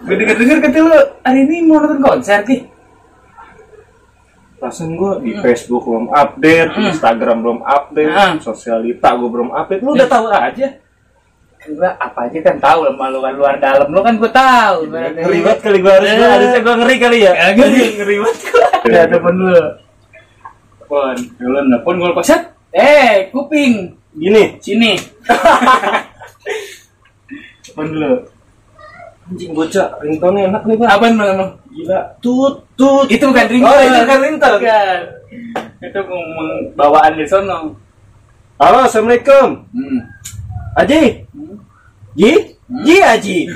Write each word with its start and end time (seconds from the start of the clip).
Gue 0.00 0.14
denger-denger 0.16 0.58
kata 0.60 0.78
lu 0.80 0.96
hari 1.20 1.40
ini 1.44 1.56
mau 1.62 1.76
nonton 1.78 2.00
konser 2.00 2.40
ki. 2.42 2.56
Perasaan 4.56 4.92
gue 4.92 5.12
di 5.22 5.32
Facebook 5.36 5.84
belum 5.84 6.08
update, 6.10 6.70
Hmm. 6.72 6.88
Instagram 6.88 7.36
belum 7.40 7.60
update, 7.60 8.12
Hmm. 8.12 8.36
sosialita 8.40 9.16
gue 9.16 9.28
belum 9.28 9.50
update. 9.50 9.80
Lu 9.80 9.92
udah 9.92 10.08
tahu 10.08 10.26
aja. 10.28 10.68
Kan 11.60 11.76
gua 11.76 11.92
apa 11.94 12.24
aja 12.24 12.38
kan 12.40 12.56
tahu 12.56 12.88
lah 12.88 12.94
malu 12.96 13.20
kan 13.20 13.36
luar 13.36 13.60
dalam 13.60 13.92
lu 13.92 14.00
kan 14.00 14.16
gue 14.16 14.32
tahu. 14.32 14.78
Ngeri 14.88 15.38
banget 15.44 15.60
kali 15.60 15.78
gue 15.78 15.92
harus 15.92 16.08
Eh. 16.08 16.16
gua 16.16 16.28
harusnya 16.30 16.60
gue 16.60 16.74
ngeri 16.80 16.96
kali 16.96 17.18
ya. 17.20 17.32
Kagak 17.36 17.68
sih. 17.68 17.88
ngeri 18.00 18.16
banget 18.24 18.38
gua. 18.48 18.68
Ya 18.88 19.02
temen 19.04 19.36
lu. 19.36 19.60
Pon, 20.88 21.16
dulu 21.36 21.58
nelfon 21.62 21.96
gol 21.96 22.14
koset. 22.16 22.42
Eh, 22.72 23.28
kuping. 23.28 23.92
Gini, 24.10 24.56
Sini. 24.58 24.92
Temen 27.68 27.86
dulu. 27.92 28.12
Anjing 29.30 29.54
bocah, 29.54 29.94
ringtone 30.02 30.50
enak 30.50 30.66
nih 30.66 30.74
bang. 30.74 30.90
Apa 30.90 31.06
emang? 31.06 31.54
Gila, 31.70 32.18
tut 32.18 32.66
tut. 32.74 33.06
Itu 33.06 33.30
bukan 33.30 33.46
ringtone. 33.46 33.70
Oh, 33.70 33.86
itu 33.86 33.98
bukan 34.02 34.18
ringtone. 34.26 34.58
Bukan. 34.58 34.98
Itu 35.86 35.98
ngomong 36.02 36.50
bawaan 36.74 37.14
di 37.14 37.22
sono. 37.30 37.78
Halo, 38.58 38.78
assalamualaikum. 38.84 39.64
Hmm. 39.70 39.98
Aji, 40.82 41.22
Ji, 42.18 42.58
Ji 42.82 42.96
Aji. 42.98 43.46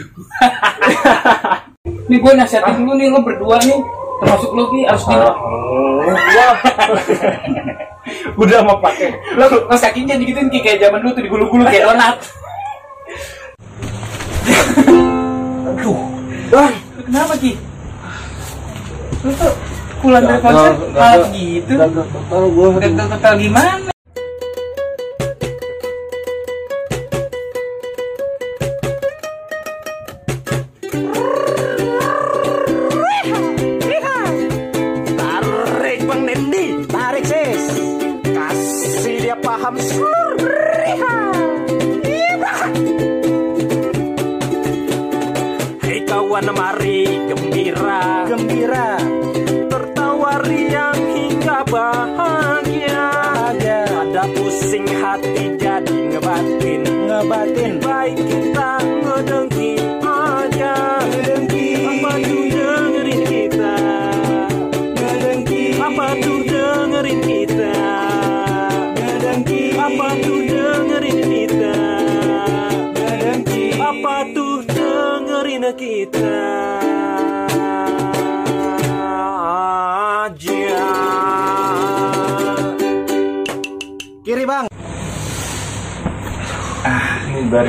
Nih 2.09 2.17
gue 2.17 2.33
nasihatin 2.33 2.81
dulu 2.81 2.97
nih 2.97 3.13
lo 3.13 3.21
berdua 3.21 3.61
nih 3.61 3.77
termasuk 4.21 4.51
lo 4.57 4.73
ki 4.73 4.89
harus 4.89 5.05
di 5.05 5.17
Wah. 5.21 5.37
Udah 8.41 8.65
mau 8.65 8.81
pakai. 8.81 9.13
lo 9.37 9.45
lo 9.49 9.77
kakinya 9.77 10.17
digituin 10.17 10.49
Ki, 10.49 10.65
kayak 10.65 10.89
zaman 10.89 11.05
dulu 11.05 11.13
tuh 11.13 11.25
digulung-gulung 11.25 11.69
kayak 11.69 11.85
donat. 11.89 12.17
Lu 16.55 17.03
Kenapa 17.03 17.35
Ki? 17.35 17.53
Lu 19.27 19.31
tuh 19.35 19.53
pulang 19.99 20.23
dari 20.23 20.39
konser 20.39 20.73
malah 20.95 21.27
gitu. 21.35 21.73
Tahu 22.31 22.47
gue. 22.55 22.69
Gagal-gagal 22.79 23.35
gimana? 23.43 23.94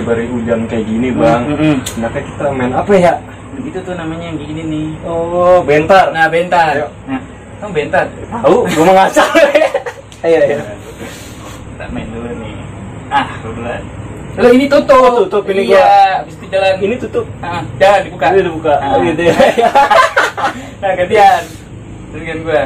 Bari-bari 0.05 0.29
hujan 0.29 0.59
kayak 0.69 0.85
gini 0.85 1.09
bang. 1.17 1.41
Mm-mm. 1.49 1.75
Enaknya 1.97 2.21
kita 2.29 2.45
main 2.53 2.73
apa 2.77 2.93
ya? 2.93 3.13
Begitu 3.57 3.77
tuh 3.81 3.97
namanya 3.97 4.29
yang 4.29 4.37
gini 4.37 4.61
nih. 4.61 4.87
Oh, 5.01 5.65
bentar. 5.65 6.13
Nah, 6.13 6.29
bentar. 6.29 6.77
Ayo. 6.77 6.87
Nah, 7.09 7.21
kamu 7.57 7.71
bentar. 7.73 8.05
Tahu, 8.13 8.69
gue 8.69 8.83
mau 8.85 8.93
ngasal. 8.93 9.25
Ayo, 10.29 10.37
ayo. 10.45 10.57
Kita 11.73 11.85
main 11.89 12.05
dulu 12.13 12.29
nih. 12.37 12.53
Ah, 13.09 13.33
duluan. 13.41 13.81
Lo 14.37 14.47
ini 14.53 14.65
tutup. 14.69 15.01
Oh, 15.01 15.25
tutup 15.25 15.45
ini 15.49 15.73
iya, 15.73 15.81
gua. 15.81 15.97
habis 16.21 16.33
itu 16.37 16.45
jalan. 16.53 16.73
Ini 16.85 16.95
tutup. 17.01 17.25
Ah, 17.41 17.61
jangan 17.81 17.99
dibuka. 18.05 18.25
Ini 18.29 18.41
dibuka. 18.45 18.73
Ah. 18.77 18.93
Oh, 18.93 19.01
gitu 19.01 19.21
ya. 19.25 19.33
nah, 20.85 20.91
gantian. 20.93 21.43
Gantian 22.13 22.39
gue. 22.45 22.61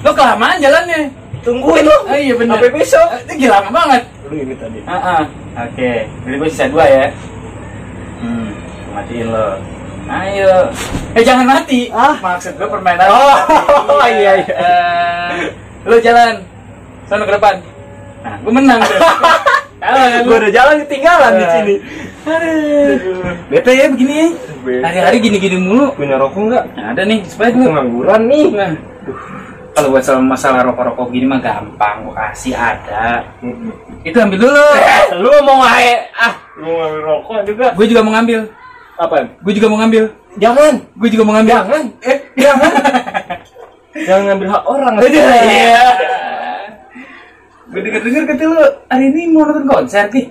Lo 0.00 0.10
kelamaan 0.16 0.56
jalannya. 0.64 1.12
Tungguin 1.44 1.84
lo. 1.84 1.98
Oh 2.04 2.16
iya 2.16 2.34
bener. 2.34 2.56
Sampai 2.56 2.70
besok. 2.72 3.06
Ah, 3.06 3.20
Itu 3.20 3.32
gila 3.36 3.58
banget. 3.68 4.02
Lu 4.24 4.34
ini 4.34 4.54
tadi. 4.56 4.78
Ah, 4.84 4.96
ah. 4.96 5.22
Oke, 5.68 5.92
jadi 6.08 6.34
gue 6.34 6.48
sisa 6.48 6.66
dua 6.66 6.84
ya. 6.84 7.06
Hmm, 8.18 8.48
matiin 8.90 9.28
lo. 9.28 9.48
Ayo. 10.04 10.54
Eh 11.12 11.22
jangan 11.22 11.46
mati. 11.46 11.88
Ah. 11.88 12.16
Maksud 12.18 12.56
gue 12.56 12.64
permainan. 12.66 13.06
Oh, 13.06 13.36
tadi. 14.00 14.12
iya, 14.20 14.32
iya. 14.40 14.54
Eh, 14.64 15.30
lo 15.84 15.96
jalan. 15.98 16.40
Sana 17.04 17.22
ke 17.22 17.32
depan. 17.32 17.54
Nah, 18.24 18.34
gue 18.40 18.52
menang 18.52 18.80
kan 19.84 20.24
Gue 20.24 20.36
udah 20.40 20.48
jalan 20.48 20.74
ketinggalan 20.88 21.32
di 21.36 21.44
Ah. 21.44 21.52
sini. 21.52 21.74
Aduh. 22.24 22.96
Bete 23.52 23.70
ya 23.70 23.86
begini 23.92 24.14
ya. 24.16 24.28
Hari-hari 24.80 25.16
gini-gini 25.20 25.60
mulu. 25.60 25.92
Punya 25.92 26.16
rokok 26.16 26.40
nggak? 26.48 26.64
Nah, 26.72 26.96
ada 26.96 27.02
nih, 27.04 27.20
supaya 27.28 27.52
gue. 27.52 27.68
Pengangguran 27.68 28.22
nih. 28.24 28.44
Nah, 28.48 28.72
kalau 29.74 29.90
buat 29.90 30.06
soal 30.06 30.22
masalah 30.22 30.62
rokok-rokok 30.62 31.10
gini 31.10 31.26
mah 31.26 31.42
gampang, 31.42 32.06
gue 32.06 32.14
kasih 32.14 32.54
ada. 32.54 33.26
Itu 34.06 34.14
ambil 34.22 34.38
dulu. 34.38 34.66
Lu 35.22 35.30
mau 35.42 35.58
ngae? 35.66 35.92
Ah, 36.14 36.34
lu 36.54 36.70
mau 36.70 36.76
ngambil 36.78 37.00
rokok 37.02 37.38
juga? 37.42 37.66
Gue 37.74 37.86
juga 37.90 38.00
mau 38.06 38.14
ngambil. 38.14 38.40
Apa? 38.94 39.14
Gue 39.42 39.52
juga 39.52 39.66
mau 39.66 39.78
ngambil. 39.82 40.04
Jangan. 40.38 40.74
Gue 40.94 41.08
juga 41.10 41.22
mau 41.26 41.34
ngambil. 41.34 41.54
Jangan. 41.58 41.84
Eh, 42.06 42.18
jangan. 42.38 42.72
jangan 44.06 44.22
ngambil 44.30 44.48
hak 44.54 44.64
orang. 44.70 44.92
Iya. 45.02 45.26
Gue 47.74 47.80
denger-denger 47.82 48.22
kata 48.30 48.42
lu 48.46 48.62
hari 48.86 49.04
ini 49.10 49.34
mau 49.34 49.42
nonton 49.42 49.66
konser 49.66 50.06
ki. 50.06 50.30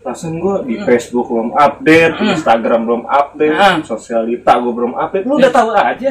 Perasaan 0.00 0.40
gue 0.40 0.56
di 0.66 0.74
Facebook 0.82 1.28
belum 1.28 1.52
update, 1.54 2.16
Hmm. 2.16 2.32
Instagram 2.32 2.80
belum 2.88 3.02
update, 3.04 3.54
Hmm. 3.54 3.84
sosialita 3.84 4.56
gue 4.58 4.72
belum 4.72 4.96
update. 4.96 5.28
Lu 5.28 5.36
udah 5.36 5.52
tahu 5.52 5.68
aja. 5.76 6.10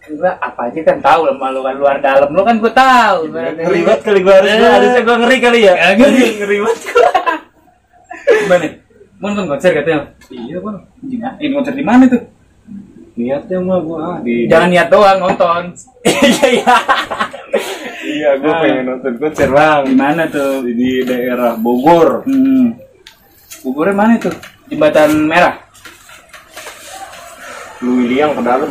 Gue 0.00 0.32
apa 0.32 0.60
aja 0.66 0.80
kan 0.80 0.98
tahu 0.98 1.20
lah 1.28 1.36
malu 1.36 1.60
kan 1.60 1.76
luar 1.76 1.96
dalam 2.00 2.32
lu 2.32 2.40
kan 2.40 2.56
gue 2.56 2.72
tahu. 2.72 3.18
Ngeri 3.30 3.80
banget 3.84 4.00
kali 4.00 4.20
gue 4.20 4.32
harus, 4.32 4.48
Eh. 4.48 4.56
gua 4.56 4.70
harusnya 4.74 5.00
gue 5.04 5.16
ngeri 5.20 5.36
kali 5.38 5.58
ya. 5.60 5.74
Sih. 5.76 6.30
ngeri 6.40 6.56
banget. 6.58 6.80
Gimana? 8.40 8.66
Mau 9.20 9.26
nonton 9.30 9.46
konser 9.46 9.70
katanya? 9.76 10.00
Iya 10.32 10.56
bang. 10.58 10.78
Ini 11.36 11.52
konser 11.52 11.74
di 11.76 11.84
mana 11.84 12.08
tuh? 12.08 12.22
Niatnya 13.20 13.58
mah 13.60 13.78
gue 13.84 13.98
ah, 14.00 14.16
di 14.24 14.34
Jangan 14.48 14.68
niat 14.72 14.88
doang 14.88 15.18
nonton. 15.20 15.62
Iya 16.08 16.46
iya. 16.48 16.76
Iya, 18.00 18.30
gue 18.40 18.48
Ah. 18.48 18.60
pengen 18.64 18.84
nonton 18.88 19.12
konser 19.20 19.48
bang. 19.52 19.80
Di 19.84 19.94
mana 19.94 20.22
tuh? 20.26 20.64
Di 20.64 21.04
daerah 21.04 21.52
Bogor. 21.60 22.24
Hmm. 22.24 22.72
Buburnya 23.60 23.92
mana 23.92 24.16
tuh? 24.16 24.32
Jembatan 24.72 25.28
Merah. 25.28 25.60
Lu 27.84 28.00
yang 28.08 28.32
ke 28.32 28.40
dalam. 28.40 28.70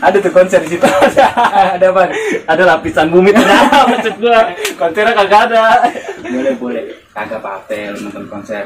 Ada 0.00 0.16
tuh 0.18 0.32
konser 0.32 0.60
di 0.64 0.76
situ. 0.76 0.86
ada 1.76 1.86
apa? 1.92 2.02
Ada 2.48 2.62
lapisan 2.64 3.12
bumi 3.12 3.36
dalam 3.36 3.68
maksud 3.92 4.16
gue. 4.16 4.40
Konsernya 4.74 5.12
kagak 5.12 5.40
ada. 5.52 5.64
boleh 6.24 6.54
boleh. 6.56 6.84
Kagak 7.12 7.38
apa-apa 7.38 7.92
lu 7.92 8.08
nonton 8.08 8.24
konser. 8.28 8.64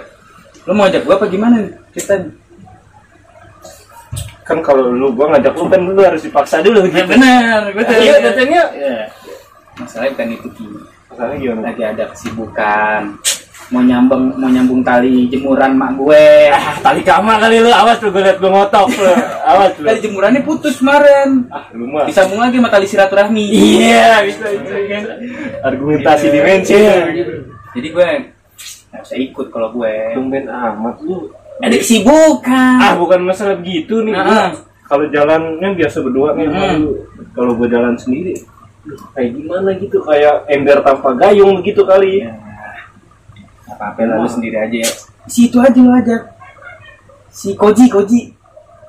Lu 0.65 0.73
mau 0.73 0.87
ajak 0.89 1.05
gua 1.05 1.21
apa 1.21 1.27
gimana 1.29 1.61
nih? 1.61 1.75
ceritanya? 1.93 2.31
Kan 4.45 4.59
kalau 4.61 4.89
lu 4.89 5.13
gua 5.13 5.33
ngajak 5.37 5.53
lu 5.57 5.67
kan 5.69 5.81
lu 5.83 6.01
harus 6.01 6.23
dipaksa 6.25 6.61
dulu 6.65 6.85
Ya 6.89 7.05
gitu. 7.05 7.11
benar, 7.13 7.61
betul. 7.73 7.97
Iya, 8.01 8.15
datanya. 8.25 8.63
Iya. 8.73 8.97
Masalahnya 9.77 10.11
bukan 10.17 10.29
itu 10.33 10.49
Ki. 10.57 10.67
Masalahnya 11.11 11.37
gimana? 11.37 11.61
Lagi 11.69 11.83
ada 11.85 12.05
kesibukan. 12.15 13.01
Mau 13.73 13.81
nyambung 13.81 14.37
mau 14.37 14.49
nyambung 14.53 14.85
tali 14.85 15.25
jemuran 15.33 15.73
mak 15.73 15.97
gue. 15.97 16.53
Ah, 16.53 16.77
tali 16.85 17.01
kama 17.01 17.41
kali 17.41 17.65
lu 17.65 17.73
awas 17.73 17.97
lu 18.05 18.13
gue 18.13 18.21
liat 18.21 18.37
gue 18.37 18.51
ngotok 18.53 18.87
lu. 18.93 19.13
Awas 19.45 19.73
lu. 19.81 19.87
Tali 19.89 19.99
jemurannya 20.05 20.41
putus 20.45 20.85
kemarin. 20.85 21.49
Ah, 21.49 21.65
lu 21.73 21.89
mah. 21.89 22.05
Disambung 22.05 22.45
lagi 22.45 22.61
sama 22.61 22.69
tali 22.69 22.87
silaturahmi. 22.87 23.45
Iya, 23.49 24.21
bisa 24.29 24.45
bisa 24.53 24.77
kan. 24.77 25.03
Argumentasi 25.65 26.27
dimensi. 26.29 26.77
Iya. 26.77 26.97
Jadi 27.73 27.89
gue 27.89 28.09
nggak 28.93 29.03
bisa 29.03 29.17
ikut 29.17 29.47
kalau 29.49 29.73
gue. 29.73 29.95
Tumben 30.13 30.45
amat 30.45 30.97
lu. 31.01 31.33
Ada 31.65 31.77
kesibukan. 31.81 32.77
Ah, 32.83 32.95
bukan 33.01 33.25
masalah 33.25 33.57
begitu 33.57 34.05
nih. 34.05 34.13
Ah. 34.13 34.25
gua. 34.27 34.45
Kalau 34.85 35.09
jalannya 35.09 35.69
biasa 35.73 36.05
berdua 36.05 36.37
nih, 36.37 36.45
Hmm. 36.53 36.93
kalau 37.33 37.57
gue 37.57 37.73
jalan 37.73 37.97
sendiri, 37.97 38.37
kayak 39.17 39.33
gimana 39.33 39.73
gitu, 39.81 39.97
kayak 40.05 40.45
ember 40.53 40.85
tanpa 40.85 41.17
gayung 41.17 41.57
begitu 41.65 41.89
kali. 41.89 42.21
Nggak 42.21 42.44
apa-apa 43.85 44.01
lah 44.09 44.17
lu 44.25 44.29
sendiri 44.29 44.57
aja 44.57 44.77
ya. 44.81 44.91
Situ 45.29 45.57
aja 45.61 45.77
lu 45.77 45.93
aja. 45.93 46.17
si 47.29 47.53
Koji 47.53 47.91
Koji. 47.91 48.21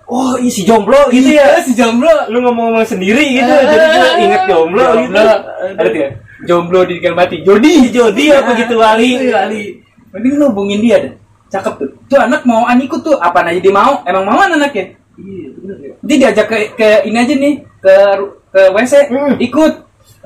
Oh, 0.06 0.38
iya 0.38 0.52
si 0.54 0.62
jomblo 0.62 1.10
gitu 1.10 1.34
ya. 1.34 1.58
si 1.66 1.74
jomblo. 1.74 2.30
Lu 2.30 2.38
ngomong-ngomong 2.46 2.86
sendiri 2.86 3.26
gitu, 3.36 3.50
Ah, 3.50 3.66
jadi 3.66 3.86
gue 3.90 4.10
inget 4.22 4.42
jomblo, 4.46 4.86
gitu. 5.02 5.18
jomblo 5.18 5.34
ada 5.66 5.90
tidak? 5.90 6.12
Jomblo 6.46 6.80
di 6.86 6.96
mati 7.10 7.42
Jody 7.42 7.90
Jody 7.90 8.30
apa 8.30 8.54
gitu 8.54 8.78
wali. 8.78 9.18
Itu 9.18 9.34
wali. 9.34 9.64
Mending 10.14 10.34
lu 10.38 10.46
hubungin 10.54 10.80
dia 10.86 10.98
deh. 11.02 11.14
Cakep 11.50 11.74
tuh. 11.82 11.90
Tuh 12.06 12.20
anak 12.22 12.46
mau 12.46 12.70
ikut 12.70 13.02
tuh. 13.02 13.18
Apa 13.18 13.42
aja 13.50 13.58
dia 13.58 13.74
mau? 13.74 14.06
Emang 14.06 14.30
mau 14.30 14.38
anaknya? 14.38 14.94
Iya, 15.16 15.48
bener 15.58 15.78
ya. 15.80 15.94
dia 16.06 16.16
diajak 16.28 16.46
ke, 16.52 16.58
ke 16.78 16.90
ini 17.10 17.18
aja 17.18 17.34
nih. 17.34 17.54
Ke 17.82 17.96
ke 18.54 18.62
WC 18.78 18.94
Hmm. 19.10 19.34
ikut. 19.42 19.74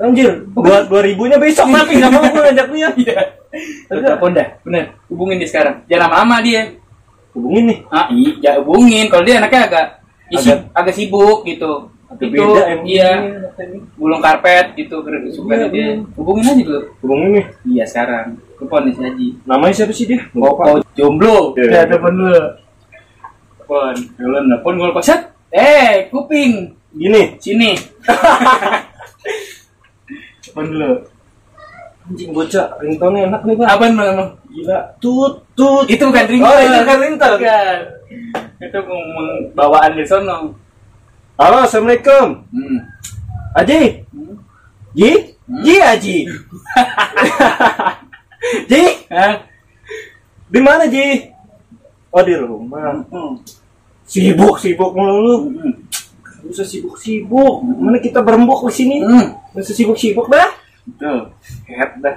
Anjir, 0.00 0.44
dua, 0.56 0.84
dua 0.88 1.00
ribunya 1.04 1.36
besok 1.36 1.68
tapi 1.68 2.00
nggak 2.00 2.08
mau 2.16 2.24
gue 2.24 2.42
ngajak 2.52 2.66
dia. 3.00 3.16
Iya 3.50 3.90
Lu 3.90 3.98
telepon 4.00 4.30
dah 4.30 4.46
bener 4.62 4.84
hubungin 5.06 5.36
dia 5.36 5.46
sekarang 5.46 5.74
jangan 5.84 6.06
lama-lama 6.06 6.36
dia 6.40 6.60
Hubungin 7.30 7.62
nih. 7.66 7.78
ah 7.88 8.06
iya 8.08 8.50
hubungin 8.58 9.06
kalau 9.06 9.22
dia 9.22 9.38
anaknya 9.38 9.60
agak 9.66 9.86
isi, 10.28 10.48
Agak- 10.50 10.66
agak 10.72 10.92
sibuk 10.94 11.38
gitu 11.44 11.88
Agak 12.06 12.26
itu 12.26 12.36
beda 12.36 12.60
emang 12.68 12.84
iya 12.84 13.08
ini 13.16 13.26
anaknya. 13.38 13.78
gulung 13.94 14.20
karpet 14.20 14.66
gitu 14.74 14.94
suka 15.30 15.52
Iya, 15.54 15.66
dia 15.68 15.84
hubungin 16.14 16.42
aja 16.44 16.60
dulu 16.60 16.80
Hubungin 16.98 17.28
nih. 17.32 17.44
iya 17.68 17.82
sekarang 17.84 18.34
telepon 18.54 18.80
nih 18.82 18.92
si 18.92 19.00
Haji 19.00 19.26
Namanya 19.44 19.72
siapa 19.72 19.90
sih 19.90 20.04
dia? 20.04 20.18
Oh, 20.34 20.52
oh 20.52 20.76
jomblo. 20.92 21.54
Iya. 21.54 21.72
Ya, 21.72 21.80
temen 21.86 22.12
lu. 22.12 22.28
Telepon, 23.56 23.94
lu 24.18 24.36
nelpon 24.44 24.74
gua 24.76 24.88
lepas. 24.90 25.06
Eh, 25.48 26.08
kuping. 26.08 26.74
Gini. 26.92 27.38
Sini. 27.38 27.70
Telepon 30.42 30.64
dulu. 30.66 30.90
Anjing 32.10 32.34
bocah, 32.34 32.74
ringtone 32.82 33.22
enak 33.22 33.46
nih, 33.46 33.54
Bang. 33.54 33.70
Apaan 33.70 33.94
lu 33.94 34.02
emang? 34.02 34.30
Gila. 34.50 34.78
Tut, 34.98 35.46
tut. 35.54 35.86
Itu 35.86 36.10
bukan 36.10 36.26
ringtone. 36.26 36.50
Oh, 36.50 36.58
itu 36.58 36.78
bukan 36.82 36.98
ringtone. 37.06 37.38
Bukan. 37.38 37.78
Itu 38.58 38.78
ngomong 38.82 39.28
bawaan 39.54 39.94
di 39.94 40.02
sono. 40.02 40.50
Halo, 41.38 41.62
Assalamualaikum. 41.62 42.50
Hmm. 42.50 42.78
Aji. 43.54 44.02
Hmm. 44.10 44.34
Ji? 44.98 45.38
Ji 45.62 45.74
Aji. 45.78 46.18
Ji, 48.70 48.82
Hah? 49.06 49.46
di 50.50 50.60
mana 50.66 50.90
Ji? 50.90 51.30
Oh, 52.10 52.26
di 52.26 52.34
rumah. 52.34 53.06
Hmm. 53.06 53.38
Sibuk, 54.02 54.58
sibuk 54.58 54.98
mulu. 54.98 55.46
Hmm. 55.46 55.72
Gak 56.42 56.58
usah 56.58 56.66
sibuk-sibuk. 56.66 57.62
Mana 57.62 58.02
kita 58.02 58.18
berembuk 58.18 58.66
di 58.66 58.74
sini? 58.74 58.96
Hmm. 58.98 59.38
Gak 59.54 59.62
usah 59.62 59.76
sibuk-sibuk 59.78 60.26
dah. 60.26 60.59
Betul. 60.94 61.18
Head 61.70 61.92
dah. 62.02 62.16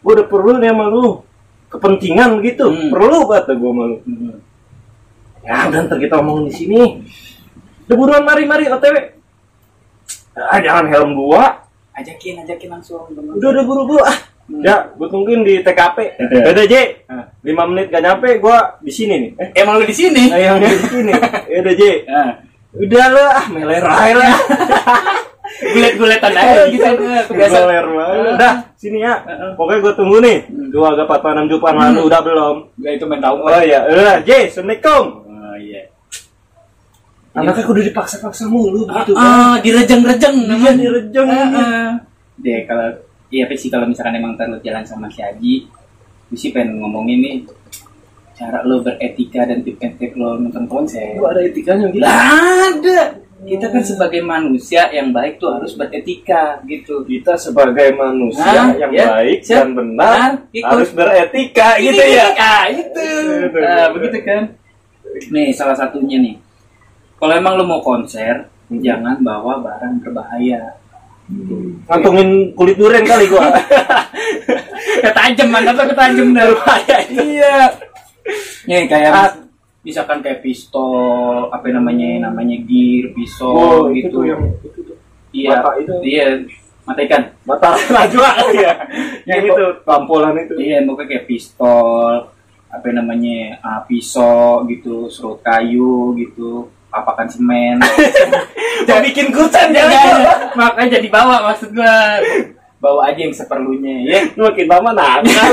Gue 0.00 0.12
udah 0.16 0.26
perlu 0.26 0.50
nih 0.58 0.70
sama 0.72 0.86
lu. 0.88 1.22
Kepentingan 1.70 2.40
begitu. 2.40 2.66
Hmm. 2.66 2.90
Perlu 2.90 3.18
kata 3.30 3.52
gue 3.54 3.70
sama 3.70 3.84
lu. 3.86 3.96
Hmm. 4.02 4.36
Ya, 5.40 5.56
udah 5.72 5.80
ntar 5.88 5.96
kita 5.96 6.20
omongin 6.20 6.52
di 6.52 6.54
sini. 6.54 6.82
Udah 7.88 7.96
buruan 7.96 8.22
mari-mari 8.22 8.68
OTW. 8.68 8.96
Ah, 10.36 10.60
jangan 10.62 10.86
helm 10.88 11.16
gua. 11.16 11.64
Ajakin, 11.96 12.44
ajakin 12.44 12.70
langsung. 12.70 13.02
temen. 13.12 13.34
Udah, 13.34 13.48
udah 13.50 13.64
buru-buru 13.66 14.02
ah. 14.04 14.18
Hmm. 14.50 14.62
Ya, 14.66 14.90
gue 14.94 15.08
tungguin 15.10 15.46
di 15.46 15.62
TKP. 15.62 15.96
Iya. 16.18 16.50
Udah, 16.50 16.64
J. 16.66 16.74
Ah. 17.06 17.24
5 17.40 17.70
menit 17.70 17.86
gak 17.88 18.02
nyampe, 18.02 18.28
gua 18.42 18.78
di 18.82 18.92
sini 18.92 19.14
nih. 19.16 19.30
Eh, 19.38 19.48
Emang 19.62 19.78
lu 19.80 19.84
di 19.86 19.96
sini? 19.96 20.28
yang 20.30 20.58
di 20.58 20.86
sini. 20.86 21.12
Ya 21.50 21.58
udah, 21.62 21.74
J. 21.74 21.82
Ah. 22.06 22.30
Udah 22.70 23.06
lah, 23.10 23.28
ah, 23.34 23.44
meler 23.50 23.82
aja 23.82 24.14
lah. 24.14 24.34
Gulet-guletan 25.60 26.32
aja 26.32 26.62
gitu. 26.70 26.90
Kebiasaan. 27.28 27.84
Udah, 28.38 28.54
sini 28.78 29.02
ya. 29.02 29.20
Pokoknya 29.58 29.78
gua 29.82 29.92
tunggu 29.92 30.16
nih. 30.22 30.38
Hmm. 30.46 30.68
Dua 30.70 30.94
agak 30.94 31.06
patahan 31.10 31.46
jupan 31.50 31.74
lalu 31.76 32.06
udah 32.06 32.20
belum? 32.22 32.56
Enggak 32.80 32.92
itu 32.96 33.04
main 33.10 33.20
tahu. 33.20 33.36
Oh 33.42 33.60
iya, 33.60 33.78
udah, 33.90 34.16
J. 34.24 34.30
Assalamualaikum. 34.48 35.04
Oh 35.26 35.56
iya. 35.58 35.82
Anaknya 37.30 37.62
kudu 37.62 37.80
dipaksa-paksa 37.86 38.50
mulu 38.50 38.90
begitu 38.90 39.14
kan. 39.14 39.22
ah, 39.22 39.54
direjeng-rejeng 39.62 40.36
Iya, 40.50 40.70
direjeng. 40.74 41.28
Deh 42.40 42.60
kalau 42.66 42.88
iya 43.30 43.46
sih 43.54 43.70
kalau 43.70 43.86
misalkan 43.86 44.18
emang 44.18 44.34
terus 44.34 44.58
jalan 44.66 44.82
sama 44.82 45.06
si 45.12 45.22
Haji, 45.22 45.54
gue 46.26 46.38
sih 46.38 46.50
pengen 46.50 46.82
ngomongin 46.82 47.22
nih 47.22 47.36
cara 48.34 48.64
lo 48.64 48.80
beretika 48.80 49.44
dan 49.44 49.60
tip 49.60 49.78
and 49.84 49.94
trick 50.00 50.16
lo 50.16 50.40
nonton 50.40 50.64
konser. 50.66 51.14
Gua 51.20 51.30
ada 51.30 51.44
etikanya 51.44 51.86
gitu. 51.92 52.02
Lah 52.02 52.18
ada. 52.72 53.00
Kita 53.40 53.66
kan 53.68 53.80
sebagai 53.80 54.20
manusia 54.20 54.86
yang 54.88 55.10
baik 55.10 55.36
tuh 55.36 55.48
harus 55.50 55.72
beretika 55.72 56.60
gitu. 56.64 57.00
kita 57.02 57.34
sebagai 57.34 57.88
manusia 57.92 58.44
Hah? 58.44 58.76
yang 58.76 58.92
Ya, 58.92 59.06
baik 59.10 59.38
siap. 59.40 59.64
dan 59.64 59.68
benar 59.72 60.18
Nah, 60.36 60.68
harus 60.68 60.90
beretika 60.92 61.68
gitu 61.78 62.02
ya. 62.02 62.26
Ah, 62.36 62.64
itu. 62.68 63.06
Itu. 63.42 63.58
Ah, 63.58 63.88
begitu 63.90 64.18
kan. 64.22 64.42
Nih 65.28 65.50
salah 65.50 65.72
satunya 65.72 66.20
nih. 66.20 66.36
Kalau 67.16 67.32
emang 67.32 67.56
lo 67.56 67.64
mau 67.64 67.80
konser, 67.80 68.48
Hmm. 68.66 68.78
jangan 68.78 69.18
bawa 69.18 69.58
barang 69.58 69.98
berbahaya. 69.98 70.78
Ngantongin 71.86 72.54
kulit 72.54 72.74
durian 72.74 73.02
kali 73.02 73.26
gua. 73.26 73.50
ketajam 75.02 75.48
mantap 75.48 75.74
tuh 75.76 75.86
ketajam 75.90 76.28
dah 76.30 76.50
iya 77.14 77.70
nih 78.64 78.84
kayak 78.86 79.38
misalkan 79.80 80.20
kayak 80.20 80.40
pistol 80.40 80.92
apa 81.48 81.66
namanya 81.68 82.28
namanya 82.28 82.56
gear 82.60 83.12
pisau 83.12 83.48
Oh, 83.50 83.82
itu 83.88 84.04
gitu 84.04 84.12
tuh 84.12 84.22
yang 84.26 84.42
itu 84.60 84.80
tuh. 84.84 84.96
iya 85.30 85.48
mata 85.54 85.70
itu. 85.76 85.92
iya 86.02 86.26
mata 86.82 87.00
ikan 87.02 87.22
Mata 87.42 87.68
najwa 87.94 88.30
ya. 88.52 88.72
Yang 89.28 89.40
itu 89.48 89.64
tampolan 89.82 90.34
itu. 90.38 90.54
iya 90.56 90.82
pokoknya 90.82 91.08
kayak 91.08 91.26
pistol 91.26 92.28
apa 92.66 92.86
namanya 92.90 93.58
ah, 93.60 93.80
pisau 93.82 94.62
gitu 94.64 95.06
serut 95.06 95.40
kayu 95.40 96.14
gitu 96.14 96.66
papakan 96.86 97.26
semen 97.26 97.78
Jangan 98.86 99.02
bikin 99.02 99.28
kucing 99.30 99.70
Jangan, 99.70 100.54
makanya 100.54 100.98
jadi 100.98 101.08
bawa 101.08 101.46
maksud 101.46 101.70
gua 101.70 102.18
bawa 102.76 103.06
aja 103.06 103.20
yang 103.20 103.30
seperlunya 103.30 103.94
ya 104.02 104.20
Makin 104.32 104.66
lama 104.66 104.90
nakal. 104.90 105.50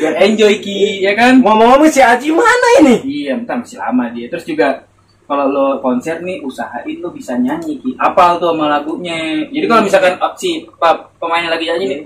Biar 0.00 0.14
enjoy 0.24 0.54
ki 0.64 1.04
ya 1.04 1.12
kan 1.12 1.44
Ngomong-ngomong 1.44 1.92
si 1.92 2.00
Aji 2.00 2.32
mana 2.32 2.68
ini? 2.80 2.94
Iya, 3.04 3.36
bentar 3.36 3.60
masih 3.60 3.76
lama 3.76 4.08
dia. 4.10 4.26
Terus 4.32 4.44
juga 4.48 4.68
kalau 5.30 5.46
lo 5.46 5.66
konser 5.78 6.18
nih 6.26 6.42
usahain 6.42 6.98
lo 6.98 7.14
bisa 7.14 7.38
nyanyi 7.38 7.78
ki. 7.78 7.94
Apal 8.00 8.42
tuh 8.42 8.50
sama 8.50 8.66
lagunya. 8.66 9.46
Jadi 9.46 9.66
kalau 9.70 9.82
misalkan 9.86 10.18
oh, 10.18 10.32
si 10.34 10.66
pemainnya 11.22 11.54
lagi 11.54 11.70
nyanyi 11.70 11.86
nih, 11.86 12.00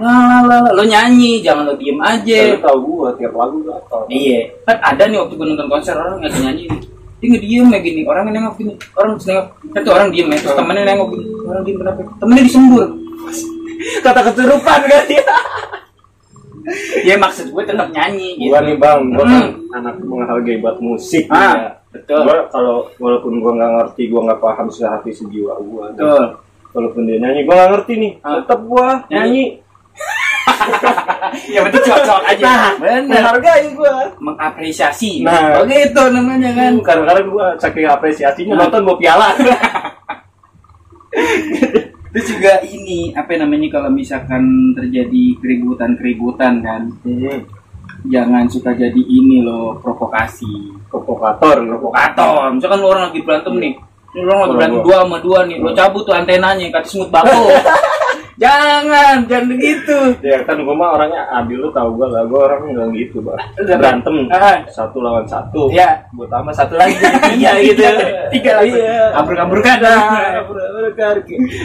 la, 0.00 0.72
lo 0.72 0.80
nyanyi, 0.80 1.44
jangan 1.44 1.68
lo 1.68 1.74
diem 1.76 2.00
aja. 2.00 2.56
Lu 2.56 2.58
tahu 2.64 2.78
gua 2.88 3.10
tiap 3.20 3.36
lagu 3.36 3.60
gua 3.60 3.76
tahu. 3.92 4.08
Iya, 4.08 4.48
kan 4.64 4.80
ada 4.80 5.04
nih 5.04 5.20
waktu 5.20 5.34
gue 5.36 5.46
nonton 5.52 5.68
konser 5.68 5.92
orang 5.92 6.24
lagi 6.24 6.40
nyanyi 6.40 6.64
nih. 6.72 6.80
Dia 7.20 7.26
nggak 7.30 7.44
diem 7.44 7.66
kayak 7.72 7.84
gini, 7.84 8.00
orang 8.04 8.24
nengok 8.32 8.54
gini, 8.60 8.74
orang 9.00 9.12
nengok, 9.16 9.46
kan 9.72 9.80
tuh 9.80 9.92
orang 9.96 10.08
diem 10.12 10.28
ya, 10.28 10.36
terus 10.44 10.56
temennya 10.60 10.82
nengok 10.92 11.08
gini, 11.14 11.24
orang 11.48 11.62
diem 11.64 11.76
kenapa? 11.80 12.00
Temennya 12.20 12.42
disembur. 12.44 12.84
Kata 14.04 14.20
keturupan 14.28 14.80
kan 14.88 15.02
dia. 15.08 15.24
Ya 17.08 17.14
maksud 17.16 17.50
gue 17.50 17.62
tetap 17.62 17.88
nyanyi 17.90 18.38
gitu. 18.38 18.50
Gua 18.50 18.60
nih 18.60 18.76
bang, 18.76 19.00
gua 19.12 19.24
kan 19.24 19.44
Hmm. 19.44 19.76
anak 19.76 19.94
menghargai 20.00 20.56
buat 20.58 20.76
musik. 20.78 21.28
Ah, 21.28 21.52
ya. 21.54 21.70
betul. 21.92 22.24
Gua 22.24 22.36
kalau 22.48 22.76
walaupun 22.96 23.32
gua 23.38 23.52
nggak 23.54 23.72
ngerti, 23.76 24.02
gua 24.08 24.20
nggak 24.26 24.40
paham 24.40 24.66
sehati 24.68 25.10
sejiwa 25.10 25.54
gua. 25.60 25.92
Betul. 25.92 26.24
Walaupun 26.72 27.06
dia 27.06 27.18
nyanyi, 27.18 27.44
gua 27.44 27.54
nggak 27.56 27.70
ngerti 27.72 27.92
nih. 27.96 28.12
Ah. 28.20 28.40
Tetap 28.40 28.60
gua 28.64 28.86
nyanyi. 29.08 29.44
Ya 31.50 31.66
betul 31.66 31.82
cocok 31.82 32.20
aja. 32.30 32.44
Nah, 32.46 32.70
Bener. 32.78 33.10
menghargai 33.10 33.66
gua. 33.74 34.06
mengapresiasi. 34.22 35.26
Nah. 35.26 35.58
oh 35.58 35.66
gitu 35.66 36.02
namanya 36.08 36.54
kan. 36.54 36.72
Kadang-kadang 36.78 37.26
gua 37.26 37.46
saking 37.58 37.84
apresiasinya 37.84 38.54
nonton 38.56 38.86
gua 38.86 38.96
piala. 38.96 39.34
Terus 42.14 42.30
juga 42.30 42.62
ini 42.62 43.10
apa 43.10 43.34
namanya 43.34 43.74
kalau 43.74 43.90
misalkan 43.90 44.70
terjadi 44.78 45.34
keributan-keributan 45.42 46.62
kan, 46.62 46.86
jangan 48.06 48.46
suka 48.46 48.70
jadi 48.70 49.02
ini 49.02 49.42
loh 49.42 49.82
provokasi. 49.82 50.78
Provokator, 50.86 51.66
Provokator. 51.66 52.54
Misalkan 52.54 52.78
lu 52.78 52.86
orang 52.86 53.10
lagi 53.10 53.18
berantem 53.18 53.54
nih, 53.58 53.74
ini 54.14 54.22
orang 54.30 54.40
lagi 54.46 54.54
berantem 54.54 54.80
dua 54.86 54.96
sama 55.02 55.18
dua 55.18 55.38
nih, 55.42 55.56
lo 55.58 55.70
cabut 55.74 56.06
tuh 56.06 56.14
antenanya 56.14 56.70
kata 56.70 56.86
semut 56.86 57.10
bako. 57.10 57.34
jangan, 58.36 59.24
jangan 59.24 59.46
begitu. 59.48 59.96
Ya 60.20 60.42
kan 60.42 60.58
gua 60.60 60.74
mah 60.74 60.90
orangnya 60.94 61.22
adil 61.32 61.58
lu 61.58 61.68
tahu 61.70 61.94
gua 61.94 62.06
lah, 62.10 62.22
gua 62.26 62.40
orang 62.48 62.60
enggak 62.68 62.88
gitu, 62.96 63.18
Bang. 63.20 63.38
Berantem 63.56 64.14
Ah. 64.28 64.58
satu 64.66 64.98
lawan 64.98 65.24
satu. 65.24 65.70
Ya. 65.70 66.02
Gua 66.12 66.26
tambah 66.26 66.50
satu 66.50 66.74
lagi 66.74 66.94
tiga 67.34 67.52
gitu. 67.58 67.82
Tiga 68.32 68.52
lagi. 68.58 68.72
Iya. 68.74 69.14
Kabur-kaburkan. 69.14 69.76
Nah, 69.78 70.42
bener-bener. 70.44 71.16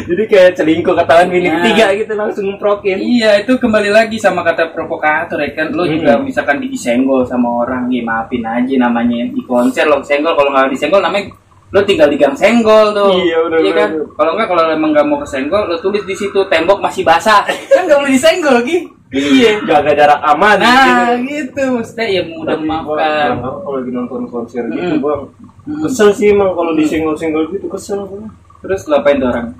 Jadi 0.05 0.23
kayak 0.25 0.51
celingkuh 0.55 0.95
ketahuan 0.95 1.29
milik 1.29 1.51
Nah. 1.51 1.63
tiga 1.63 1.85
gitu 1.93 2.13
langsung 2.13 2.45
ngeprokin. 2.47 2.97
Iya 2.99 3.31
itu 3.39 3.53
kembali 3.55 3.89
lagi 3.89 4.17
sama 4.17 4.41
kata 4.41 4.71
provokator 4.71 5.39
ya 5.39 5.51
kan 5.53 5.71
lo 5.71 5.85
Hmm. 5.85 5.93
juga 5.95 6.13
misalkan 6.19 6.61
disenggol 6.61 7.25
sama 7.25 7.63
orang 7.63 7.89
ya 7.89 8.01
maafin 8.01 8.43
aja 8.43 8.73
namanya 8.77 9.25
di 9.25 9.41
konser 9.43 9.85
lo 9.85 10.01
senggol 10.01 10.33
kalau 10.33 10.51
nggak 10.51 10.69
disenggol 10.69 11.01
namanya 11.01 11.29
lo 11.69 11.85
tinggal 11.85 12.09
digang 12.09 12.33
senggol 12.33 12.89
tuh. 12.91 13.13
Iya, 13.13 13.45
bener, 13.45 13.59
kan? 13.77 13.89
bener. 13.93 14.09
kalau 14.17 14.31
nggak 14.33 14.47
kalau 14.49 14.63
emang 14.73 14.89
nggak 14.89 15.05
mau 15.05 15.17
kesenggol 15.21 15.69
lo 15.69 15.77
tulis 15.77 16.01
di 16.01 16.15
situ 16.17 16.39
tembok 16.49 16.81
masih 16.81 17.05
basah. 17.05 17.45
Kan 17.73 17.85
nggak 17.85 17.99
boleh 18.01 18.13
disenggol 18.13 18.57
ki 18.65 18.77
iya. 19.13 19.61
Jaga 19.65 19.91
jarak 19.93 20.21
aman 20.21 20.57
nah 20.57 21.13
gitu. 21.21 21.29
gitu. 21.29 21.63
Maksudnya 21.77 22.05
ya 22.09 22.21
mudah 22.25 22.57
memaafkan 22.57 22.97
bilang, 22.97 23.37
kalau 23.41 23.77
lagi 23.77 23.91
nonton 23.93 24.21
konser 24.29 24.63
gitu 24.65 24.81
Hmm. 24.81 25.01
bang 25.01 25.21
Hmm. 25.69 25.85
kesel 25.85 26.09
sih 26.17 26.33
emang 26.33 26.57
kalau 26.57 26.73
disenggol-senggol 26.73 27.45
gitu 27.53 27.69
kesel 27.69 28.01
gua. 28.09 28.25
terus 28.59 28.89
lu 28.89 28.97
apain 28.97 29.21
tuh 29.21 29.29
orang? 29.29 29.53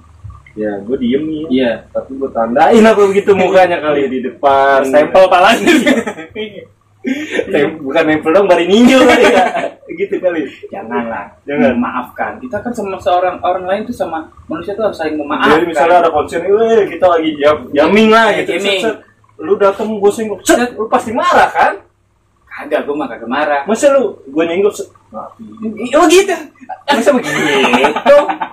Ya 0.57 0.81
gue 0.81 0.97
diem 0.97 1.23
nih 1.23 1.43
iya. 1.53 1.71
Tapi 1.93 2.17
gue 2.17 2.29
tandain 2.33 2.81
apa 2.81 3.01
begitu 3.05 3.31
mukanya 3.37 3.77
kali 3.77 4.09
di 4.09 4.19
depan. 4.25 4.81
Stempel 4.81 5.29
palanya 5.29 5.69
Tem- 7.47 7.79
bukan 7.79 8.03
nempel 8.03 8.31
dong 8.35 8.45
bari 8.45 8.67
ninjo 8.67 8.99
kali 9.01 9.25
ya. 9.31 9.45
Gitu 9.99 10.15
kali. 10.19 10.45
Janganlah. 10.69 11.33
Jangan. 11.43 11.73
memaafkan. 11.75 12.31
Kita 12.39 12.59
kan 12.59 12.71
sama 12.71 12.95
seorang 12.99 13.39
orang 13.41 13.65
lain 13.65 13.81
tuh 13.83 13.95
sama 13.95 14.21
manusia 14.45 14.71
tuh 14.71 14.85
harus 14.85 14.95
saling 14.95 15.15
memaafkan. 15.15 15.59
Jadi 15.59 15.65
misalnya 15.65 15.97
ada 16.03 16.11
konser 16.11 16.39
eh 16.39 16.83
kita 16.87 17.05
lagi 17.07 17.29
jam 17.35 17.67
jamming 17.71 18.09
lah 18.09 18.31
Iya, 18.31 18.37
gitu. 18.43 18.51
Jamming. 18.55 18.79
set, 18.79 18.95
set. 18.95 18.97
lu 19.39 19.53
datang 19.55 19.87
gue 19.91 20.11
senggol 20.11 20.39
set 20.41 20.71
lu 20.73 20.85
pasti 20.87 21.11
marah 21.11 21.49
kan? 21.49 21.73
Kagak 22.45 22.83
gue 22.83 22.95
mah 22.95 23.07
kagak 23.07 23.27
marah. 23.27 23.61
Masa 23.63 23.95
lu 23.95 24.19
gue 24.23 24.43
nyenggol 24.45 24.71
set. 24.71 24.87
Nah, 25.09 25.25
oh 25.95 26.05
gitu. 26.05 26.35
Masa 26.85 27.09
begitu 27.15 27.33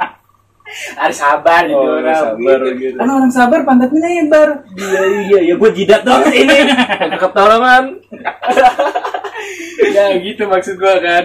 harus 1.01 1.17
sabar 1.17 1.63
gitu 1.65 1.79
Oh, 1.79 1.97
orang 1.97 2.17
sabar 2.17 2.59
gitu. 2.63 2.71
gitu. 2.79 2.97
kan 2.97 3.09
orang 3.09 3.33
sabar 3.33 3.61
pantatnya 3.63 4.01
lebar 4.03 4.49
iya 4.73 5.03
iya 5.23 5.39
iya 5.43 5.55
gue 5.55 5.71
jidat 5.73 6.03
dong 6.03 6.23
ini. 6.29 6.57
Ketolongan 7.17 7.85
ya 9.87 10.07
gitu 10.27 10.43
maksud 10.47 10.77
gua 10.77 10.97
kan. 10.99 11.25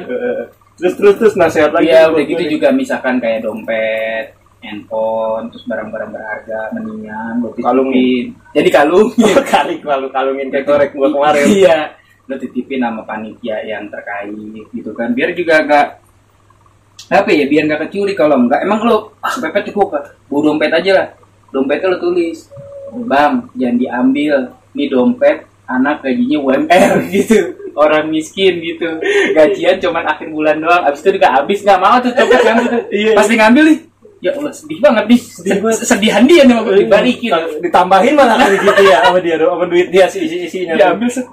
Terus 0.76 0.94
terus 0.98 1.16
terus 1.16 1.34
nasihat 1.36 1.72
lagi 1.72 1.88
Iya 1.88 2.10
buat 2.10 2.18
udah 2.18 2.26
gitu 2.28 2.44
juga 2.50 2.68
misalkan 2.72 3.18
kayak 3.18 3.46
dompet 3.46 4.34
handphone 4.62 5.50
terus 5.50 5.66
barang-barang 5.66 6.12
berharga 6.12 6.70
mendingan 6.72 7.42
lo 7.42 7.50
Kalungin. 7.56 8.34
jadi 8.52 8.70
kalung. 8.70 9.10
Kali 9.54 9.82
kalau 9.82 10.10
kalungin 10.10 10.50
kayak 10.50 10.66
korek 10.66 10.92
gua 10.92 11.10
kemarin. 11.10 11.46
Iya 11.48 11.80
lo 12.26 12.38
titipin 12.38 12.80
sama 12.80 13.02
panitia 13.04 13.58
yang 13.62 13.90
terkait 13.90 14.32
gitu 14.72 14.94
kan. 14.94 15.12
Biar 15.12 15.34
juga 15.34 15.62
agak 15.62 16.01
apa 17.14 17.30
ya 17.30 17.44
biar 17.44 17.64
nggak 17.66 17.82
kecuri 17.84 18.14
kalau 18.14 18.40
enggak 18.40 18.64
emang 18.64 18.82
lo 18.82 19.12
ah 19.20 19.34
pepet 19.34 19.68
cukup 19.68 19.88
kan 19.92 20.04
bawa 20.26 20.42
dompet 20.46 20.72
aja 20.72 20.92
lah. 20.94 21.08
Dompetnya 21.50 21.88
lo 21.90 21.98
tulis. 22.00 22.48
Bang 23.04 23.52
jangan 23.54 23.76
diambil. 23.78 24.36
Nih 24.72 24.88
dompet 24.88 25.38
anak 25.66 26.00
gajinya 26.02 26.38
UMR 26.40 26.92
gitu. 27.14 27.40
Orang 27.72 28.08
miskin 28.08 28.60
gitu. 28.60 28.88
Gajian 29.32 29.76
cuman 29.78 30.04
akhir 30.06 30.28
bulan 30.28 30.58
doang. 30.58 30.84
Abis 30.84 31.00
itu 31.02 31.16
juga 31.16 31.30
habis. 31.34 31.60
Nggak 31.62 31.80
mau 31.80 32.00
tuh 32.00 32.12
dompet 32.12 32.40
ngambil 32.42 32.66
tuh 32.70 32.82
Iya. 32.90 33.12
pasti 33.14 33.34
ngambil 33.36 33.64
nih. 33.66 33.80
Ya 34.22 34.32
Allah 34.32 34.54
sedih 34.54 34.80
banget 34.80 35.06
nih. 35.08 35.20
Sedih 35.20 35.56
sedihan 35.76 36.24
dia 36.24 36.42
nih 36.44 36.54
mau 36.54 36.64
dibalikin. 36.64 37.32
Ditambahin 37.60 38.14
malah 38.14 38.38
gitu 38.48 38.72
ya 38.82 39.04
sama 39.04 39.20
dia 39.20 39.36
sama 39.36 39.66
duit 39.66 39.88
dia 39.90 40.06
sih 40.06 40.24
isi 40.24 40.38
isinya 40.46 40.78
ya 40.78 40.94
ambil 40.94 41.10
se- 41.10 41.28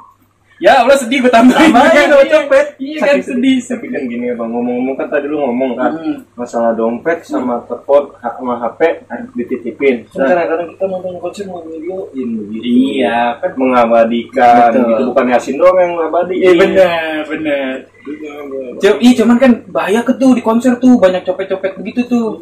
ya 0.59 0.83
Allah 0.83 0.95
sedih 0.95 1.19
gue 1.21 1.31
tambahin 1.31 1.71
Tambahin 1.71 2.07
sama 2.09 2.19
Iya. 2.19 2.33
dompet. 2.33 2.67
iya 2.77 2.99
kan 3.01 3.17
sedih 3.21 3.57
tapi 3.61 3.87
kan 3.89 4.03
gini 4.05 4.25
ya 4.27 4.35
bang 4.35 4.49
ngomong-ngomong 4.49 4.95
kan 4.95 5.07
tadi 5.09 5.27
lu 5.27 5.39
ngomong 5.39 5.73
kan 5.73 5.93
Hmm. 5.95 6.17
masalah 6.35 6.73
dompet 6.73 7.19
sama 7.23 7.63
telepon 7.65 8.03
sama 8.19 8.55
HP 8.57 8.81
harus 9.05 9.29
dititipin 9.33 9.97
Nah. 10.11 10.27
kadang-kadang 10.27 10.69
kita 10.69 10.85
nonton 10.85 11.15
konser 11.19 11.45
mau 11.47 11.63
videoin 11.63 12.29
begitu 12.41 12.63
iya 12.91 13.39
kan 13.39 13.53
mengabadikan 13.55 14.71
Betul. 14.73 14.87
gitu 14.89 15.03
bukan 15.09 15.27
Yasin 15.29 15.57
doang 15.57 15.77
yang 15.77 15.93
ngabadi 15.97 16.35
Iya 16.37 16.53
benar 16.57 17.19
benar 17.25 17.73
Cuma, 18.79 18.95
ih 18.99 19.13
cuman 19.13 19.37
kan 19.37 19.53
bahaya 19.69 20.01
ke 20.01 20.17
tuh 20.17 20.33
di 20.33 20.41
konser 20.41 20.73
tuh 20.77 20.97
banyak 20.97 21.23
copet-copet 21.23 21.77
begitu 21.77 22.01
tuh. 22.05 22.41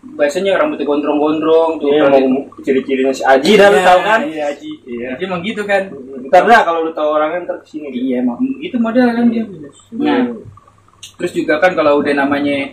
Biasanya 0.00 0.56
rambutnya 0.56 0.88
gondrong-gondrong 0.88 1.76
tuh. 1.76 1.92
Iya, 1.92 2.08
mau 2.24 2.40
ciri-cirinya 2.58 3.12
si 3.12 3.20
Aji 3.20 3.52
dah 3.52 3.68
lu 3.68 3.76
Iya, 3.76 3.84
tahu 3.84 4.00
kan 4.00 4.20
Iya, 4.24 4.44
Haji. 4.48 4.70
Iya. 4.86 5.06
Haji 5.12 5.22
emang 5.24 5.40
gitu 5.42 5.62
kan. 5.62 5.82
ntar 6.30 6.46
dah 6.46 6.60
kalau 6.62 6.86
lu 6.86 6.92
tahu 6.92 7.08
orangnya 7.10 7.38
ntar 7.44 7.56
ke 7.60 7.66
sini 7.68 7.88
Iya, 7.90 8.22
emang 8.22 8.38
itu 8.58 8.76
model 8.76 9.08
kan 9.10 9.24
dia. 9.28 9.44
Nah, 9.92 10.20
terus 11.16 11.32
juga 11.32 11.58
kan 11.58 11.74
kalau 11.74 12.00
udah 12.00 12.14
namanya 12.14 12.72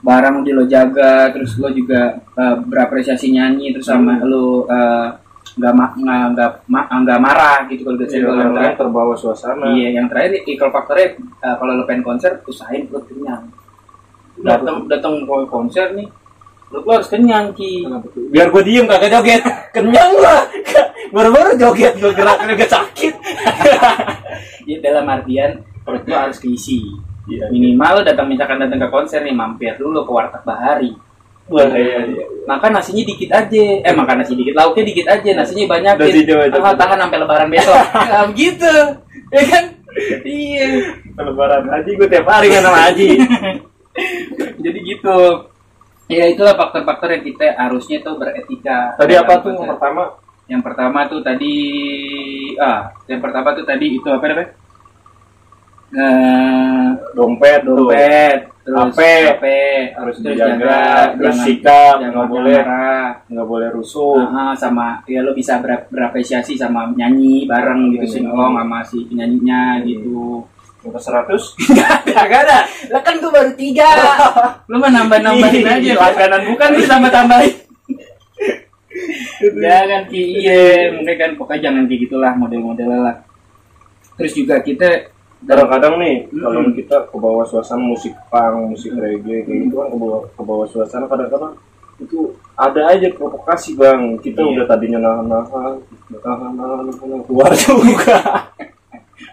barang 0.00 0.40
udah 0.40 0.52
lo 0.54 0.64
jaga, 0.64 1.32
terus 1.32 1.56
lo 1.56 1.68
juga 1.68 2.00
eh, 2.32 2.56
berapresiasi 2.62 3.28
nyanyi, 3.28 3.72
terus 3.72 3.84
sama 3.84 4.20
lo 4.22 4.64
eh, 4.64 5.08
nggak 5.54 5.72
ma- 5.72 5.94
nggak 5.94 6.20
nggak 6.32 6.50
ma- 6.66 6.88
nggak 6.88 7.20
marah 7.20 7.58
gitu 7.68 7.84
kalau 7.84 7.96
udah 7.96 8.08
Iya, 8.08 8.18
yang 8.24 8.52
terakhir. 8.54 8.76
terbawa 8.78 9.12
suasana 9.14 9.66
Iya, 9.70 9.88
yang 9.92 10.06
terakhir 10.08 10.32
equal 10.44 10.72
faktornya 10.72 11.08
eh, 11.18 11.54
kalau 11.58 11.72
lo 11.74 11.84
pengen 11.84 12.00
konser 12.02 12.40
usahain 12.42 12.88
perut 12.88 13.04
kenyang. 13.04 13.52
Datang 14.36 14.88
datang 14.88 15.14
konser 15.46 15.92
nih, 15.92 16.08
lo 16.74 16.82
lo 16.82 16.90
harus 16.98 17.06
kenyang 17.06 17.54
ki. 17.54 17.86
biar 18.34 18.50
gue 18.50 18.62
diem 18.66 18.90
kagak 18.90 19.14
joget 19.14 19.42
kenyang 19.76 20.10
gua 20.18 20.42
baru-baru 21.14 21.54
joget 21.54 21.94
gue 22.02 22.10
gerak 22.10 22.42
gerak 22.42 22.66
sakit 22.66 23.14
Ya, 24.64 24.80
dalam 24.80 25.04
artian 25.12 25.60
perut 25.84 26.08
lo 26.08 26.16
harus 26.16 26.40
keisi. 26.40 26.80
Iya. 27.28 27.52
Minimal 27.52 28.00
lo 28.00 28.02
datang 28.08 28.32
misalkan 28.32 28.56
datang 28.64 28.80
ke 28.80 28.88
konser 28.88 29.20
nih 29.20 29.36
mampir 29.36 29.76
dulu 29.76 30.08
ke 30.08 30.12
warteg 30.12 30.40
bahari. 30.40 30.96
Wah, 31.52 31.68
iya, 31.68 32.08
iya. 32.08 32.24
Makan 32.48 32.72
nasinya 32.72 33.04
dikit 33.04 33.28
aja. 33.28 33.64
Eh 33.84 33.92
makan 33.92 34.24
nasi 34.24 34.32
dikit, 34.32 34.56
lauknya 34.56 34.88
dikit 34.88 35.06
aja, 35.12 35.30
nasinya 35.36 35.68
banyak. 35.68 35.94
Ah, 36.00 36.08
tidur. 36.08 36.40
tahan 36.80 36.96
sampai 36.96 37.18
lebaran 37.20 37.48
besok. 37.52 37.76
Nah, 37.92 38.24
gitu. 38.32 38.74
Ya 39.28 39.42
kan? 39.52 39.64
Iya. 40.24 40.66
lebaran 41.14 41.70
haji 41.70 41.90
gue 41.94 42.08
tiap 42.10 42.26
hari 42.26 42.50
kan 42.50 42.66
sama 42.66 42.90
haji 42.90 43.08
Jadi 44.58 44.78
gitu. 44.82 45.18
Ya 46.04 46.28
itulah 46.28 46.52
faktor-faktor 46.52 47.08
yang 47.10 47.24
kita 47.24 47.56
harusnya 47.56 47.98
tuh 48.00 48.20
beretika. 48.20 48.92
tadi 48.94 49.14
apa 49.14 49.40
tuh 49.40 49.52
yang 49.52 49.70
pertama 49.70 50.02
Yang 50.44 50.62
pertama 50.62 50.98
tuh 51.08 51.20
tadi 51.20 51.54
ah, 52.60 52.92
yang 53.08 53.20
pertama 53.24 53.56
tuh 53.56 53.64
tadi 53.64 53.96
itu 53.96 54.04
apa 54.06 54.24
namanya? 54.26 54.50
Eh, 55.94 56.86
dompet 57.14 57.62
dompet, 57.62 58.38
terus 58.60 58.90
HP. 58.90 59.00
HP, 59.30 59.46
harus 59.94 60.16
terus 60.18 60.26
dijaga 60.26 60.58
jaga, 60.58 60.82
terus 61.14 61.22
jangan- 61.30 61.46
sikap 61.46 61.94
jangan 61.94 62.10
nggak 62.10 62.28
boleh 62.28 62.60
nggak 63.24 63.46
boleh 63.46 63.68
rusuh 63.70 64.18
Aha, 64.18 64.46
sama 64.52 64.86
ya 65.06 65.22
lo 65.22 65.30
bisa 65.30 65.62
ber- 65.62 65.86
berapresiasi 65.86 66.58
sama 66.58 66.90
nyanyi 66.90 67.46
bareng 67.46 67.94
gitu 67.94 68.04
Iya. 68.04 68.14
singong 68.20 68.52
sama 68.58 68.78
si 68.82 69.06
penyanyinya 69.06 69.62
gitu. 69.86 70.42
Sampai 70.84 71.00
seratus 71.00 71.56
Gak 72.12 72.28
ada. 72.28 72.68
Lah 72.92 73.00
kan 73.00 73.16
gue 73.16 73.32
baru 73.32 73.56
tiga. 73.56 73.88
Lu 74.70 74.76
mah 74.76 74.92
nambah-nambahin 74.92 75.64
aja. 75.64 75.80
Iya. 75.80 75.94
Langganan 75.96 76.42
bukan 76.44 76.68
lu 76.76 76.82
tambah-tambahin. 76.84 77.54
jangan 79.58 80.02
ki 80.12 80.22
iya, 80.44 80.92
mungkin 80.94 81.16
kan 81.18 81.30
pokoknya 81.34 81.72
jangan 81.72 81.82
kayak 81.88 82.00
gitulah 82.06 82.32
model-modelnya 82.36 83.00
lah. 83.00 83.16
Terus 84.14 84.32
juga 84.36 84.62
kita 84.62 85.10
kadang-kadang 85.44 85.98
nih 86.00 86.16
Mm-mm. 86.30 86.40
kalau 86.40 86.60
kita 86.72 86.96
ke 87.10 87.16
bawah 87.18 87.44
suasana 87.44 87.82
musik 87.84 88.14
punk 88.30 88.72
musik 88.72 88.94
reggae 88.96 89.44
kayak 89.44 89.68
gitu 89.68 89.74
kan 89.76 89.88
ke 89.92 89.96
bawah 89.98 90.20
ke 90.32 90.42
bawah 90.46 90.66
suasana 90.70 91.04
kadang-kadang 91.04 91.52
itu 92.00 92.32
ada 92.56 92.90
aja 92.90 93.06
provokasi 93.12 93.76
bang 93.76 94.16
kita 94.24 94.40
Iya. 94.40 94.50
udah 94.56 94.64
tadinya 94.66 94.98
nahan-nahan 95.04 95.74
nahan-nahan 96.10 96.86
nahan, 96.88 97.20
keluar 97.28 97.52
juga 97.54 98.18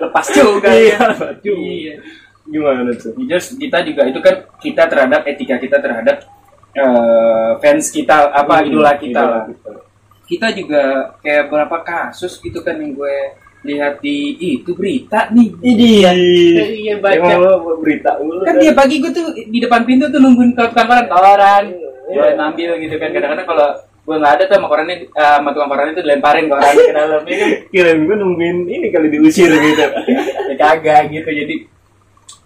lepas 0.01 0.25
juga. 0.34 0.70
Iya, 0.74 0.98
ya. 0.98 0.98
lepas 1.13 1.36
juga. 1.39 1.62
Iya. 1.62 1.96
gimana 2.41 2.91
tuh 2.98 3.13
Terus 3.15 3.48
kita 3.55 3.79
juga 3.86 4.01
itu 4.10 4.20
kan 4.20 4.36
kita 4.60 4.84
terhadap 4.89 5.22
etika 5.24 5.55
kita 5.55 5.77
terhadap 5.77 6.17
eh, 6.74 7.51
fans 7.62 7.88
kita 7.88 8.34
apa 8.34 8.65
idola 8.65 8.98
kita 8.98 9.22
lah. 9.22 9.43
kita 10.25 10.48
juga 10.51 10.81
kayak 11.22 11.48
berapa 11.48 11.77
kasus 11.79 12.41
gitu 12.41 12.60
kan 12.60 12.75
yang 12.75 12.98
gue 12.98 13.15
lihat 13.62 14.01
di 14.01 14.36
itu 14.58 14.74
berita 14.74 15.29
nih 15.29 15.53
Iya. 15.62 16.12
iya 16.65 16.96
baca 16.98 17.29
Emang 17.29 17.77
berita 17.77 18.17
lu 18.17 18.41
kan 18.41 18.58
dia 18.58 18.74
pagi 18.74 18.98
gue 18.98 19.12
tuh 19.13 19.31
di 19.38 19.60
depan 19.62 19.86
pintu 19.86 20.10
tuh 20.10 20.17
nungguin 20.17 20.58
tukang 20.58 20.88
koran 20.89 21.05
koran 21.05 21.65
gue 22.10 22.27
ngambil 22.36 22.70
gitu 22.81 22.96
kan 22.98 23.10
kadang-kadang 23.13 23.48
kalau 23.48 23.70
gue 24.12 24.20
nggak 24.20 24.36
ada 24.36 24.44
tuh 24.44 24.56
sama 24.60 24.68
korannya 24.68 24.96
eh, 25.08 25.36
sama 25.39 25.50
tukang 25.56 25.72
koran 25.72 25.96
itu 25.96 26.03
dilemparin 26.03 26.46
koran 26.51 26.75
ke 26.75 26.91
dalam 26.91 27.22
ya 27.24 27.36
kan? 27.39 27.50
Kirain 27.72 28.00
gue 28.03 28.15
nungguin 28.20 28.58
ini 28.68 28.88
kali 28.91 29.08
diusir 29.08 29.48
gitu. 29.48 29.86
Ya 30.51 30.56
kagak 30.60 31.15
gitu 31.15 31.32
jadi 31.32 31.56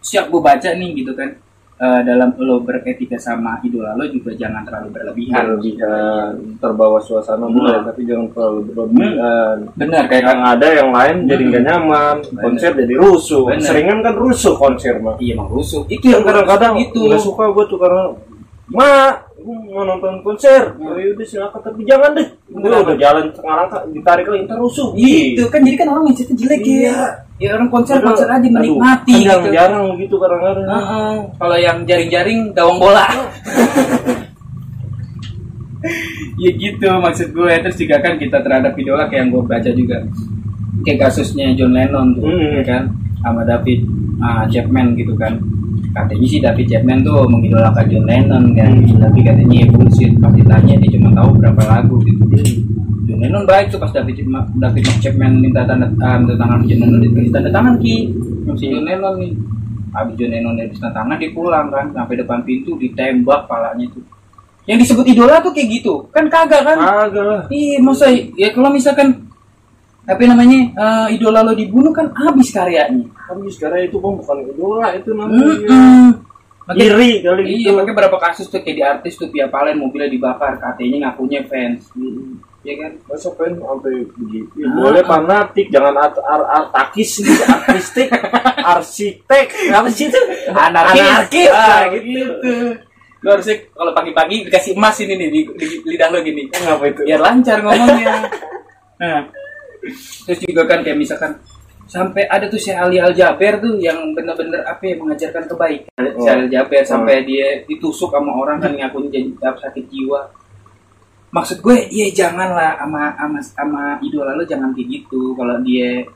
siap 0.05 0.29
gue 0.29 0.37
baca 0.37 0.69
nih 0.77 0.93
gitu 0.93 1.17
kan. 1.17 1.41
Eh, 1.75 2.01
dalam 2.07 2.31
lo 2.39 2.63
beretika 2.63 3.19
sama 3.19 3.59
idola 3.65 3.97
lo 3.97 4.05
juga 4.05 4.37
jangan 4.37 4.61
terlalu 4.61 4.93
berlebihan. 4.93 5.41
Berlebihan 5.41 6.31
terbawa 6.61 7.01
suasana 7.01 7.49
boleh 7.49 7.81
tapi 7.81 8.05
jangan 8.05 8.29
terlalu 8.29 8.59
berlebihan. 8.69 9.57
Benar 9.73 10.03
kayak 10.05 10.23
yang 10.29 10.41
ada 10.45 10.67
yang 10.69 10.89
lain 10.93 11.15
jadi 11.25 11.43
nggak 11.49 11.63
nyaman 11.65 12.15
konser 12.37 12.71
jadi 12.77 12.93
rusuh. 12.93 13.49
Bener. 13.49 13.65
seringan 13.65 13.99
kan 14.05 14.13
rusuh 14.13 14.53
konser 14.53 15.01
mah 15.01 15.17
iya 15.17 15.33
emang 15.33 15.49
rusuh. 15.49 15.81
Itu 15.89 16.13
yang 16.13 16.21
kadang-kadang 16.21 16.77
itu. 16.77 17.09
nggak 17.09 17.25
suka 17.25 17.49
gue 17.49 17.65
tuh 17.65 17.79
karena 17.81 18.03
ma 18.69 19.24
mau 19.45 19.83
nonton 19.83 20.19
konser 20.19 20.73
oh, 20.75 20.95
yaudah 20.95 21.21
silakan 21.21 21.59
tapi 21.59 21.81
jangan 21.83 22.11
deh 22.11 22.27
gue 22.47 22.65
udah 22.71 22.95
jalan 22.95 23.25
setengah 23.29 23.55
langkah 23.59 23.81
ditarik 23.87 24.25
lagi 24.25 24.41
ntar 24.43 24.57
rusuh 24.57 24.89
Gitu 24.91 25.43
kan 25.45 25.61
jadi 25.61 25.75
kan 25.75 25.87
orang 25.89 26.03
mindsetnya 26.05 26.35
jelek 26.35 26.61
Iya. 26.61 26.81
ya. 26.81 26.97
Ya 27.35 27.49
orang 27.53 27.67
konser 27.67 27.95
Padahal- 27.95 28.09
konser 28.09 28.27
aja 28.27 28.39
aduh, 28.39 28.53
menikmati 28.53 29.11
kan 29.11 29.19
gitu. 29.19 29.27
jarang-jarang 29.27 29.85
gitu 29.97 30.15
kadang-kadang 30.15 30.65
Heeh. 30.65 31.15
Kalau 31.35 31.57
yang 31.57 31.77
jaring-jaring 31.83 32.39
gawang 32.51 32.77
bola. 32.79 33.05
ya 36.35 36.49
gitu 36.51 36.87
maksud 36.97 37.27
gue 37.31 37.51
terus 37.59 37.77
juga 37.77 37.95
kan 37.99 38.17
kita 38.17 38.41
terhadap 38.41 38.73
idola 38.73 39.05
kayak 39.05 39.21
yang 39.21 39.29
gue 39.31 39.43
baca 39.43 39.69
juga 39.71 39.97
kayak 40.81 40.99
kasusnya 40.99 41.53
John 41.53 41.71
Lennon 41.71 42.11
tuh 42.13 42.25
Hmm. 42.25 42.51
ya 42.51 42.63
kan 42.63 42.83
sama 43.19 43.41
David 43.43 43.85
ah, 44.17 44.43
Chapman 44.45 44.95
gitu 44.95 45.13
kan 45.15 45.37
katanya 45.95 46.27
sih 46.27 46.39
David 46.43 46.67
Chapman 46.67 46.99
tuh 47.07 47.23
mengidolakan 47.31 47.85
John 47.87 48.03
Lennon 48.03 48.43
kan. 48.51 48.69
Hmm. 48.75 48.99
tapi 48.99 49.19
katanya 49.23 49.55
ya 49.63 49.67
bullshit 49.71 50.11
pas 50.19 50.31
ditanya 50.35 50.75
dia 50.75 50.89
cuma 50.99 51.09
tahu 51.15 51.29
berapa 51.39 51.61
lagu 51.63 51.95
gitu. 52.03 52.23
John 53.07 53.19
Lennon 53.23 53.43
baik 53.47 53.71
tuh 53.71 53.79
pas 53.79 53.91
David 53.95 54.19
Chapman, 54.19 54.43
David 54.59 54.83
Chapman 54.99 55.31
minta 55.39 55.63
tanda 55.63 55.87
minta 56.19 56.35
tangan 56.35 56.59
John 56.67 56.79
Lennon 56.83 56.99
dikasih 56.99 57.31
tanda 57.31 57.49
tangan 57.49 57.73
ki. 57.79 57.95
Si 58.59 58.65
John 58.67 58.83
Lennon 58.83 59.15
nih. 59.23 59.33
Habis 59.95 60.13
John 60.19 60.31
Lennon 60.35 60.53
dari 60.59 60.69
tanda 60.75 60.91
tangan 60.91 61.15
dia 61.15 61.31
pulang 61.31 61.67
kan. 61.71 61.85
Sampai 61.95 62.19
depan 62.19 62.43
pintu 62.43 62.75
ditembak 62.75 63.47
palanya 63.47 63.87
tuh. 63.95 64.03
Yang 64.65 64.77
disebut 64.89 65.05
idola 65.13 65.39
tuh 65.39 65.53
kayak 65.55 65.69
gitu. 65.79 65.93
Kan 66.11 66.27
kagak 66.27 66.65
kan? 66.65 66.77
Agak 66.81 67.23
lah. 67.23 67.41
Iya, 67.53 67.77
masa 67.79 68.09
ya 68.11 68.49
kalau 68.51 68.73
misalkan 68.73 69.24
apa 70.05 70.21
namanya 70.21 70.59
eh, 70.71 71.15
idola 71.17 71.41
lo 71.41 71.51
dibunuh 71.51 71.89
kan 71.89 72.13
habis 72.13 72.49
karyanya. 72.49 73.05
Tapi 73.25 73.49
sekarang 73.49 73.85
itu 73.85 73.97
bang 73.97 74.15
bukan 74.15 74.37
idola 74.45 74.87
itu 74.93 75.09
namanya. 75.11 75.45
Mm-mm. 75.65 76.05
Makanya- 76.65 76.81
Iri 76.81 77.11
kali 77.21 77.41
Iya, 77.45 77.57
gitu. 77.61 77.69
makanya 77.77 77.95
berapa 77.95 78.17
kasus 78.19 78.49
tuh 78.49 78.57
kayak 78.57 78.73
di 78.73 78.81
artis 78.81 79.13
tuh 79.15 79.29
Pia 79.29 79.45
Palen 79.45 79.77
mobilnya 79.77 80.09
dibakar, 80.09 80.57
katanya 80.57 81.09
ngakunya 81.09 81.45
fans. 81.45 81.93
Mm. 81.93 82.41
Iya 82.65 82.73
kan? 82.81 82.91
Masa 83.05 83.29
pengen 83.37 83.61
sampai 83.61 83.93
begitu? 84.17 84.49
Ya, 84.57 84.65
Ah. 84.65 84.73
boleh 84.73 85.03
fanatik, 85.05 85.67
jangan 85.69 85.93
art, 85.93 86.17
art, 86.17 86.47
artakis, 86.49 87.21
artistik, 87.45 88.09
arsitek, 88.73 89.45
apa 89.69 89.87
sih 89.93 90.09
itu? 90.09 90.21
Anarkis. 90.49 91.05
Anarkis, 91.05 91.49
Ah, 91.53 91.85
nah, 91.85 91.85
gitu. 91.93 92.51
Lo 93.21 93.29
harusnya 93.31 93.55
kalau 93.69 93.93
pagi-pagi 93.93 94.49
dikasih 94.49 94.73
emas 94.73 94.97
ini 94.97 95.13
nih 95.13 95.29
di, 95.29 95.39
di 95.45 95.65
lidah 95.85 96.09
lo 96.09 96.17
gini. 96.21 96.49
Ngapa 96.49 96.85
itu? 96.89 97.01
Biar 97.05 97.21
lancar 97.21 97.57
ngomongnya. 97.61 98.09
nah, 99.01 99.21
terus 100.25 100.39
juga 100.41 100.63
kan 100.65 100.81
kayak 100.81 100.97
misalkan 100.97 101.31
sampai 101.85 102.25
ada 102.25 102.49
tuh 102.49 102.57
Syekh 102.57 102.77
Ali 102.77 102.97
Al 102.97 103.13
Jaber 103.13 103.61
tuh 103.61 103.77
yang 103.77 104.11
bener-bener 104.17 104.65
apa 104.65 104.81
ya 104.81 104.95
mengajarkan 104.97 105.43
kebaikan. 105.45 106.01
Oh. 106.17 106.25
Syekh 106.25 106.33
Ali 106.33 106.47
Jaber 106.49 106.81
sampai 106.81 107.15
dia 107.23 107.61
ditusuk 107.69 108.09
sama 108.09 108.33
orang 108.33 108.57
kan 108.57 108.73
ngakuin 108.73 109.13
jadi 109.13 109.29
sakit 109.37 109.85
jiwa. 109.89 110.21
Maksud 111.35 111.59
gue, 111.59 111.77
ya 111.91 112.07
janganlah 112.15 112.79
sama 112.79 113.11
sama 113.19 113.39
sama 113.43 113.83
idola 113.99 114.39
lo 114.39 114.47
jangan 114.47 114.71
kayak 114.71 114.87
gitu. 114.87 115.35
Kalau 115.35 115.59
dia 115.67 116.07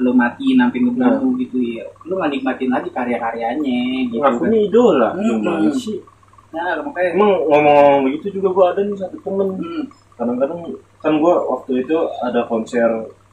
lo 0.00 0.16
mati 0.16 0.56
sampai 0.56 0.80
ngebunuh 0.80 1.36
gitu 1.36 1.60
ya, 1.60 1.84
lo 2.08 2.16
nggak 2.16 2.32
nikmatin 2.32 2.72
lagi 2.72 2.88
karya-karyanya 2.88 4.08
gitu. 4.08 4.24
kan. 4.24 4.32
Ngakunya 4.40 4.58
idola. 4.72 5.08
Hmm. 5.12 5.68
Sih? 5.76 6.00
Nah, 6.56 6.80
makanya. 6.88 7.20
Emang 7.20 7.32
ngomong-ngomong 7.52 8.00
begitu 8.08 8.40
juga 8.40 8.48
gua 8.56 8.64
ada 8.72 8.80
nih 8.80 8.96
satu 8.96 9.16
temen. 9.20 9.48
Hmm. 9.60 9.84
Kadang-kadang 10.16 10.60
kan 11.02 11.18
gua 11.18 11.34
waktu 11.50 11.82
itu 11.82 11.96
ada 12.20 12.46
konser 12.46 12.88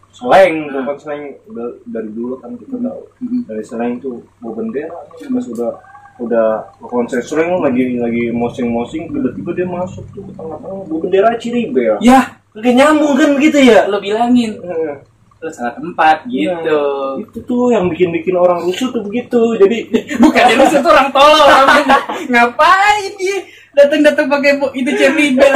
slang, 0.09 0.67
tuh 0.67 0.75
Hmm. 0.75 0.88
kan 0.88 0.97
slang 0.97 1.21
udah 1.45 1.67
dari 1.85 2.09
dulu 2.09 2.33
kan 2.38 2.51
kita 2.53 2.75
tahu. 2.75 3.01
Hmm. 3.19 3.41
Dari 3.45 3.63
slang 3.63 3.91
tuh 3.97 4.19
bawa 4.38 4.53
bendera 4.57 4.97
nih, 5.15 5.29
pas 5.29 5.45
udah 5.47 5.71
udah 6.19 6.47
ke 6.75 6.85
konser 6.85 7.21
slang 7.21 7.61
lagi 7.61 7.95
lagi 7.95 8.27
mosing-mosing 8.29 9.07
tiba-tiba 9.07 9.51
dia 9.53 9.63
masuk 9.65 10.03
tuh 10.09 10.21
ke 10.21 10.33
tengah-tengah 10.33 10.83
bawa 10.83 10.99
bendera 10.99 11.29
Ciribel. 11.38 11.95
Ya, 12.01 12.35
Kayak 12.51 12.75
nyambung 12.75 13.13
kan 13.15 13.29
gitu 13.38 13.59
ya. 13.61 13.85
lo 13.85 14.01
bilangin 14.01 14.57
Heeh. 14.57 14.95
lo 15.39 15.47
salah 15.47 15.71
tempat 15.71 16.27
gitu. 16.27 16.51
Nah, 16.51 17.21
itu 17.23 17.39
tuh 17.45 17.71
yang 17.71 17.88
bikin-bikin 17.88 18.35
orang 18.35 18.59
rusuh 18.59 18.91
tuh 18.91 18.99
begitu. 18.99 19.39
Jadi 19.55 19.88
Bukan 20.19 20.43
dia 20.43 20.57
itu 20.59 20.83
orang 20.83 21.07
tolol 21.13 21.39
orang 21.39 21.85
ngapain 22.33 23.11
dia 23.15 23.38
datang-datang 23.71 24.25
pakai 24.27 24.51
bu- 24.55 24.73
itu 24.73 24.91
cemibel. 24.91 25.53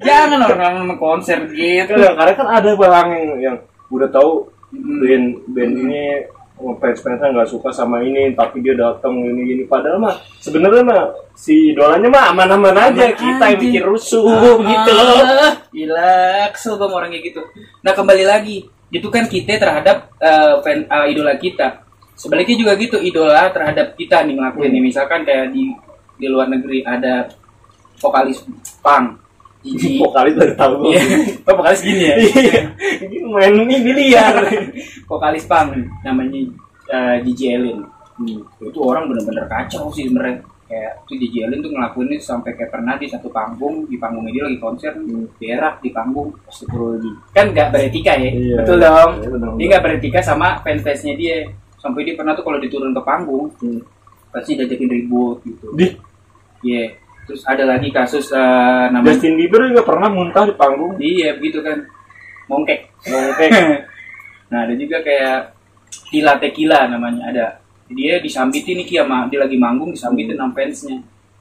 Jangan 0.00 0.40
orang 0.46 0.74
mau 0.84 0.96
konser 0.96 1.44
gitu. 1.46 1.92
kadang 1.92 2.14
kadang 2.14 2.36
kan 2.36 2.48
ada 2.52 2.70
barang 2.72 3.08
yang, 3.10 3.30
yang 3.42 3.56
udah 3.88 4.08
tahu 4.08 4.46
Hmm. 4.70 5.02
band 5.02 5.26
band 5.50 5.72
ini 5.76 6.02
fans 6.78 7.02
fansnya 7.02 7.34
nggak 7.34 7.50
suka 7.50 7.74
sama 7.74 7.98
ini 7.98 8.30
tapi 8.32 8.62
dia 8.62 8.70
datang 8.72 9.18
ini 9.18 9.42
ini 9.50 9.62
padahal 9.66 9.98
mah 9.98 10.14
sebenarnya 10.38 10.86
mah 10.86 11.02
si 11.34 11.74
idolanya 11.74 12.06
mah 12.06 12.30
aman-aman 12.30 12.78
aja 12.78 13.10
Aman 13.10 13.18
kita 13.18 13.44
yang 13.48 13.58
bikin 13.58 13.82
rusuh 13.82 14.30
gitu 14.62 14.94
Ah, 14.94 15.58
Gila, 15.74 16.14
kesel 16.54 16.78
gue 16.78 16.86
orang 16.86 17.10
kayak 17.10 17.34
gitu. 17.34 17.42
Nah 17.80 17.90
kembali 17.90 18.22
lagi, 18.22 18.62
itu 18.88 19.08
kan 19.08 19.26
kita 19.26 19.58
terhadap 19.58 20.14
eh, 20.18 20.54
fan 20.62 20.86
eh, 20.86 21.06
idola 21.10 21.34
kita. 21.34 21.82
Sebaliknya 22.14 22.54
juga 22.54 22.72
gitu, 22.76 23.00
idola 23.00 23.50
terhadap 23.50 23.98
kita 23.98 24.22
nih 24.22 24.38
ngelakuin 24.38 24.70
nih. 24.70 24.82
Misalkan 24.84 25.24
kayak 25.24 25.50
di 25.50 25.74
di 26.20 26.28
luar 26.28 26.46
negeri 26.46 26.84
ada 26.84 27.26
vokalis 27.96 28.44
punk, 28.78 29.16
Gigi. 29.60 29.96
vokalis 29.98 30.36
dari 30.36 30.52
tahu 30.54 30.72
gue 30.80 30.92
Iya, 30.92 31.02
oh, 31.44 31.54
vokalis 31.56 31.80
gini 31.80 32.04
ya. 32.04 32.16
Iya. 32.16 32.60
Ini 33.00 33.16
main 33.26 33.54
ini 33.58 33.76
biliar 33.80 34.34
vokalis 35.04 35.44
punk 35.44 35.74
namanya 36.00 36.40
eh, 36.88 37.16
Gigi 37.24 37.56
Allen. 37.56 37.80
Hmm, 38.20 38.40
itu 38.60 38.78
orang 38.80 39.08
bener-bener 39.08 39.48
kacau 39.48 39.88
sih 39.90 40.04
sebenarnya. 40.04 40.44
Kayak 40.70 41.02
tuh 41.02 41.18
Gigi 41.18 41.42
Allen 41.42 41.60
tuh 41.60 41.72
ngelakuin 41.74 42.08
ini 42.08 42.16
sampai 42.22 42.54
kayak 42.54 42.70
pernah 42.70 42.94
di 42.94 43.10
satu 43.10 43.26
panggung, 43.26 43.90
di 43.90 43.98
panggungnya 43.98 44.30
dia 44.30 44.44
lagi 44.46 44.58
konser, 44.60 44.92
berak 45.36 45.82
di 45.82 45.90
panggung. 45.90 46.30
Astagfirullahaladzim. 46.46 47.14
Kan 47.34 47.46
nggak 47.50 47.68
beretika 47.74 48.12
ya, 48.14 48.30
Iya. 48.30 48.54
betul 48.62 48.76
dong. 48.78 49.10
Iya. 49.18 49.56
Dia 49.58 49.66
nggak 49.66 49.82
beretika 49.82 50.20
sama 50.22 50.62
fans-fansnya 50.62 51.18
dia. 51.18 51.42
Sampai 51.74 52.04
dia 52.04 52.14
pernah 52.14 52.36
tuh 52.36 52.44
kalau 52.44 52.60
diturun 52.62 52.92
ke 52.92 53.02
panggung, 53.02 53.50
Hmm. 53.58 53.82
pasti 54.30 54.54
diajakin 54.54 54.88
ribut 54.88 55.42
gitu. 55.42 55.74
Di 55.74 55.90
Iya. 56.64 57.00
Terus 57.30 57.46
ada 57.46 57.62
lagi 57.62 57.94
kasus 57.94 58.26
eh, 58.34 58.86
namanya, 58.90 59.14
Justin 59.14 59.38
Bieber 59.38 59.70
juga 59.70 59.86
pernah 59.86 60.10
muntah 60.10 60.50
di 60.50 60.54
panggung. 60.58 60.98
Iya 60.98 61.38
begitu 61.38 61.62
kan, 61.62 61.86
mongkek. 62.50 62.90
Mongkek. 63.06 63.50
nah 64.50 64.66
ada 64.66 64.74
juga 64.74 64.98
kayak 64.98 65.54
Tila 66.10 66.42
Tequila 66.42 66.90
namanya 66.90 67.30
ada. 67.30 67.46
Dia 67.90 68.18
disambitin 68.18 68.82
nih 68.82 68.86
Ki 68.86 68.96
sama 68.98 69.30
dia 69.30 69.38
lagi 69.42 69.54
manggung 69.54 69.94
disambitin 69.94 70.34
sama 70.34 70.50
fansnya. 70.58 70.98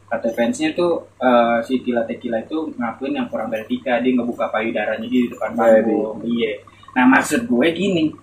Kata 0.09 0.29
fansnya 0.29 0.77
tuh 0.77 1.09
eh, 1.17 1.57
si 1.65 1.81
Tila 1.81 2.05
Tequila 2.05 2.37
itu 2.45 2.69
ngakuin 2.77 3.17
yang 3.17 3.25
kurang 3.25 3.49
beretika 3.49 3.97
dia 3.97 4.13
ngebuka 4.13 4.45
payudaranya 4.53 5.09
di 5.09 5.25
depan 5.25 5.57
panggung. 5.57 6.21
Iya. 6.21 6.61
Nah 6.93 7.05
maksud 7.17 7.49
gue 7.49 7.67
gini. 7.73 8.13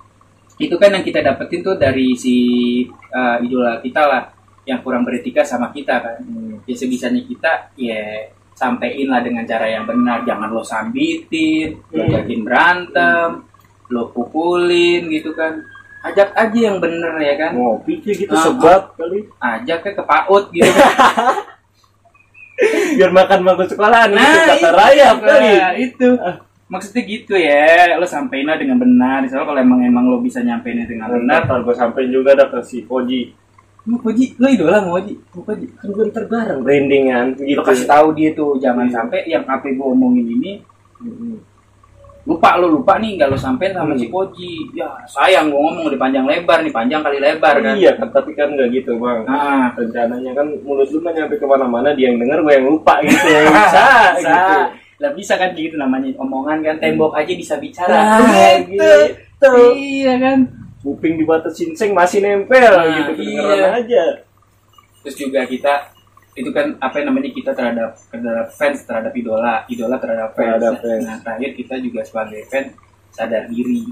Itu 0.56 0.78
kan 0.78 0.94
yang 0.94 1.02
kita 1.02 1.18
dapetin 1.18 1.66
tuh 1.66 1.74
dari 1.74 2.14
si 2.14 2.36
eh, 3.10 3.36
idola 3.42 3.82
kita 3.82 4.06
lah 4.06 4.35
yang 4.66 4.82
kurang 4.82 5.06
beretika 5.06 5.46
sama 5.46 5.70
kita 5.70 6.02
kan. 6.02 6.18
Ya 6.66 6.74
sebisanya 6.74 7.22
kita 7.22 7.70
ya 7.78 8.26
sampein 8.52 9.06
lah 9.06 9.22
dengan 9.22 9.46
cara 9.46 9.70
yang 9.70 9.86
benar. 9.86 10.26
Jangan 10.26 10.50
lo 10.50 10.60
sambitin 10.60 11.78
lo 11.94 12.02
Hmm. 12.02 12.08
ajakin 12.10 12.40
berantem 12.42 13.28
lo 13.88 14.10
pukulin 14.10 15.06
gitu 15.08 15.30
kan. 15.32 15.62
Ajak 16.02 16.34
aja 16.34 16.58
yang 16.70 16.78
bener 16.78 17.14
ya 17.18 17.34
kan. 17.38 17.50
Ngopi 17.54 18.02
gitu 18.02 18.30
Ah, 18.30 18.42
sebat 18.42 18.82
kali. 18.94 19.26
Ajak 19.38 19.78
ke 19.82 19.90
ke 19.94 20.02
PAUD 20.02 20.44
gitu. 20.50 20.66
Kan 20.66 21.34
biar 22.96 23.10
makan 23.12 23.40
sekolahan 23.68 24.08
gitu 24.10 24.16
nah 24.16 24.44
kata 24.48 24.56
itu, 24.56 24.68
rayap 24.72 25.16
kali. 25.20 25.50
nah, 25.60 25.72
itu 25.76 26.08
maksudnya 26.66 27.02
gitu 27.04 27.34
ya. 27.36 27.94
Lo 28.00 28.06
sampein 28.08 28.46
lah 28.48 28.56
dengan 28.56 28.80
benar. 28.80 29.20
Misalnya 29.22 29.46
kalau 29.46 29.60
emang 29.60 29.80
emang 29.84 30.08
lo 30.08 30.18
bisa 30.18 30.40
nyampeinnya 30.40 30.88
dengan 30.88 31.12
benar. 31.12 31.44
Ntar 31.44 31.62
gue 31.62 31.74
sampein 31.76 32.08
juga 32.08 32.32
dah 32.34 32.48
ke 32.48 32.58
si 32.64 32.82
Koji 32.82 33.45
mau 33.86 33.98
Koji 34.02 34.34
lo 34.36 34.46
idola 34.50 34.82
mau 34.82 34.98
Koji 34.98 35.14
mau 35.32 35.42
Koji 35.46 35.66
kan 35.78 35.88
gue 35.88 36.04
ntar 36.10 36.24
bareng. 36.26 36.60
Brandingan 36.66 37.26
gitu 37.38 37.58
lo 37.58 37.62
kasih 37.62 37.86
tahu 37.86 38.06
dia 38.12 38.30
tuh 38.34 38.58
jangan 38.58 38.90
sampai 38.90 39.22
yang 39.30 39.46
apa 39.46 39.62
gue 39.62 39.86
omongin 39.86 40.26
ini. 40.26 40.52
Mm-mm. 40.98 41.38
lupa 42.26 42.58
lo 42.58 42.66
lupa 42.66 42.98
nih 42.98 43.14
nggak 43.14 43.30
lo 43.30 43.38
sampein 43.38 43.70
sama 43.70 43.94
Hmm. 43.94 44.02
si 44.02 44.10
Koji. 44.10 44.74
Ya 44.74 44.90
sayang 45.06 45.46
gue 45.46 45.60
ngomong 45.62 45.86
udah 45.86 46.00
panjang 46.02 46.26
lebar 46.26 46.58
nih 46.66 46.74
panjang 46.74 46.98
kali 46.98 47.22
lebar 47.22 47.54
kan. 47.62 47.78
Iya 47.78 47.94
kan 47.94 48.10
tapi 48.10 48.34
kan 48.34 48.50
nggak 48.50 48.68
gitu 48.74 48.98
bang. 48.98 49.22
Ah 49.30 49.70
rencananya 49.78 50.34
kan 50.34 50.46
mulut 50.66 50.90
lu 50.90 50.98
nyampe 51.06 51.38
ke 51.38 51.46
mana-mana 51.46 51.94
dia 51.94 52.10
yang 52.10 52.18
denger 52.18 52.42
gue 52.42 52.52
yang 52.58 52.66
lupa 52.66 52.98
gitu. 53.06 53.14
Bisa 53.54 53.86
bisa 54.18 54.34
gitu. 54.34 54.58
Lah 54.96 55.10
bisa 55.14 55.34
kan 55.38 55.54
gitu 55.54 55.78
namanya 55.78 56.10
omongan 56.18 56.58
kan 56.66 56.74
tembok 56.82 57.14
aja 57.14 57.30
bisa 57.30 57.54
bicara. 57.62 57.94
Nah, 57.94 58.58
gitu. 58.66 59.54
iya 59.78 60.18
kan 60.18 60.65
kuping 60.86 61.18
dibatasin 61.18 61.74
seng 61.74 61.90
masih 61.90 62.22
nempel 62.22 62.62
Nah, 62.70 62.86
gitu 63.10 63.12
iya. 63.26 63.74
aja. 63.74 64.04
Terus 65.02 65.16
juga 65.18 65.42
kita 65.42 65.90
itu 66.36 66.52
kan 66.52 66.78
apa 66.78 67.00
yang 67.02 67.10
namanya 67.10 67.32
kita 67.32 67.50
terhadap 67.50 67.96
terhadap 68.12 68.46
fans 68.54 68.84
terhadap 68.86 69.10
idola 69.10 69.66
idola 69.66 69.98
terhadap 69.98 70.30
fans. 70.32 70.46
Terhadap 70.46 70.74
fans. 70.78 71.02
nah 71.02 71.16
terakhir 71.18 71.50
kita 71.58 71.74
juga 71.82 72.00
sebagai 72.06 72.46
fans 72.46 72.70
sadar 73.10 73.50
diri. 73.50 73.90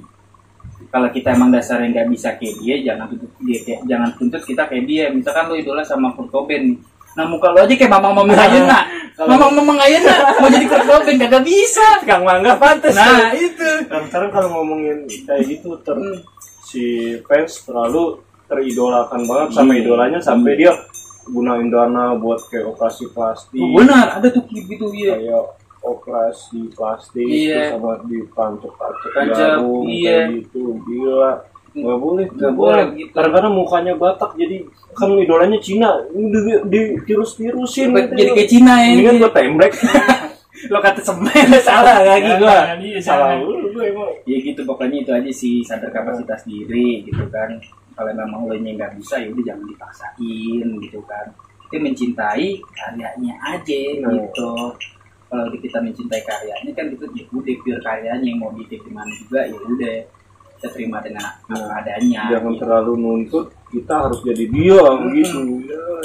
Kalau 0.92 1.08
kita 1.10 1.34
emang 1.34 1.50
dasarnya 1.50 1.88
nggak 1.90 2.08
bisa 2.12 2.28
kayak 2.38 2.54
dia 2.60 2.76
jangan 2.84 3.06
tuntut 3.10 3.30
dia 3.42 3.58
kayak, 3.64 3.80
jangan 3.88 4.10
tuntut 4.14 4.42
kita 4.44 4.62
kayak 4.70 4.84
dia. 4.86 5.04
Misalkan 5.10 5.44
lo 5.50 5.54
idola 5.58 5.82
sama 5.82 6.14
Kurt 6.14 6.30
Cobain 6.30 6.78
nah 7.14 7.22
muka 7.30 7.46
lo 7.54 7.62
aja 7.62 7.70
kayak 7.70 7.90
mamang 7.90 8.10
mamang 8.10 8.34
Ayeuna. 8.38 8.78
Mamang 9.22 9.52
mamang 9.54 9.78
Ayeuna. 9.80 10.14
Mau 10.42 10.50
jadi 10.50 10.66
Kurt 10.66 10.84
Cobain 10.84 11.16
kagak 11.16 11.42
bisa. 11.46 11.86
Kang 12.04 12.26
Mangga 12.26 12.58
pantes 12.58 12.92
nah 12.92 13.30
itu. 13.32 13.70
Sekarang 13.88 14.30
kalau 14.34 14.48
ngomongin 14.60 15.06
kayak 15.24 15.42
gitu 15.48 15.78
ter 15.80 15.94
Hmm. 15.96 16.18
Si 16.74 16.84
fans 17.22 17.62
terlalu 17.62 18.18
teridolakan 18.44 19.22
banget 19.24 19.48
sama 19.54 19.72
Iya. 19.72 19.80
idolanya 19.80 20.18
sampai 20.18 20.52
dia 20.54 20.72
gunain 21.24 21.70
dana 21.70 22.12
buat 22.14 22.42
kayak 22.44 22.68
operasi 22.68 23.08
plastik. 23.08 23.56
Oh, 23.56 23.72
benar 23.72 24.18
ada 24.18 24.28
tuh 24.28 24.42
gitu 24.44 24.90
ya 24.92 25.14
kayak 25.14 25.44
operasi 25.80 26.68
plastik 26.72 27.24
Iya. 27.24 27.72
sama 27.72 28.02
ditancap-tancap 28.04 29.10
Tancap, 29.14 29.36
jarum 29.36 29.86
iya. 29.86 30.26
kayak 30.26 30.42
gitu. 30.42 30.62
Gila. 30.82 31.32
Nggak 31.74 31.98
boleh 31.98 32.26
Nggak 32.30 32.52
boleh. 32.54 32.84
gitu. 32.94 33.10
kadang-kadang 33.10 33.52
mukanya 33.52 33.92
Batak 33.94 34.30
jadi 34.34 34.56
kan 34.92 35.10
idolanya 35.14 35.58
Cina. 35.58 35.90
Di, 36.06 36.38
di 36.68 36.80
tirus-tirusin 37.02 37.90
jadi 38.12 38.30
kayak 38.30 38.50
Cina 38.50 38.74
ya 38.78 38.88
ini 38.92 39.02
kan 39.02 39.14
gue 39.18 39.30
tembrek 39.32 39.72
lo 40.64 40.78
kata 40.78 41.00
semen 41.00 41.48
salah 41.66 41.98
lagi 42.00 42.24
Ya, 42.24 42.38
gua. 42.38 42.58
kan, 42.64 42.78
iya, 42.78 42.98
salah 42.98 43.34
lu 43.36 43.68
gue 43.68 43.84
emang. 43.84 44.10
Ya 44.22 44.38
gitu 44.38 44.62
pokoknya 44.62 45.02
itu 45.02 45.10
aja 45.10 45.30
sih 45.30 45.60
sadar 45.60 45.90
kapasitas 45.90 46.42
diri 46.44 47.02
gitu 47.02 47.26
kan. 47.28 47.58
Kalau 47.92 48.10
memang 48.10 48.44
lo 48.44 48.54
nya 48.54 48.70
nggak 48.72 48.94
bisa 48.94 49.18
ya 49.18 49.28
udah 49.28 49.44
jangan 49.44 49.66
dipaksain 49.66 50.66
gitu 50.80 51.00
kan. 51.04 51.26
Kita 51.64 51.76
mencintai 51.80 52.48
karyanya 52.70 53.34
aja 53.44 53.80
Nah. 54.00 54.10
gitu. 54.14 54.50
Kalau 55.24 55.50
kita 55.52 55.78
mencintai 55.80 56.22
karyanya 56.22 56.70
kan 56.72 56.86
itu 56.88 57.04
ya 57.12 57.24
udah 57.28 57.54
pure 57.58 57.80
karyanya 57.80 58.22
yang 58.22 58.38
mau 58.38 58.50
bikin 58.50 58.78
gimana 58.80 59.10
juga 59.12 59.40
ya 59.42 59.58
udah. 59.58 59.96
Kita 60.54 60.68
terima 60.70 60.96
dengan 60.98 61.28
apa 61.44 61.60
adanya 61.76 62.30
jangan 62.30 62.54
gitu. 62.54 62.60
terlalu 62.62 62.92
nuntut 62.96 63.46
kita 63.68 63.94
harus 64.00 64.22
jadi 64.22 64.44
dia 64.48 64.80
gitu. 65.12 65.40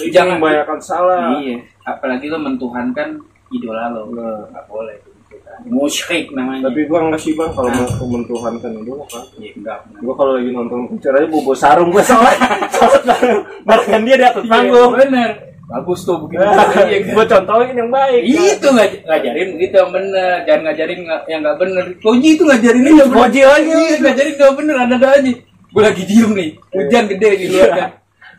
Ya, 0.02 0.10
Jangan. 0.12 0.36
membahayakan 0.36 0.80
salah. 0.80 1.38
Iya 1.38 1.62
apalagi 1.82 2.28
lo 2.28 2.38
mentuhankan 2.38 3.22
idola 3.52 3.84
lo. 3.90 4.02
Nah. 4.10 4.46
nggak 4.48 4.66
boleh 4.66 4.96
gitu 5.00 5.36
kan 5.40 5.60
musyrik 5.66 6.26
namanya. 6.32 6.68
Tapi 6.68 6.80
gua 6.86 7.00
nggak 7.06 7.22
sih 7.22 7.34
bang 7.34 7.52
kalau 7.52 7.70
Nah. 7.70 7.78
mau 7.80 7.90
kementuhankan 7.96 8.72
itu 8.76 8.92
kan 9.06 9.24
ya 9.36 9.50
enggak. 9.54 9.80
Gua 10.00 10.14
kalau 10.14 10.32
lagi 10.36 10.50
nonton 10.50 10.80
konser 10.88 11.12
aja 11.12 11.28
bobo 11.28 11.54
sarung 11.54 11.90
gua 11.90 12.02
soalnya 12.02 12.50
soalnya 12.76 13.16
barengan 13.62 14.02
dia 14.04 14.16
di 14.16 14.26
atas 14.26 14.44
panggung. 14.44 14.92
bener. 14.96 15.32
Bagus 15.70 16.02
tuh 16.02 16.18
begitu. 16.20 16.42
Iya 16.42 16.66
kan? 16.66 17.14
gua 17.14 17.26
contohin 17.28 17.78
yang 17.78 17.92
baik. 17.94 18.22
Itu 18.26 18.68
ngaj- 18.70 19.06
ngajarin 19.06 19.50
begitu 19.54 19.76
yang 19.78 19.92
bener. 19.94 20.36
Jangan 20.42 20.62
ngajarin 20.66 21.00
nga- 21.06 21.26
yang 21.28 21.40
nggak 21.46 21.58
bener. 21.58 21.86
Koji 22.00 22.30
itu 22.34 22.44
ngajarin 22.44 22.82
ini 22.82 22.98
yang 22.98 23.12
Koji. 23.14 23.40
Iya, 23.40 23.96
ngajarin 24.02 24.34
nggak 24.34 24.54
bener. 24.58 24.76
Ada 24.80 24.96
ada 24.98 25.08
aja. 25.22 25.32
Gue 25.70 25.82
lagi 25.86 26.02
diem 26.10 26.32
nih. 26.34 26.50
Hujan 26.74 27.04
gede 27.06 27.28
luar 27.46 27.70
kan. 27.72 27.90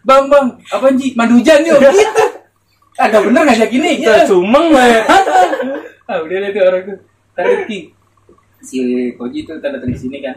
Bang 0.03 0.27
bang 0.27 0.47
apa 0.73 0.87
ji 0.97 1.13
mandi 1.13 1.39
hujan 1.39 1.61
yuk 1.63 1.77
gitu 1.79 2.25
agak 2.99 3.21
bener 3.29 3.43
ngajak 3.47 3.71
ini 3.71 3.91
kita 4.03 4.19
ya 4.23 4.27
cumeng 4.27 4.67
lah 4.75 5.07
ah 6.11 6.19
udah 6.27 6.51
tuh 6.51 6.63
orang 6.67 6.83
tuh. 6.83 6.99
Tadi 7.39 7.55
Ki. 7.71 7.79
si 8.61 8.81
koji 9.17 9.47
tuh 9.47 9.57
tanda 9.63 9.79
datang 9.79 9.95
di 9.95 10.01
sini 10.01 10.19
kan. 10.21 10.37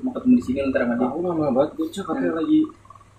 Mau 0.00 0.10
ketemu 0.16 0.34
di 0.40 0.44
sini 0.44 0.58
ntar 0.72 0.88
sama 0.88 0.96
dia. 0.96 1.06
Aku 1.12 1.20
lama 1.20 1.52
banget 1.52 1.70
bocah 1.76 2.02
katanya 2.08 2.32
lagi 2.40 2.60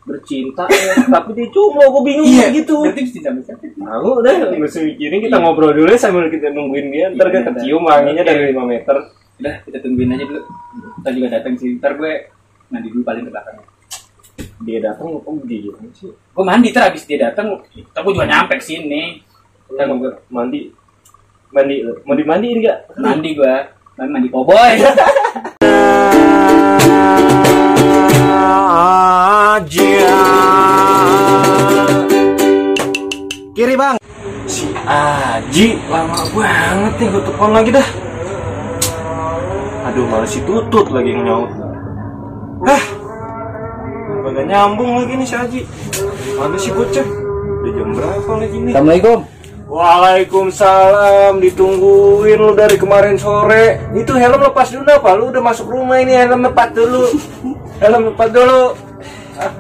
bercinta 0.06 0.66
ya. 0.70 0.94
tapi 1.16 1.30
dia 1.38 1.48
cuma 1.54 1.86
gua 1.88 2.02
bingung 2.02 2.26
iya. 2.26 2.50
gitu. 2.50 2.82
Berarti 2.82 3.02
mesti 3.06 3.20
sampai 3.22 3.44
siapa 3.46 3.66
Tahu 3.70 4.10
udah 4.22 4.32
nggak 4.34 4.66
usah 4.66 4.82
mikirin 4.82 5.20
kita 5.22 5.38
Iya. 5.38 5.44
ngobrol 5.46 5.72
dulu 5.78 5.90
ya 5.94 6.00
sambil 6.02 6.28
kita 6.34 6.50
nungguin 6.52 6.88
dia. 6.90 7.06
Ntar 7.14 7.28
Iya, 7.30 7.34
kan 7.38 7.44
kecium 7.54 7.84
wanginya 7.86 8.24
dari 8.26 8.42
5 8.50 8.66
meter. 8.66 8.98
Udah 9.40 9.56
kita 9.62 9.78
tungguin 9.86 10.14
aja 10.18 10.26
dulu. 10.26 10.42
Kita 11.00 11.10
juga 11.14 11.28
datang 11.38 11.54
sih 11.54 11.78
ntar 11.78 11.94
gue 12.02 12.14
mandi 12.74 12.90
dulu 12.90 13.06
paling 13.06 13.24
ke 13.24 13.30
belakangnya 13.30 13.75
dia 14.64 14.80
datang 14.82 15.20
oh 15.20 15.38
dia 15.46 15.60
gimana 15.64 15.90
sih? 15.96 16.12
Gue 16.12 16.44
mandi 16.44 16.72
ter 16.72 16.84
abis 16.84 17.04
dia 17.08 17.20
datang 17.30 17.60
tapi 17.94 18.04
gue 18.06 18.14
juga 18.16 18.28
nyampe 18.28 18.60
ke 18.60 18.64
sini. 18.64 19.20
Kan 19.72 19.98
gua 19.98 20.14
mandi 20.30 20.70
mandi 21.50 21.82
mandi 22.04 22.24
mandi 22.24 22.48
enggak 22.62 22.78
mandi 23.00 23.30
gue 23.34 23.56
mandi 23.98 24.12
mandi 24.12 24.28
cowboy 24.30 24.76
aja 24.76 24.92
kiri 33.56 33.74
bang. 33.80 33.96
Si 34.46 34.68
Aji 34.86 35.80
lama 35.90 36.22
banget 36.36 36.94
nih 37.02 37.08
gue 37.08 37.22
telepon 37.24 37.52
lagi 37.56 37.72
dah. 37.74 37.88
Aduh 39.90 40.06
malah 40.12 40.28
si 40.30 40.44
tutut 40.44 40.92
lagi 40.92 41.16
yang 41.16 41.24
nyaut 41.26 41.65
Gak 44.36 44.52
nyambung 44.52 45.00
lagi 45.00 45.16
nih 45.16 45.28
si 45.32 45.36
Aji 45.40 45.62
mana 46.36 46.60
sih 46.60 46.72
bocah. 46.76 47.08
Udah 47.08 47.72
jam 47.72 47.88
berapa 47.96 48.32
lagi 48.36 48.58
nih? 48.60 48.74
Assalamualaikum. 48.76 49.20
Waalaikumsalam. 49.72 51.34
Ditungguin 51.40 52.36
lu 52.44 52.52
dari 52.52 52.76
kemarin 52.76 53.16
sore. 53.16 53.80
Itu 53.96 54.12
helm 54.20 54.44
lepas 54.44 54.76
dulu 54.76 54.92
apa? 54.92 55.10
Lu 55.16 55.32
udah 55.32 55.40
masuk 55.40 55.72
rumah 55.72 56.04
ini 56.04 56.20
helm 56.20 56.44
lepas 56.44 56.68
dulu. 56.76 57.08
Helm 57.80 58.12
lepas 58.12 58.28
dulu. 58.28 58.76
Ah, 59.40 59.52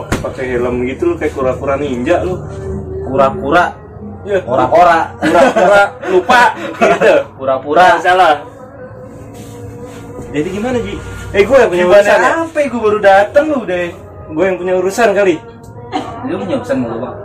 oh, 0.00 0.08
pakai 0.08 0.56
helm 0.56 0.80
gitu 0.88 1.12
lu 1.12 1.14
kayak 1.20 1.36
kura-kura 1.36 1.76
ninja 1.76 2.24
lu. 2.24 2.40
Pura-pura 3.12 3.76
ya 4.24 4.40
ora-ora. 4.48 5.12
Pura-pura 5.20 5.82
lupa. 6.08 6.42
Gitu 6.80 7.14
pura-pura 7.36 8.00
salah 8.00 8.49
jadi 10.30 10.48
gimana 10.50 10.78
Ji? 10.78 10.94
eh 11.30 11.42
gue 11.46 11.56
yang 11.58 11.70
punya 11.70 11.84
urusan 11.90 12.18
ya? 12.18 12.30
apa 12.46 12.58
gue 12.66 12.80
baru 12.80 12.98
datang 13.02 13.44
lu 13.50 13.56
udah 13.66 13.82
gue 14.30 14.44
yang 14.46 14.56
punya 14.58 14.74
urusan 14.78 15.08
kali. 15.10 15.34
Lu 16.30 16.34
punya 16.38 16.58
pesan 16.62 16.78
mulu 16.86 16.98
bang 17.02 17.16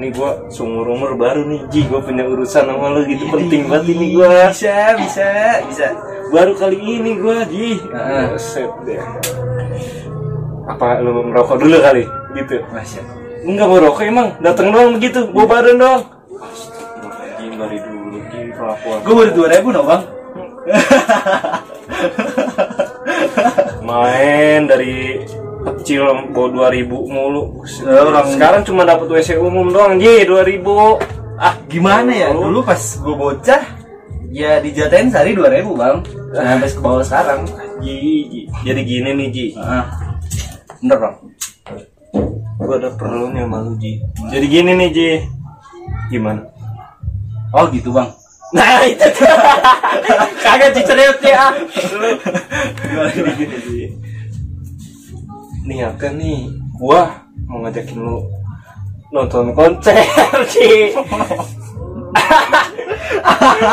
ini 0.00 0.16
gue 0.16 0.30
seumur 0.48 0.88
umur 0.88 1.12
baru 1.12 1.44
nih 1.44 1.60
Ji. 1.68 1.80
Gue 1.84 2.00
punya 2.00 2.24
urusan 2.24 2.64
sama 2.64 2.88
lu 2.88 3.04
gitu. 3.04 3.28
Penting 3.28 3.68
banget 3.68 3.92
ini 3.92 4.16
gue 4.16 4.24
bisa 4.48 4.96
bisa 4.96 5.28
bisa. 5.68 5.86
Baru 6.32 6.56
kali 6.56 6.80
ini 6.80 7.20
gue 7.20 7.36
Ji. 7.52 7.68
Heeh. 7.84 8.26
set 8.40 8.72
deh 8.88 8.96
apa 10.70 11.02
lu 11.02 11.10
merokok 11.26 11.60
dulu 11.60 11.76
kali? 11.82 12.08
Gitu. 12.32 12.64
Masya 12.72 13.02
lu 13.44 13.56
nggak 13.56 13.68
mau 13.68 13.80
rokok 13.80 14.04
emang? 14.04 14.28
Datang 14.40 14.68
doang 14.72 14.96
begitu 14.96 15.24
bawa 15.32 15.46
badan 15.48 15.76
doang. 15.80 16.02
Astagfirullahaladzim, 16.40 17.52
dari 17.60 17.78
dulu 17.84 18.16
Ji. 18.32 18.40
Gue 19.04 19.14
baru 19.16 19.30
dua 19.36 19.46
ribu 19.52 19.68
no 19.74 19.82
bang 19.84 20.02
dari 24.70 25.18
kecil 25.80 26.06
bawa 26.30 26.70
2000 26.70 26.86
mulu. 26.86 27.42
Orang- 27.84 28.30
sekarang 28.30 28.62
cuma 28.62 28.86
dapat 28.86 29.10
WC 29.10 29.36
umum 29.36 29.68
doang 29.68 29.98
Ji 29.98 30.22
2000 30.22 30.62
ah 31.36 31.56
gimana 31.66 32.12
ya? 32.12 32.28
dulu 32.30 32.60
pas 32.60 32.76
gue 32.78 33.16
bocah 33.16 33.62
ya 34.30 34.60
dijatain 34.60 35.10
sehari 35.10 35.34
dua 35.34 35.50
ribu 35.50 35.74
bang. 35.74 35.98
Sampai 36.30 36.68
ke 36.68 36.78
bawah 36.78 37.02
sekarang. 37.02 37.42
Ji, 37.80 37.96
Ji. 38.28 38.40
jadi 38.62 38.80
gini 38.80 39.10
nih 39.16 39.28
Ji 39.28 39.46
ah 39.56 39.88
bener 40.78 40.98
bang. 40.98 41.14
Gua 42.56 42.76
ada 42.76 42.92
perlu 42.92 43.32
nih 43.32 43.42
sama 43.42 43.58
lu 43.60 43.72
Ji 43.76 43.98
jadi 44.28 44.46
gini 44.46 44.70
nih 44.76 44.88
Ji 44.90 45.08
gimana? 46.10 46.44
Oh 47.50 47.66
gitu 47.68 47.90
bang. 47.90 48.06
Nah 48.52 48.84
itu 48.86 49.06
tuh. 49.10 49.26
Kagak 50.40 50.74
diceriut 50.74 51.18
ya 51.22 51.54
Gimana 52.80 53.10
gini 53.32 53.56
Ji 53.64 53.82
Apa 55.62 56.08
nih 56.10 56.48
Gua 56.74 57.02
mau 57.44 57.60
ngajakin 57.60 57.98
lu 57.98 58.24
Nonton 59.10 59.52
konser 59.52 60.00
Ji 60.52 60.94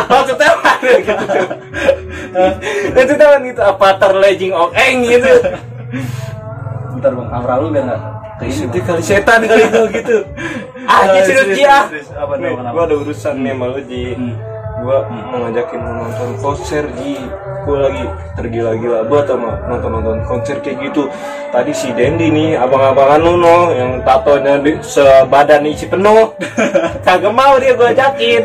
Maksudnya 0.08 0.50
apa? 0.56 0.72
Gitu 0.82 1.14
Itu 2.98 3.14
kan 3.16 3.42
gitu 3.42 3.62
Avatar 3.62 4.12
Legend 4.14 4.54
of 4.54 4.70
Aang 4.74 5.02
gitu. 5.02 5.32
Bentar 6.94 7.12
bang 7.14 7.30
kamera 7.30 7.54
lu 7.58 7.70
biar 7.70 7.84
nggak 7.86 8.02
ke 8.38 8.44
ini 8.46 8.54
Itu 8.66 8.78
bang 8.78 8.86
kali 8.86 9.02
setan 9.02 9.40
kali 9.46 9.64
itu 9.64 9.82
gitu. 9.94 10.18
Ah 10.90 11.04
Eh, 11.04 11.08
Ji 11.12 11.20
serius 11.26 11.48
Ji 11.54 11.64
ah? 11.66 11.86
Gua 12.72 12.84
ada 12.86 12.96
urusan 12.96 13.36
nih 13.42 13.54
sama 13.54 13.66
lu 13.70 13.80
Ji 13.84 14.02
Hmm. 14.14 14.34
Gua 14.78 15.10
mau 15.10 15.42
ngajakin 15.42 15.82
nonton 15.82 16.30
konser 16.38 16.86
Ji. 17.02 17.18
Gua 17.66 17.90
lagi 17.90 18.04
tergila-gila 18.38 19.04
banget 19.10 19.26
sama 19.34 19.52
nonton-nonton 19.68 20.18
konser 20.30 20.62
kayak 20.62 20.78
gitu. 20.88 21.10
Tadi 21.50 21.72
si 21.74 21.90
Dendi 21.98 22.30
nih, 22.30 22.60
abang-abangan 22.60 23.20
lu 23.24 23.40
no 23.40 23.72
Yang 23.72 24.04
tatonya 24.04 24.54
di, 24.62 24.72
sebadan 24.84 25.64
isi 25.64 25.88
penuh 25.88 26.36
Kagak 27.08 27.34
mau 27.34 27.58
dia 27.58 27.74
gua 27.74 27.90
ajakin. 27.92 28.44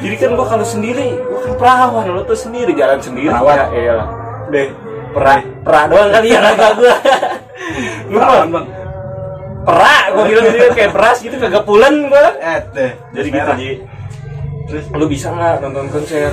Jadi 0.00 0.14
kan 0.20 0.30
gua 0.38 0.46
kalau 0.46 0.64
sendiri, 0.64 1.18
gua 1.26 1.40
kan 1.42 1.52
perawan 1.58 2.04
Lu 2.14 2.22
tuh 2.22 2.38
sendiri, 2.38 2.72
jalan 2.72 3.00
sendiri. 3.02 3.32
Perawat. 3.34 3.68
Ya 3.74 3.80
elah 3.92 4.08
Deh, 4.46 4.68
perak, 5.10 5.40
perak 5.66 5.84
doang 5.90 6.10
kali 6.14 6.28
ya 6.30 6.38
kagak 6.40 6.72
gua. 6.78 6.94
Lu 8.12 8.16
mah 8.16 8.28
Perawan, 8.30 8.48
bang. 8.54 8.66
perak 9.66 10.04
gua 10.14 10.24
bilang 10.30 10.46
dia 10.54 10.68
kayak 10.70 10.90
beras 10.94 11.18
gitu 11.18 11.36
kagak 11.42 11.64
pulen 11.66 11.94
gua. 12.06 12.30
Eh 12.38 12.58
deh 12.70 12.90
jadi 13.10 13.28
gitu 13.34 13.52
Ji 13.58 13.70
terus? 14.66 14.84
Lu 14.92 15.06
bisa 15.06 15.30
nggak 15.30 15.62
nonton 15.62 15.86
konser? 15.88 16.30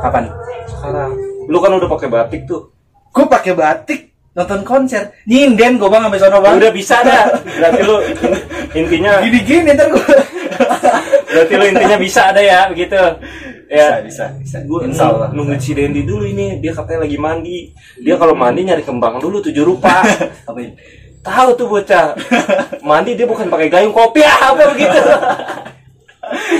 Kapan? 0.00 0.24
Sekarang. 0.66 1.12
Lu 1.46 1.58
kan 1.62 1.72
udah 1.76 1.88
pakai 1.88 2.08
batik 2.10 2.42
tuh. 2.48 2.72
Gue 3.12 3.24
pakai 3.28 3.52
batik 3.56 4.00
nonton 4.36 4.60
konser. 4.66 5.12
Nyinden 5.24 5.80
gue 5.80 5.88
bang 5.88 6.02
sampai 6.08 6.20
sono 6.20 6.38
bang. 6.42 6.54
Udah 6.60 6.72
bisa 6.72 6.96
dah. 7.00 7.24
Berarti 7.40 7.80
lu 7.84 7.96
intinya 8.76 9.12
gini 9.24 9.40
gini 9.40 9.70
ntar 9.72 9.88
gue 9.88 10.04
berarti 11.26 11.54
lu 11.56 11.64
intinya 11.68 11.96
bisa 11.96 12.32
ada 12.32 12.40
ya 12.40 12.68
begitu? 12.68 12.96
Ya. 13.66 14.00
Bisa 14.04 14.32
bisa 14.36 14.60
gue 14.64 14.80
insya 14.88 15.10
Allah 15.10 15.28
nungguin 15.32 15.60
si 15.60 15.72
Dendi 15.72 16.04
dulu 16.04 16.28
ini. 16.28 16.60
Dia 16.60 16.76
katanya 16.76 17.08
lagi 17.08 17.16
mandi. 17.16 17.72
Dia 18.00 18.20
kalau 18.20 18.36
mandi 18.36 18.68
nyari 18.68 18.84
kembang 18.84 19.20
dulu 19.20 19.40
tujuh 19.40 19.64
rupa 19.64 20.04
apa 20.48 20.58
ini 20.60 20.76
tahu 21.24 21.48
tuh 21.58 21.66
bocah. 21.66 22.14
Mandi 22.84 23.16
dia 23.16 23.26
bukan 23.26 23.48
pakai 23.48 23.68
gayung 23.72 23.94
kopi 23.96 24.22
apa 24.22 24.62
begitu 24.76 25.00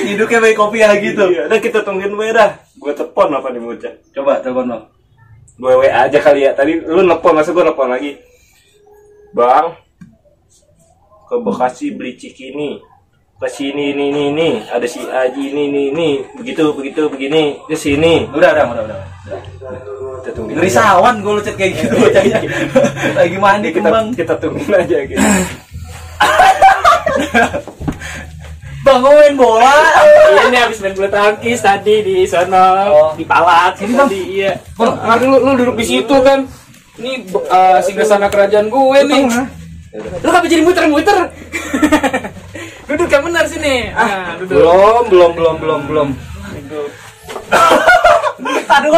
Hidupnya 0.07 0.38
baik 0.38 0.57
kopi 0.57 0.79
ya 0.83 0.94
gitu. 0.98 1.24
Iya, 1.26 1.50
udah 1.50 1.59
kita 1.59 1.83
tungguin 1.83 2.14
gue 2.14 2.29
dah. 2.31 2.50
Gue 2.79 2.92
telepon 2.94 3.35
apa 3.35 3.48
nih 3.50 3.61
bocah. 3.62 3.94
Coba 4.14 4.38
telepon 4.38 4.66
bang. 4.70 4.83
Gue 5.57 5.72
WA 5.74 6.07
aja 6.07 6.18
kali 6.22 6.46
ya. 6.46 6.52
Tadi 6.55 6.79
lu 6.87 7.02
nelpon, 7.02 7.35
masa 7.35 7.50
gue 7.50 7.64
nelpon 7.64 7.90
lagi. 7.90 8.14
Bang, 9.35 9.74
ke 11.26 11.35
Bekasi 11.42 11.96
beli 11.98 12.14
cikini. 12.14 12.79
Ke 13.37 13.52
sini 13.52 13.92
ini 13.92 14.09
ini 14.09 14.22
ini 14.33 14.48
ada 14.72 14.88
si 14.88 14.96
Aji 15.05 15.52
ini 15.52 15.68
ini 15.68 15.92
ini 15.92 16.09
begitu 16.40 16.72
begitu 16.72 17.05
begini 17.12 17.61
ke 17.68 17.76
sini. 17.76 18.24
Udah, 18.33 18.48
udah, 18.57 18.64
udah, 18.72 18.85
udah. 18.88 19.00
Kita 20.24 20.31
tungguin. 20.33 20.57
Ngeri 20.57 20.70
aja. 20.72 20.81
sawan 20.81 21.20
gue 21.20 21.33
lucet 21.37 21.52
kayak 21.52 21.72
gitu 21.76 21.94
bocahnya. 22.00 22.38
Lagi 23.12 23.37
mandi 23.37 23.68
kita 23.76 23.92
kembang. 23.92 24.07
kita 24.16 24.35
tungguin 24.40 24.72
aja 24.72 24.98
gitu. 25.05 25.20
Bang 28.87 29.03
gue 29.03 29.11
main 29.18 29.35
bola. 29.35 29.75
ini 30.46 30.57
habis 30.62 30.79
main 30.79 30.94
bulu 30.94 31.11
tangkis 31.11 31.59
tadi 31.59 32.07
di 32.07 32.22
sono 32.22 32.66
Oh. 32.87 33.11
di 33.18 33.27
palat. 33.27 33.75
Sini, 33.75 33.99
Bang. 33.99 34.09
iya. 34.14 34.55
Bang 34.79 34.94
lu, 35.27 35.42
lu 35.42 35.51
duduk 35.59 35.75
di 35.83 35.87
situ 35.90 36.16
kan. 36.22 36.46
Ini 37.03 37.27
uh, 37.35 37.83
singgah 37.83 38.31
kerajaan 38.31 38.70
gue 38.70 38.99
nih. 39.11 39.27
Lu 40.22 40.29
kenapa 40.31 40.46
jadi 40.46 40.62
muter-muter? 40.62 41.18
Duduk 42.87 43.11
yang 43.11 43.27
benar 43.27 43.44
sini. 43.51 43.90
Ah 43.90 44.38
duduk. 44.38 44.62
Belum 44.62 45.03
belum 45.11 45.31
belum 45.35 45.57
belum 45.59 45.81
belum. 45.90 46.09
Aduh. 48.66 48.94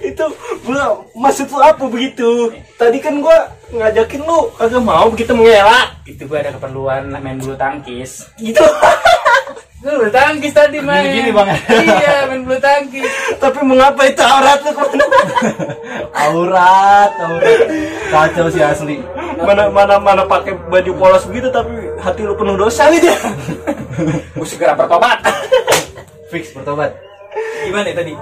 itu 0.00 0.24
gua 0.62 0.84
maksud 1.12 1.46
lu 1.46 1.60
apa 1.60 1.84
begitu 1.84 2.48
tadi 2.74 2.98
kan 2.98 3.20
gua 3.20 3.52
ngajakin 3.68 4.20
lu 4.20 4.48
kagak 4.54 4.80
mau 4.80 5.06
begitu 5.08 5.32
mengelak 5.32 5.94
itu 6.04 6.22
gue 6.22 6.36
ada 6.36 6.52
keperluan 6.52 7.08
main 7.10 7.36
bulu 7.36 7.54
tangkis 7.54 8.28
gitu 8.36 8.60
Lu 9.84 10.00
bulu 10.00 10.08
tangkis 10.08 10.48
tadi 10.50 10.80
main 10.80 11.04
Gini-gini, 11.04 11.28
Bang. 11.28 11.48
iya 11.68 12.24
main 12.24 12.40
bulu 12.40 12.56
tangkis 12.56 13.04
tapi 13.36 13.60
mengapa 13.60 14.00
itu 14.04 14.20
aurat 14.20 14.60
lu 14.60 14.70
ke 14.70 14.80
mana 14.80 15.06
Aurat, 16.24 17.10
aurat. 17.18 17.60
Kacau 18.08 18.46
sih 18.48 18.62
asli. 18.62 18.96
mana 19.36 19.68
mana 19.68 19.98
mana 19.98 20.22
pakai 20.24 20.56
baju 20.56 20.90
polos 20.94 21.26
begitu 21.26 21.50
tapi 21.50 21.68
hati 21.98 22.22
lu 22.22 22.32
penuh 22.32 22.54
dosa 22.54 22.88
gitu 22.88 23.10
gue 24.38 24.46
segera 24.46 24.72
bertobat 24.72 25.20
Fix 26.28 26.52
bertobat. 26.52 26.94
gimana 27.62 27.90
ya 27.90 27.96
tadi 27.98 28.14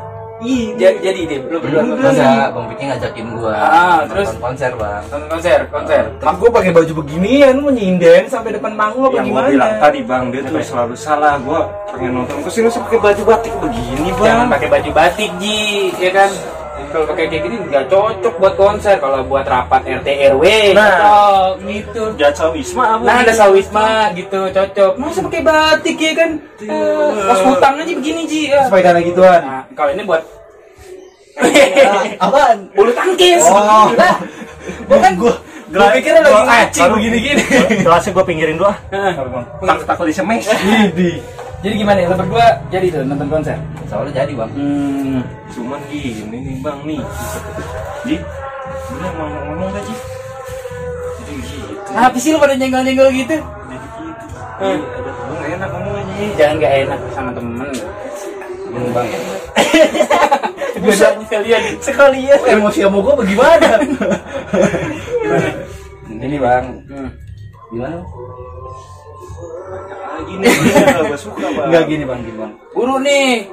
Ih, 0.42 0.74
jadi, 0.74 0.98
jadi 0.98 1.20
deh, 1.30 1.38
lu 1.46 1.58
berdua. 1.62 1.80
Enggak, 1.86 2.50
Bang 2.50 2.66
Piki 2.74 2.84
ngajakin 2.90 3.26
gua. 3.38 3.54
Ah, 3.54 3.98
terus? 4.10 4.26
nonton 4.34 4.42
konser, 4.42 4.70
Bang. 4.74 5.02
Nonton 5.06 5.28
konser, 5.30 5.58
konser. 5.70 6.02
Tapi 6.18 6.36
gua 6.42 6.50
pakai 6.50 6.70
baju 6.74 6.92
beginian 6.98 7.54
lu 7.62 7.70
nyinden 7.70 8.22
sampai 8.26 8.50
depan 8.58 8.74
panggung 8.74 9.06
apa 9.06 9.16
yang 9.22 9.26
gua 9.30 9.40
gimana? 9.46 9.48
bilang 9.54 9.72
tadi 9.78 10.00
bang 10.02 10.24
dia 10.34 10.40
tuh 10.42 10.58
selalu 10.58 10.94
salah 10.98 11.34
gua 11.38 11.70
pengen 11.94 12.12
nonton 12.18 12.38
ke 12.42 12.50
sini 12.50 12.68
sih 12.68 12.82
pakai 12.82 12.98
baju 12.98 13.22
batik 13.22 13.54
begini 13.62 14.08
bang 14.18 14.26
Jangan 14.26 14.46
pakai 14.50 14.68
baju 14.68 14.90
batik, 14.90 15.30
Ji, 15.38 15.94
ya 16.02 16.10
kan? 16.10 16.30
Kalau 16.92 17.06
pakai 17.06 17.24
kayak 17.26 17.42
gini 17.42 17.56
nggak 17.64 17.84
cocok 17.88 18.34
buat 18.36 18.54
konser. 18.54 18.96
Kalau 18.96 19.24
buat 19.24 19.42
rapat 19.42 19.80
RT 19.82 20.08
RW, 20.30 20.44
Nah. 20.72 20.86
cocok 20.92 21.52
gitu. 21.64 22.02
jasa 22.14 22.44
wisma 22.48 22.84
apa 22.92 23.02
Nah, 23.02 23.16
ada 23.18 23.32
sawisma 23.32 23.86
gitu, 24.12 24.40
cocok. 24.46 24.92
Masa 24.94 25.18
pakai 25.22 25.40
batik 25.40 25.96
ya 25.96 26.12
kan? 26.12 26.30
Eh, 26.58 27.24
Pos 27.24 27.40
hutang 27.42 27.74
aja 27.76 27.92
begini, 27.92 28.22
Ji. 28.24 28.40
Ya. 28.46 28.68
Supaya 28.68 28.82
karena 28.86 29.00
gituan. 29.02 29.40
Nah, 29.40 29.62
kalau 29.72 29.90
ini 29.90 30.04
buat 30.04 30.22
Apaan? 32.20 32.68
bulu 32.70 32.92
tangkis. 32.92 33.42
Oh. 33.42 33.88
Lah, 33.92 34.20
bukan 34.86 35.12
gua. 35.16 35.34
Gua 35.66 35.88
pikir 35.90 36.12
lagi 36.12 36.28
Gua- 36.28 36.36
eh, 36.36 36.46
ngacing 36.46 36.82
baru- 36.84 36.94
begini-gini. 36.94 37.42
kelasnya 37.80 38.12
gua 38.16 38.24
pinggirin 38.28 38.54
dulu 38.54 38.68
ah 38.68 38.76
Heeh. 38.92 39.12
takut 39.64 39.86
takut 39.88 40.04
disemes 40.04 40.44
Idi. 40.52 41.16
Jadi 41.62 41.74
gimana 41.74 41.96
ya? 41.96 42.06
Lo 42.06 42.16
berdua 42.18 42.60
jadi 42.68 42.86
tuh 42.90 43.02
nonton 43.02 43.28
konser? 43.30 43.56
Soalnya 43.92 44.24
jadi, 44.24 44.32
Bang. 44.32 44.50
Hmm. 44.56 45.20
cuman 45.52 45.80
gini 45.92 46.24
nih 46.32 46.56
bang 46.64 46.78
nih 46.88 47.00
Ji 48.08 48.16
bener 48.88 49.12
mau 49.20 49.28
ngomong 49.28 49.68
gak 49.68 49.84
Ji 49.84 49.94
jadi 51.20 51.32
gitu 51.44 51.92
Apa 51.92 52.16
sih 52.16 52.32
lo 52.32 52.40
pada 52.40 52.56
nyenggol-nyenggol 52.56 53.12
gitu? 53.12 53.36
jadi 53.36 53.84
gitu 53.92 54.80
ada 54.80 55.10
gua 55.12 55.34
nggak 55.36 55.50
enak 55.52 55.68
ngomong 55.68 55.94
aja. 56.00 56.24
Jangan 56.40 56.54
gak 56.56 56.72
enak 56.86 57.00
sama 57.12 57.30
temen. 57.36 57.68
Bang, 58.72 58.86
Bang. 58.96 59.08
Bisa 60.82 61.06
sekalian. 61.20 61.62
sekalian 61.84 62.38
Oh, 62.40 62.48
emosi 62.48 62.78
sama 62.80 62.98
gua 63.04 63.14
bagaimana? 63.20 63.68
Ini, 66.24 66.36
Bang. 66.40 66.64
Hmm. 66.88 67.10
Gimana? 67.68 67.98
lagi 70.12 70.34
nih 70.38 70.54
gak 71.10 71.18
suka 71.18 71.46
bang 71.50 71.66
Enggak 71.66 71.84
gini, 71.90 72.04
Bang, 72.06 72.20
gini, 72.22 72.36
Bang. 72.38 72.52
Buru 72.72 72.96
nih. 73.02 73.50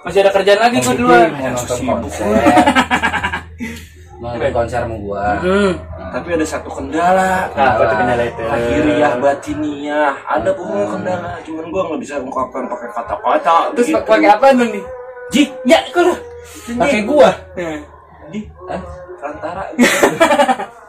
Masih 0.00 0.20
ada 0.20 0.30
kerjaan 0.30 0.60
lagi 0.60 0.76
gue 0.78 0.94
duluan. 0.94 1.28
Mau 1.30 1.48
nonton 1.50 1.78
konser. 1.78 2.26
Mau 4.18 4.30
nonton 4.32 4.52
konser 4.52 4.80
sama 4.80 4.96
gua. 4.98 5.24
Hmm. 5.38 5.72
tapi 6.08 6.32
ada 6.32 6.40
satu 6.42 6.72
kendala 6.72 7.52
Apa 7.52 7.84
tuh 7.84 7.96
kendala 8.00 8.24
itu? 8.24 8.40
akhiriyah 8.40 9.12
batiniah 9.20 10.16
ada 10.24 10.50
pun 10.50 10.64
kendala 10.88 11.36
cuman 11.44 11.68
gua 11.68 11.82
nggak 11.84 12.00
bisa 12.00 12.16
ungkapkan 12.16 12.64
pakai 12.64 12.88
kata-kata 12.90 13.56
Terus 13.76 13.86
begitu. 13.92 14.08
pakai 14.08 14.28
apa 14.32 14.46
dong 14.56 14.70
nih? 14.72 14.84
Ji 15.28 15.42
Ya, 15.62 15.78
kalau 15.92 16.16
Pakai 16.74 17.00
gua. 17.04 17.28
Ji 18.26 18.40
Hah? 18.64 18.80
perantara 19.14 19.62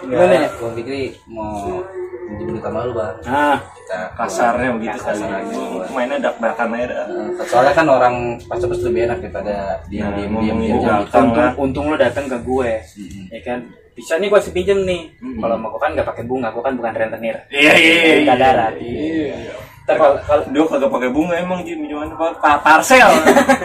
Gimana 0.00 0.32
ya? 0.34 0.48
Gua 0.56 0.70
pikir 0.72 0.94
mau 1.26 1.82
minjem 2.30 2.56
sama 2.58 2.86
lu, 2.86 2.92
Bang. 2.92 3.14
Nah, 3.22 3.58
Kita 3.74 3.98
kasarnya 4.14 4.70
begitu 4.72 4.96
Kasar 4.96 5.18
kali 5.18 5.50
aja. 5.50 5.62
Mainnya 5.90 6.16
dak-dakan 6.20 6.68
aja 6.72 6.86
dah. 6.86 7.04
Eh, 7.36 7.44
soalnya 7.44 7.72
kan 7.74 7.86
orang 7.86 8.14
pas-pas 8.46 8.80
lebih 8.80 9.00
enak 9.04 9.18
daripada 9.20 9.54
diam 9.86 10.08
Nah, 10.08 10.16
diam 10.16 10.32
diam 10.38 10.58
diam 10.62 10.98
untung, 11.02 11.28
untung 11.58 11.84
lo 11.90 11.96
datang 11.96 12.26
ke 12.26 12.38
gue, 12.38 12.70
Mm-mm. 12.96 13.24
ya 13.28 13.40
kan? 13.42 13.58
Bisa 13.90 14.14
nih 14.16 14.30
gue 14.30 14.40
sepinjem 14.40 14.78
nih. 14.86 15.02
Hmm. 15.18 15.38
Kalau 15.38 15.56
mau 15.58 15.68
gue 15.68 15.80
kan 15.80 15.90
nggak 15.92 16.06
pakai 16.06 16.24
bunga, 16.24 16.48
gue 16.48 16.62
kan 16.62 16.74
bukan 16.74 16.92
rentenir. 16.94 17.36
iya 17.50 17.72
iya 17.74 17.92
iya 18.22 18.34
iya 18.78 19.52
Ntar 19.80 19.96
kalau 19.96 20.14
kalau 20.22 20.42
dia 20.46 20.62
kagak 20.62 20.90
pakai 20.92 21.10
bunga 21.10 21.34
emang 21.34 21.60
Ji 21.60 21.74
gimana 21.74 22.14
pak 22.14 22.38
Pa- 22.38 22.62
parcel 22.62 23.10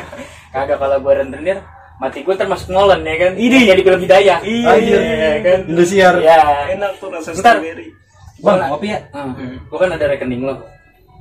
kagak 0.55 0.81
kalau 0.81 0.97
gue 0.97 1.13
rentenir, 1.13 1.61
mati 1.95 2.21
gue 2.21 2.35
termasuk 2.35 2.69
Nolan 2.69 3.01
ya 3.01 3.15
kan? 3.15 3.31
Ini. 3.33 3.57
jadi 3.65 3.81
film 3.81 4.01
hidayah. 4.03 4.39
Iya. 4.43 4.67
Anjir, 4.69 4.99
ya 4.99 5.37
kan? 5.39 5.59
Indosiar. 5.71 6.13
Ya. 6.19 6.39
enak 6.71 6.91
tuh 6.99 7.07
rasa 7.07 7.31
Ntar. 7.31 7.59
strawberry 7.59 7.87
Bang, 8.43 8.59
kopi 8.67 8.87
ya? 8.91 8.99
Hmm. 9.15 9.57
Gue 9.65 9.77
kan 9.79 9.89
ada 9.89 10.05
rekening 10.05 10.43
lo. 10.43 10.59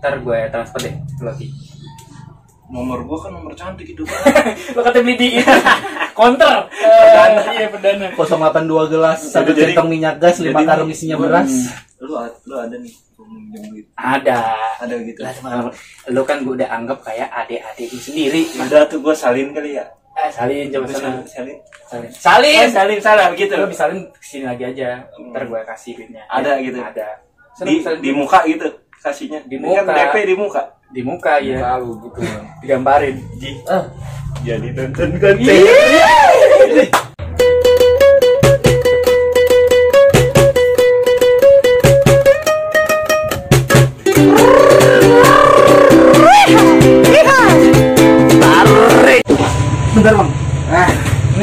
Ntar 0.03 0.19
gue 0.19 0.39
transfer 0.51 0.81
deh 0.83 0.95
Loki. 1.21 1.49
nomor 2.65 3.05
gua 3.05 3.29
kan 3.29 3.31
nomor 3.31 3.53
cantik 3.55 3.87
itu 3.87 4.03
lo 4.75 4.81
kata 4.83 5.05
beli 5.05 5.15
di 5.15 5.29
itu 5.39 5.53
counter 6.17 6.67
perdana 6.73 7.41
iya 7.55 7.69
perdana 7.71 8.07
082 8.17 8.91
gelas, 8.91 9.21
satu 9.31 9.53
centong 9.53 9.87
minyak 9.87 10.17
gas, 10.19 10.41
lima 10.41 10.65
karung 10.65 10.89
isinya 10.89 11.15
beras. 11.15 11.71
lu 12.01 12.17
a- 12.17 12.35
lu 12.49 12.57
ada 12.57 12.75
nih 12.81 12.91
ada 13.95 14.39
ada 14.81 14.95
gitu 14.97 15.21
lah 15.23 15.71
lo 16.09 16.23
kan 16.25 16.43
gue 16.43 16.57
udah 16.57 16.69
anggap 16.73 16.99
kayak 17.05 17.29
adik-adik 17.31 17.89
lu 17.95 18.01
sendiri 18.01 18.43
ada 18.59 18.89
tuh 18.89 18.99
gua 18.99 19.13
salin 19.15 19.53
kali 19.55 19.79
ya 19.79 19.85
eh 20.15 20.31
salin 20.31 20.71
coba 20.71 20.87
sana 20.87 21.11
salin 21.27 21.57
salin 21.85 22.11
salin 22.11 22.55
Oh, 22.55 22.71
salin 22.71 22.99
salah 23.03 23.27
begitu. 23.35 23.55
lo 23.55 23.67
bisa 23.67 23.85
salin 23.85 23.99
ke 24.09 24.23
sini 24.23 24.45
lagi 24.47 24.65
aja. 24.65 25.03
Ntar 25.31 25.43
gue 25.45 25.61
kasih 25.65 25.91
duitnya 25.95 26.23
Ada 26.29 26.63
gitu? 26.63 26.79
ada. 26.79 27.09
Di, 27.61 27.83
salin 27.83 27.99
di 27.99 28.11
muka 28.11 28.39
gitu 28.47 28.67
kasihnya. 28.99 29.43
Di 29.45 29.59
Kan 29.59 29.85
muka. 29.85 29.93
DP 29.93 30.15
di 30.25 30.35
muka. 30.35 30.63
Di 30.89 31.01
muka 31.03 31.33
ya 31.43 31.59
Lalu 31.77 31.91
gitu. 32.07 32.21
digambarin. 32.63 33.17
Ji 33.37 33.51
Ah, 33.67 33.85
jadi 34.41 34.69
tonton 34.71 35.11
konten 35.19 35.59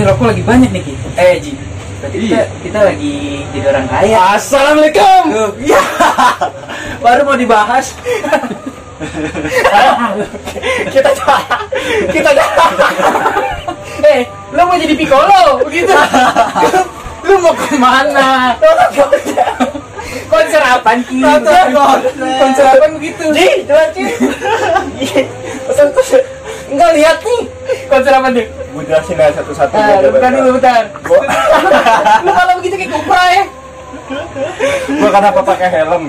ini 0.02 0.10
rokok 0.10 0.34
lagi 0.34 0.42
banyak 0.42 0.70
nih 0.74 0.82
ki. 0.82 0.94
Eh 1.14 1.38
ji. 1.38 1.54
Berarti 2.02 2.18
kita, 2.26 2.42
kita 2.66 2.80
lagi 2.90 3.46
jadi 3.54 3.66
orang 3.70 3.86
kaya. 3.86 4.34
Assalamualaikum. 4.34 5.22
Ya. 5.62 5.78
Baru 7.06 7.22
mau 7.30 7.38
dibahas. 7.38 7.94
kita 10.90 11.10
kita 12.14 12.30
eh 14.06 14.26
lo 14.58 14.62
mau 14.66 14.74
jadi 14.74 14.98
piccolo 14.98 15.62
begitu. 15.70 15.94
Lu 17.22 17.38
mau 17.46 17.54
ke 17.54 17.78
mana? 17.78 18.58
Konser 20.34 20.66
apa 20.66 20.98
ki? 21.06 21.22
Konser, 21.22 22.66
apa 22.74 22.90
begitu? 22.98 23.22
Ji, 23.38 23.70
coba 23.70 23.86
konser 25.70 25.86
konser 25.94 26.22
enggak 26.74 26.90
lihat 26.98 27.18
nih. 27.22 27.42
Konser 27.86 28.14
apa 28.18 28.34
nih 28.34 28.50
gue 28.72 28.84
jelasin 28.86 29.18
aja 29.18 29.32
satu-satu 29.38 29.74
Ah, 29.74 30.00
biar 30.00 30.12
bentar 30.12 30.32
dulu 30.32 30.50
bentar 30.56 30.84
lu 32.26 32.32
kalau 32.32 32.54
begitu 32.58 32.76
kayak 32.78 32.92
kupra 32.92 33.24
ya 33.30 33.44
gua 34.94 35.10
kenapa 35.10 35.40
pakai 35.42 35.68
helm 35.70 36.04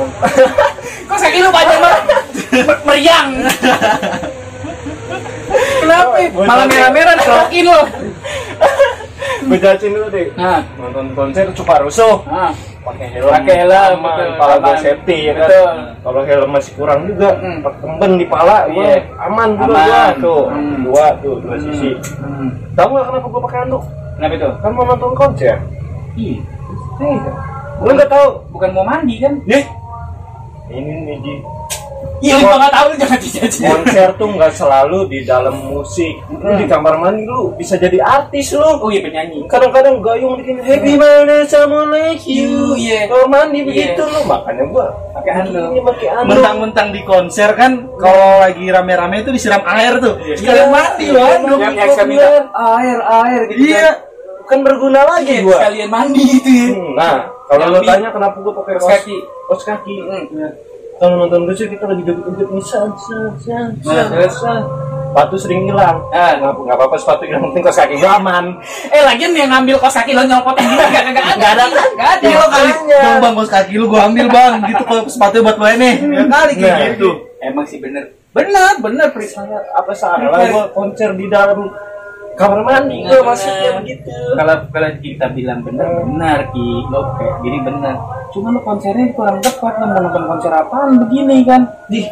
kok 1.08 1.18
kaki 1.18 1.38
lu 1.38 1.50
panjang 1.50 1.80
banget 1.80 2.04
mer- 2.50 2.82
meriang. 2.82 3.28
Kenapa? 5.80 6.14
Oh, 6.30 6.46
Malah 6.46 6.64
merah-merah 6.64 7.14
dikerokin 7.18 7.64
lo. 7.66 7.80
Gue 9.40 9.56
jelasin 9.56 9.90
dulu 9.90 10.06
deh 10.08 10.26
Nah, 10.34 10.60
nonton 10.76 11.06
konser 11.12 11.44
suka 11.52 11.74
rusuh 11.80 12.20
nah. 12.24 12.52
pakai 12.80 13.06
helm 13.10 13.30
Pakai 13.30 13.54
helm, 13.60 13.98
aman, 13.98 14.02
betul, 14.02 14.28
pala 14.36 14.54
gue 14.56 14.74
safety 14.78 15.16
ya 15.22 15.32
kan 15.34 15.48
kalau 16.00 16.20
helm 16.22 16.50
masih 16.50 16.72
kurang 16.74 17.00
juga 17.04 17.30
Hmm. 17.36 18.14
di 18.14 18.26
pala 18.26 18.56
gue 18.66 18.80
Iya. 18.80 18.98
aman 19.20 19.48
juga 19.54 19.72
Aman. 19.72 19.84
gua 19.84 20.02
tuh 20.16 20.42
Hmm. 20.48 20.76
dua 20.84 21.04
tuh 21.20 21.34
dua 21.40 21.56
sisi 21.58 21.90
Hmm. 22.18 22.48
tahu 22.72 22.88
nggak 22.90 23.04
kenapa 23.06 23.26
gue 23.26 23.42
pakai 23.44 23.58
anduk 23.64 23.82
Kenapa 24.16 24.34
itu? 24.34 24.48
kan 24.60 24.70
mau 24.72 24.84
nonton 24.84 25.12
konser 25.14 25.56
Iya. 26.12 26.36
Iya. 26.98 27.32
Lu 27.80 27.90
nggak 27.90 28.10
tahu? 28.10 28.26
Bukan 28.50 28.70
mau 28.76 28.84
mandi 28.84 29.16
kan? 29.16 29.32
Nih. 29.46 29.64
Ini 30.68 31.16
nih. 31.16 31.38
Iya, 32.20 32.34
lu 32.36 32.52
nggak 32.52 32.68
tahu 32.70 32.84
lu 32.86 32.96
jangan 32.96 33.18
dijajah. 33.18 33.64
Konser 33.66 34.08
tuh 34.14 34.28
nggak 34.30 34.52
selalu 34.52 34.98
di 35.08 35.18
dalam 35.22 35.56
musik. 35.66 36.14
Lu 36.30 36.52
di 36.52 36.64
kamar 36.64 36.94
mandi 36.96 37.24
lu 37.24 37.56
bisa 37.56 37.74
jadi 37.74 37.96
artis 37.98 38.52
lu. 38.52 38.60
Oh 38.60 38.88
iya 38.88 39.00
penyanyi. 39.00 39.48
Kadang-kadang 39.48 39.98
gayung 39.98 40.36
bikin 40.36 40.60
happy 40.60 40.94
birthday 40.94 41.42
sama 41.44 41.88
like 41.88 42.20
you. 42.22 42.76
Iya. 42.76 43.08
Kamar 43.08 43.26
mandi 43.26 43.58
Iya. 43.58 43.66
begitu 43.66 44.02
lu. 44.04 44.20
Makanya 44.22 44.64
gua 44.68 44.86
Pakai. 45.10 45.32
Ini 45.42 45.80
pakai 45.82 46.08
anduk. 46.10 46.28
mentang-mentang 46.30 46.88
di 46.90 47.00
konser 47.02 47.50
kan 47.52 47.72
kalau 47.96 48.40
lagi 48.40 48.64
rame-rame 48.64 49.20
itu 49.20 49.30
disiram 49.30 49.64
air 49.64 49.96
tuh 49.96 50.14
Iya. 50.18 50.34
sekalian 50.36 50.68
mati 50.70 51.06
loh 51.08 51.24
anduk 51.24 51.58
Yang 51.58 51.76
air 52.54 52.98
air 53.00 53.40
gitu. 53.48 53.60
iya 53.66 53.88
Kan 54.44 54.66
berguna 54.66 55.06
lagi 55.06 55.40
Iya, 55.40 55.46
gua. 55.46 55.56
sekalian 55.56 55.88
mandi 55.88 56.22
gitu 56.26 56.50
ya. 56.50 56.66
Hmm, 56.68 56.90
Nah, 56.98 57.16
kalau 57.46 57.64
lu 57.70 57.78
tanya 57.80 58.10
kenapa 58.10 58.36
gua 58.40 58.52
pakai 58.58 58.72
Kaos 58.76 58.82
kaos 58.82 58.94
kaki. 58.98 59.16
kaos 59.46 59.62
kaki. 59.64 59.94
Kalau 61.00 61.16
nonton 61.16 61.48
konser 61.48 61.64
kita 61.64 61.88
lagi 61.88 62.04
joget-joget 62.04 62.48
nih, 62.52 62.60
san, 62.60 62.92
san. 63.40 63.72
Sepatu 65.10 65.34
sering 65.34 65.66
hilang. 65.66 65.96
Ah. 66.14 66.38
nggak 66.38 66.54
nggak 66.54 66.76
apa-apa 66.76 66.94
sepatu 66.94 67.26
hilang, 67.26 67.42
penting 67.50 67.66
kaos 67.66 67.80
kaki 67.80 67.98
gua 67.98 68.20
aman. 68.20 68.54
Eh 68.92 69.02
lagian 69.02 69.34
yang 69.34 69.50
ngambil 69.50 69.80
kos 69.80 69.96
kaki 69.96 70.14
lo 70.14 70.22
nyopotin 70.22 70.62
gitu 70.62 70.84
enggak 70.86 71.02
enggak 71.10 71.24
ada. 71.24 71.34
Nggak 71.34 71.50
ada. 71.50 71.64
Enggak 71.66 72.10
ada. 72.14 72.22
Iya 72.22 72.36
lo 72.36 72.46
kali 72.46 72.68
makanya. 72.70 72.98
bang 73.00 73.16
bang 73.18 73.32
kaos 73.34 73.50
kaki 73.50 73.72
lu 73.74 73.86
gua 73.90 74.00
ambil 74.06 74.26
bang 74.30 74.52
gitu 74.70 74.82
kalau 74.86 75.02
sepatu 75.08 75.36
buat 75.42 75.56
gue 75.58 75.72
nih 75.82 75.94
ya 75.98 76.24
kali 76.30 76.52
kayak 76.54 76.76
Nah. 76.78 76.88
gitu 76.94 77.10
Emang 77.40 77.64
sih 77.66 77.78
bener. 77.80 78.04
Bener, 78.30 78.72
bener 78.78 79.06
Pris. 79.10 79.32
Apa 79.74 79.92
salah 79.96 80.30
gua 80.46 80.70
konser 80.70 81.10
di 81.18 81.26
dalam 81.26 81.58
kamar 82.40 82.60
mandi 82.64 83.04
Bener, 83.04 83.20
gua 83.20 83.22
maksudnya 83.36 83.70
begitu. 83.84 84.10
Kalau 84.32 84.54
kalau 84.72 84.88
kita 85.04 85.26
bilang 85.36 85.60
bener, 85.60 85.88
benar 86.08 86.38
Ki. 86.48 86.68
Lo 86.88 87.00
kayak 87.20 87.34
gini 87.44 87.58
bener. 87.60 87.96
Cuma 88.32 88.48
lo 88.48 88.60
konsernya 88.64 89.12
kurang 89.12 89.38
tepat 89.44 89.76
lo 89.76 89.84
mau 89.92 90.00
nonton 90.00 90.24
konser 90.24 90.52
apaan 90.56 90.96
begini 91.04 91.44
kan? 91.44 91.68
Di 91.92 92.08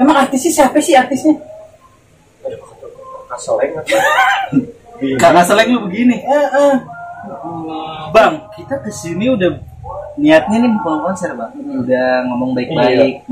Emang 0.00 0.24
artisnya 0.24 0.50
siapa 0.64 0.78
sih 0.80 0.96
artisnya? 0.96 1.36
Kaseleng 3.28 3.72
apa? 3.76 3.96
karena 5.02 5.42
selek 5.42 5.66
lu 5.66 5.90
begini 5.90 6.22
Eh, 6.22 6.48
eh. 6.54 6.74
bang 8.14 8.38
kita 8.54 8.78
ke 8.86 8.90
sini 8.94 9.34
udah 9.34 9.50
niatnya 10.14 10.62
nih 10.62 10.70
bukan 10.78 11.10
konser 11.10 11.34
bang 11.34 11.50
udah 11.58 12.06
ngomong 12.30 12.54
baik-baik 12.54 13.26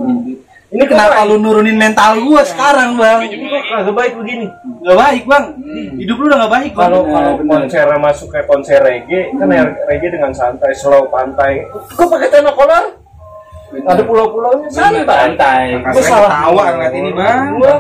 ini 0.71 0.85
kenapa 0.87 1.27
lu 1.27 1.43
nurunin 1.43 1.75
mental 1.75 2.23
gua 2.23 2.47
sekarang 2.47 2.95
bang? 2.95 3.27
Agak 3.75 3.91
baik 3.91 4.13
begini. 4.23 4.47
Gak 4.87 4.99
baik 5.03 5.25
bang. 5.27 5.45
Hidup 5.99 6.17
lu 6.23 6.25
udah 6.31 6.39
gak 6.47 6.53
baik 6.55 6.73
bang. 6.79 6.87
Kalau 6.87 7.03
kalau 7.11 7.33
konser 7.43 7.87
masuk 7.99 8.29
kayak 8.31 8.47
konser 8.47 8.79
reggae, 8.79 9.35
kan 9.35 9.51
reggae 9.91 10.15
dengan 10.15 10.31
santai, 10.31 10.71
slow, 10.79 11.11
pantai. 11.11 11.67
Kok 11.75 12.07
pakai 12.07 12.31
celana 12.31 12.55
kolor? 12.55 12.87
Ada 13.83 14.03
pulau-pulaunya. 14.07 14.71
Santai. 14.71 15.35
santai. 15.35 15.65
Gua 15.91 16.03
salah. 16.07 16.31
tawa 16.31 16.65
ngeliat 16.79 16.95
ini 16.95 17.11
bang. 17.19 17.39
Gua. 17.59 17.75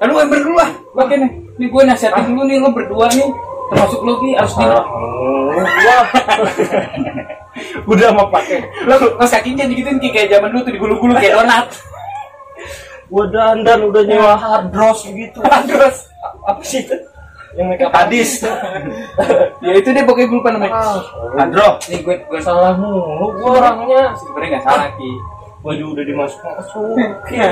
Lalu 0.00 0.12
yang 0.16 0.30
berdua, 0.32 0.66
makanya 0.96 1.28
nih 1.60 1.68
gue 1.68 1.82
nasihatin 1.84 2.24
dulu 2.32 2.48
nih 2.48 2.56
lo 2.56 2.72
berdua 2.72 3.04
nih. 3.12 3.28
Termasuk 3.68 4.00
lo 4.00 4.16
Ki 4.16 4.32
harus 4.32 4.54
di. 4.56 4.64
Gua. 4.64 5.98
Udah 7.92 8.08
mau 8.16 8.32
pakai. 8.32 8.64
Lo 8.88 8.96
lo 8.96 9.26
kakinya 9.28 9.68
digituin 9.68 10.00
Ki 10.00 10.08
kayak 10.08 10.40
zaman 10.40 10.56
dulu 10.56 10.64
tuh 10.64 10.72
digulu-gulu 10.72 11.12
kayak 11.20 11.36
donat. 11.36 11.68
Gua 13.10 13.24
dandan 13.26 13.80
udah 13.90 14.02
nyewa 14.06 14.34
hard 14.38 14.70
dross 14.70 15.02
gitu. 15.04 15.42
Terus 15.68 16.06
Apa 16.46 16.62
sih 16.62 16.86
itu? 16.86 16.94
Yang 17.50 17.66
make 17.66 17.82
up 17.82 17.90
hadis 17.90 18.46
ya 19.58 19.72
itu 19.74 19.90
deh 19.90 20.06
pokoknya 20.06 20.30
gue 20.30 20.38
lupa 20.38 20.54
namanya. 20.54 21.02
Andro 21.34 21.82
Nih 21.90 21.98
gue 21.98 22.16
gue 22.22 22.40
salah 22.40 22.78
mulu 22.78 23.34
gua 23.42 23.50
orangnya. 23.58 24.14
sebenarnya 24.22 24.48
nggak 24.54 24.64
salah 24.64 24.88
Ki. 24.94 25.10
Baju 25.60 25.84
udah 25.98 26.04
dimasuk 26.06 26.40
masuk. 26.40 26.94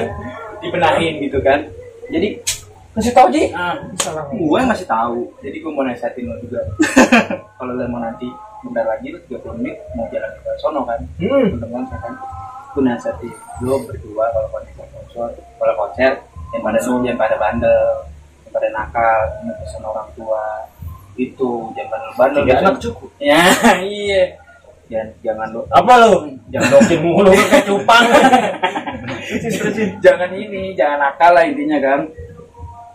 Dibenahin 0.63 1.19
gitu 1.27 1.43
kan. 1.43 1.67
Jadi 2.09 2.39
Kasih 2.95 3.15
tau 3.15 3.31
Ji. 3.31 3.51
ah, 3.55 3.79
Salah 3.95 4.27
gue 4.31 4.61
masih 4.67 4.87
tahu 4.87 5.31
jadi 5.39 5.55
gue 5.63 5.71
mau 5.71 5.87
nasihatin 5.87 6.31
lo 6.31 6.35
juga. 6.43 6.63
Kalau 7.59 7.75
lo 7.75 7.83
mau 7.91 7.99
nanti 8.03 8.27
bentar 8.63 8.87
lagi 8.87 9.15
lo 9.15 9.19
30 9.27 9.59
menit 9.63 9.79
mau 9.95 10.07
jalan 10.11 10.31
ke 10.35 10.51
sono 10.59 10.83
kan. 10.87 10.99
Hmm. 11.19 11.59
teman 11.59 11.87
kan 11.91 12.15
gue 12.75 12.83
nasihatin 12.83 13.35
lo 13.67 13.83
berdua 13.83 14.31
kalau 14.31 14.49
konser 14.55 14.78
kalau 15.59 15.75
konser 15.77 16.13
yang 16.55 16.63
pada 16.65 16.79
yang 16.81 17.19
pada 17.19 17.37
bandel 17.37 17.85
yang 18.47 18.53
pada 18.55 18.69
nakal 18.73 19.21
yang 19.45 19.57
pesan 19.61 19.83
orang 19.85 20.09
tua 20.17 20.45
itu 21.19 21.51
jangan 21.75 22.01
bandel 22.15 22.43
Tiga 22.47 22.55
anak 22.63 22.77
cukup. 22.79 23.09
ya 23.19 23.43
iya 23.85 24.23
jangan 24.89 25.09
jangan 25.21 25.47
lo 25.53 25.61
Apa 25.69 25.93
lu? 26.01 26.13
Jangan 26.49 26.69
dokin 26.81 26.99
mulu 27.05 27.29
kayak 27.53 27.65
cupang. 27.69 28.05
jangan 30.01 30.31
ini 30.33 30.73
jangan 30.73 30.99
nakal 31.05 31.37
lah 31.37 31.45
intinya 31.45 31.77
kan 31.77 32.01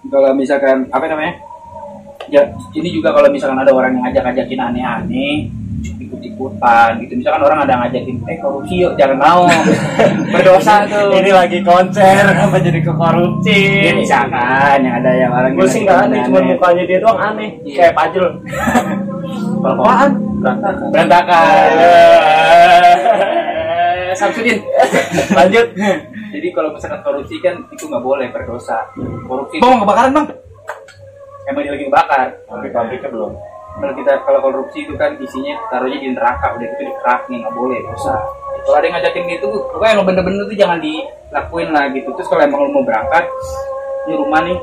kalau 0.10 0.34
misalkan 0.34 0.90
apa 0.90 1.06
namanya 1.06 1.34
ya 2.32 2.42
ini 2.74 2.90
juga 2.90 3.14
kalau 3.14 3.30
misalkan 3.30 3.62
ada 3.62 3.70
orang 3.70 3.94
yang 3.94 4.04
ngajak 4.10 4.24
ngajakin 4.26 4.60
aneh-aneh 4.62 5.36
ikut 6.24 6.52
ikutan 6.54 6.90
gitu 6.98 7.14
misalkan 7.16 7.42
orang 7.42 7.60
ada 7.62 7.74
ngajakin 7.78 8.16
eh 8.24 8.38
korupsi 8.38 8.76
yuk 8.80 8.94
jangan 8.96 9.18
mau 9.18 9.42
berdosa 10.34 10.84
tuh 10.86 11.12
Ini 11.14 11.32
lagi 11.32 11.60
konser 11.60 12.24
apa 12.26 12.58
jadi 12.58 12.80
ke 12.80 12.92
korupsi? 12.92 13.60
ya 13.84 13.94
misalkan 13.94 14.78
yang 14.80 14.96
ada 14.98 15.12
yang 15.12 15.32
orang 15.32 15.52
Gue 15.54 15.68
sih 15.68 15.84
nggak 15.84 16.00
aneh, 16.02 16.20
cuma 16.24 16.40
mukanya 16.42 16.84
dia 16.84 17.00
doang 17.00 17.20
aneh, 17.20 17.50
Iya. 17.62 17.76
kayak 17.84 17.94
pajel. 17.94 18.26
kalau 19.60 19.76
apaan 19.80 20.12
Berantakan. 20.40 20.88
berantakan 20.90 21.70
Eh, 24.04 24.12
Samsudin 24.20 24.58
Lanjut. 25.32 25.68
jadi 26.30 26.48
kalau 26.50 26.70
misalkan 26.70 27.02
korupsi 27.02 27.36
kan 27.40 27.56
itu 27.68 27.84
nggak 27.84 28.02
boleh 28.02 28.28
berdosa 28.30 28.88
korupsi 29.24 29.58
bang 29.58 29.70
mau 29.70 29.82
kebakaran 29.82 30.12
bang 30.14 30.28
emang 31.44 31.62
dia 31.62 31.72
lagi 31.72 31.86
bakar 31.88 32.20
Tapi 32.44 32.68
pabriknya 32.70 33.10
belum. 33.10 33.32
Kalau 33.74 33.94
kita 33.98 34.12
kalau 34.22 34.40
korupsi 34.40 34.86
itu 34.86 34.94
kan 34.94 35.18
isinya 35.18 35.58
taruhnya 35.68 36.00
di 36.00 36.10
neraka 36.14 36.54
udah 36.54 36.68
itu 36.68 36.84
di 36.86 36.94
keraknya 37.02 37.36
nggak 37.42 37.56
boleh 37.58 37.80
dosa 37.90 38.16
kalau 38.64 38.80
ada 38.80 38.86
yang 38.88 38.96
ngajakin 38.96 39.24
gitu 39.28 39.46
pokoknya 39.76 39.92
yang 39.92 40.08
bener-bener 40.08 40.44
tuh 40.48 40.56
jangan 40.58 40.80
dilakuin 40.80 41.70
lah 41.76 41.86
gitu. 41.92 42.10
Terus 42.16 42.28
kalau 42.32 42.42
emang 42.48 42.64
lo 42.64 42.70
mau 42.72 42.84
berangkat 42.88 43.26
ini 44.08 44.14
rumah 44.16 44.40
nih 44.48 44.58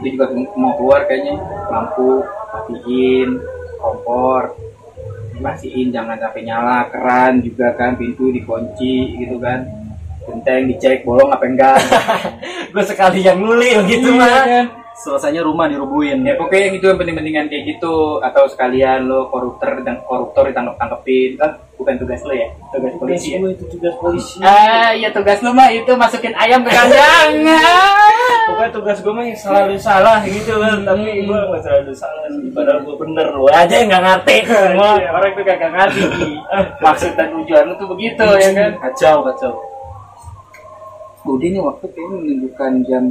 dia 0.00 0.10
juga 0.16 0.26
mau 0.56 0.72
keluar 0.80 1.04
kayaknya. 1.04 1.36
Lampu 1.68 2.24
matiin 2.24 3.36
kompor 3.78 4.56
matiin 5.38 5.94
jangan 5.94 6.18
sampai 6.18 6.42
nyala 6.42 6.88
keran 6.90 7.38
juga 7.44 7.70
kan 7.76 7.94
pintu 8.00 8.32
dikunci 8.32 9.20
gitu 9.20 9.36
kan. 9.38 9.60
Genteng 10.24 10.64
dicek 10.72 11.04
bolong 11.04 11.28
apa 11.28 11.44
enggak. 11.44 11.76
Gue 12.72 12.84
sekali 12.84 13.24
yang 13.24 13.40
nulil 13.40 13.84
gitu 13.84 14.08
Iya 14.12 14.18
mah. 14.18 14.44
kan? 14.44 14.66
Selesainya 14.98 15.46
rumah 15.46 15.70
dirubuhin. 15.70 16.26
Ya 16.26 16.34
pokoknya 16.34 16.70
yang 16.70 16.76
itu 16.82 16.86
yang 16.90 16.98
penting-pentingan 16.98 17.46
kayak 17.46 17.64
gitu. 17.76 18.18
Atau 18.18 18.50
sekalian 18.50 19.06
lo 19.06 19.30
koruptor 19.30 19.78
dan 19.86 20.02
koruptor 20.02 20.50
ditangkap 20.50 20.74
tangkepin 20.74 21.38
kan 21.38 21.50
bukan 21.78 21.94
tugas 22.02 22.20
lo 22.26 22.34
ya? 22.34 22.48
Tugas 22.74 22.92
polisi 22.98 23.28
ya? 23.34 23.38
Gue 23.38 23.54
itu 23.54 23.64
tugas 23.70 23.94
polisi. 24.02 24.42
ah 24.42 24.90
iya 24.90 25.08
tugas 25.14 25.38
lo 25.40 25.54
mah 25.54 25.70
itu 25.70 25.92
masukin 25.94 26.34
ayam 26.34 26.66
ke 26.66 26.70
kandang. 26.74 27.46
Pokoknya 28.50 28.70
tugas 28.74 28.98
gue 28.98 29.12
mah 29.14 29.24
yang 29.28 29.38
selalu 29.38 29.76
salah 29.78 30.18
gitu 30.26 30.56
kan, 30.58 30.82
tapi 30.82 31.22
gue 31.22 31.38
nggak 31.38 31.62
selalu 31.62 31.92
salah 31.94 32.26
sih. 32.32 32.50
Padahal 32.50 32.80
gue 32.82 32.96
bener, 32.98 33.26
lo 33.30 33.46
aja 33.46 33.74
yang 33.78 33.88
nggak 33.94 34.04
ngerti. 34.04 34.36
Semua. 34.50 34.92
Iya, 34.98 35.14
orang 35.14 35.30
tuh 35.36 35.44
gak 35.46 35.60
ngerti. 35.62 36.02
Maksud 36.84 37.12
dan 37.14 37.28
tujuan 37.30 37.64
lo 37.70 37.74
tuh 37.78 37.88
begitu 37.94 38.24
ya 38.40 38.50
kan? 38.50 38.70
Kacau 38.82 39.16
kacau. 39.30 39.52
Udah 41.28 41.44
ini 41.44 41.60
waktu 41.60 41.86
kayaknya 41.92 42.16
menunjukkan 42.24 42.72
jam 42.88 43.04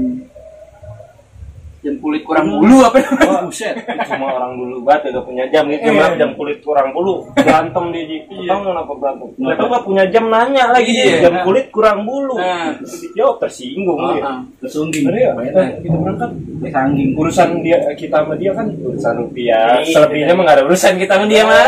jam 1.88 1.96
kulit 2.04 2.22
kurang 2.28 2.52
bulu 2.52 2.84
apa 2.84 3.00
namanya 3.00 3.28
Wah, 3.32 3.42
buset. 3.48 3.76
Cuma 3.80 4.28
orang 4.36 4.60
dulu 4.60 4.76
banget 4.84 5.16
gak 5.16 5.24
punya 5.24 5.44
jam 5.48 5.64
gitu. 5.72 5.88
Jam 5.88 5.96
berapa? 5.96 6.16
Jam 6.20 6.32
kulit 6.36 6.58
kurang 6.60 6.88
bulu. 6.92 7.16
Berantem 7.32 7.84
dia 7.96 8.04
Ji. 8.04 8.18
Iya. 8.28 8.50
Tahu 8.52 8.60
kenapa 8.68 8.92
berantem? 9.00 9.28
Nggak 9.40 9.56
tahu 9.56 9.68
punya 9.88 10.04
jam 10.12 10.26
nanya 10.28 10.64
lagi 10.76 10.92
Iya. 10.92 11.04
dia. 11.08 11.20
Jam 11.24 11.36
kulit 11.48 11.66
kurang 11.72 12.00
bulu. 12.04 12.36
Nah. 12.36 12.76
Itu 12.76 12.96
dijawab 13.08 13.36
tersinggung 13.40 14.00
dia. 14.04 14.20
Ah, 14.20 14.28
ah. 14.28 14.40
tersungging 14.60 15.04
Bener 15.08 15.16
ya? 15.16 15.32
Kita, 15.32 15.62
kita 15.80 15.96
berangkat. 15.96 16.30
sangging 16.68 17.10
Urusan 17.16 17.50
dia 17.64 17.78
kita 17.96 18.16
sama 18.20 18.34
dia 18.36 18.52
kan 18.52 18.68
urusan 18.68 19.14
rupiah. 19.18 19.80
Iya, 19.80 19.96
Selebihnya 19.96 20.34
mah 20.36 20.44
nggak 20.44 20.58
ada 20.60 20.64
urusan 20.68 20.94
kita 21.00 21.14
sama 21.16 21.26
dia 21.26 21.44
mah. 21.48 21.68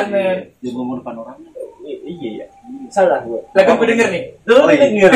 Dia 0.60 0.72
mau 0.76 1.00
depan 1.00 1.14
orangnya 1.16 1.50
I- 1.88 2.02
Iya 2.04 2.30
ya. 2.44 2.46
Salah 2.92 3.24
gue. 3.24 3.40
Lah 3.54 3.62
gue 3.64 3.88
denger 3.88 4.08
nih 4.10 4.24
Lu 4.44 4.54
Oh, 4.58 4.68
iya. 4.68 4.82
denger. 4.84 5.12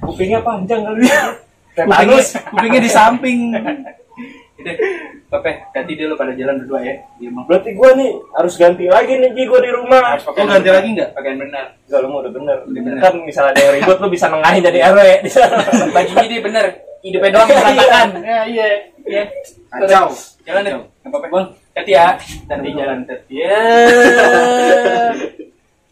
Kupingnya 0.00 0.40
panjang 0.40 0.80
kali 0.80 1.04
dia. 1.04 1.20
kupingnya, 1.78 2.18
kupingnya 2.50 2.80
di 2.80 2.90
samping 2.90 3.38
Itu, 4.58 4.70
Pepe, 5.30 5.52
ganti 5.70 5.92
dulu 5.94 6.16
pada 6.16 6.32
jalan 6.34 6.58
berdua 6.64 6.80
ya. 6.82 6.94
Dia 7.20 7.30
mau. 7.30 7.44
Berarti 7.46 7.70
gua 7.76 7.92
nih 7.94 8.10
harus 8.32 8.54
ganti 8.58 8.88
lagi 8.88 9.12
nih 9.20 9.30
Ji 9.36 9.44
gua 9.46 9.60
di 9.62 9.70
rumah. 9.70 10.16
Harus 10.16 10.24
Mau 10.24 10.34
ganti 10.34 10.70
lagi 10.72 10.88
nggak? 10.96 11.10
Pakaian 11.14 11.36
benar. 11.38 11.66
Enggak 11.86 12.00
lu 12.02 12.08
mau 12.08 12.18
udah 12.24 12.32
bener. 12.32 12.56
Udah 12.66 12.82
bener. 12.82 13.00
Kan 13.04 13.14
misalnya 13.22 13.50
ada 13.54 13.60
yang 13.60 13.74
ribut 13.78 13.98
lu 14.02 14.08
bisa 14.10 14.26
nengahin 14.32 14.62
jadi 14.64 14.78
RW 14.90 15.00
di 15.22 15.30
sana. 15.30 15.62
Bajunya 15.94 16.26
dia 16.26 16.40
bener. 16.42 16.66
Hidupnya 16.98 17.30
doang 17.30 17.48
berantakan. 17.54 18.08
Ya, 18.24 18.40
iya. 18.48 18.68
Iya. 19.06 19.22
Kacau. 19.70 20.06
Jalan 20.42 20.60
deh. 20.66 20.72
Nggak 20.74 21.10
apa-apa. 21.12 21.26
Bang, 21.30 21.46
hati 21.76 21.92
ya. 21.94 22.06
Nanti 22.48 22.68
jalan. 22.74 22.98
Hati 23.06 23.34
ya. 23.36 23.60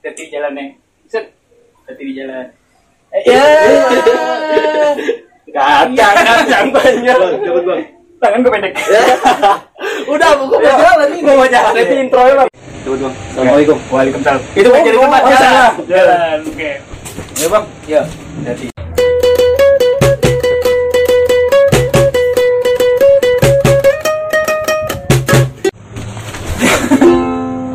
Hati 0.03 0.23
jalan 0.33 0.53
nih. 0.57 0.69
Set. 1.07 1.25
Hati 1.87 2.03
di 2.03 2.13
jalan. 2.17 2.47
Ya. 3.23 3.45
Kacang, 5.53 6.17
kacang 6.25 6.67
banyak. 6.75 7.17
Cepet 7.45 7.65
bang. 7.65 7.83
Tangan 8.17 8.41
gue 8.41 8.49
pendek. 8.51 8.73
Udah, 10.13 10.29
aku 10.33 10.45
mau 10.49 10.61
jalan 10.63 11.09
nih. 11.13 11.21
Gua 11.21 11.35
mau 11.37 11.49
jalan 11.49 11.73
itu 11.77 11.95
intro 12.01 12.23
ya, 12.25 12.35
Bang. 12.35 12.49
Cepet 12.87 12.99
bang. 13.03 13.15
Assalamualaikum. 13.35 13.79
Waalaikumsalam. 13.91 14.41
Itu 14.55 14.69
kan 14.71 14.81
jadi 14.81 14.97
tempat 14.97 15.21
Oh, 15.21 15.31
jalan. 15.31 15.73
Jalan. 15.85 16.37
Oke. 16.47 16.71
Ya 17.37 17.47
bang. 17.51 17.65
Ya. 17.85 18.03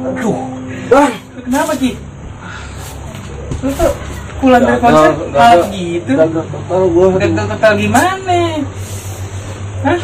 Aduh. 0.08 0.36
Bang, 0.90 1.14
Kenapa 1.42 1.74
Ki? 1.76 1.92
Lu 3.62 3.70
tuh 3.78 3.92
pulang 4.42 4.64
dari 4.66 4.80
konser 4.82 5.12
malah 5.30 5.70
gitu. 5.70 6.12
gagal 6.18 7.46
total 7.46 7.74
gimana? 7.78 8.40
Hah? 9.86 10.00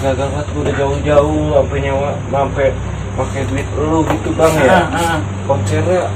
Gagal 0.00 0.26
banget 0.32 0.46
gua 0.50 0.60
udah 0.64 0.74
jauh-jauh 0.74 1.44
sampai 1.52 1.78
nyawa 1.84 2.10
sampai 2.32 2.66
pakai 3.10 3.42
duit 3.52 3.68
lu 3.76 4.00
gitu, 4.08 4.28
Bang 4.32 4.54
ya. 4.56 4.88
Ah, 4.88 4.96
ah. 4.96 5.16
Konsernya 5.44 6.08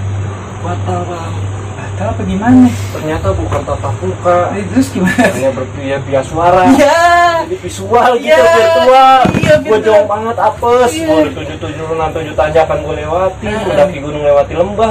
batal, 0.64 1.00
Bang. 1.04 1.34
Batal 1.76 2.06
apa 2.10 2.22
gimana? 2.24 2.64
Ternyata 2.90 3.28
bukan 3.30 3.60
tatap 3.62 3.94
muka. 4.00 4.38
Eh, 4.56 4.64
Terus 4.72 4.88
gimana? 4.88 5.20
Hanya 5.28 5.50
berpihak 5.52 6.00
via 6.08 6.22
suara. 6.24 6.64
Iya. 6.72 7.00
Jadi 7.44 7.56
visual 7.60 8.10
gitu 8.16 8.32
Iya, 8.32 8.40
virtual. 8.40 9.20
iya, 9.36 9.54
Gua 9.60 9.68
bener. 9.76 9.84
jauh 9.84 10.06
banget 10.08 10.36
apes. 10.40 10.90
Iya. 10.90 11.04
Gua 11.04 11.16
udah 11.20 11.34
tujuh 11.36 11.56
tujuan 11.60 12.08
tujuh 12.16 12.34
tanjakan 12.34 12.78
gua 12.80 12.94
lewati. 12.96 13.46
Ah. 13.46 13.62
Mendaki 13.68 13.98
gunung 14.00 14.22
lewati 14.24 14.52
lembah. 14.56 14.90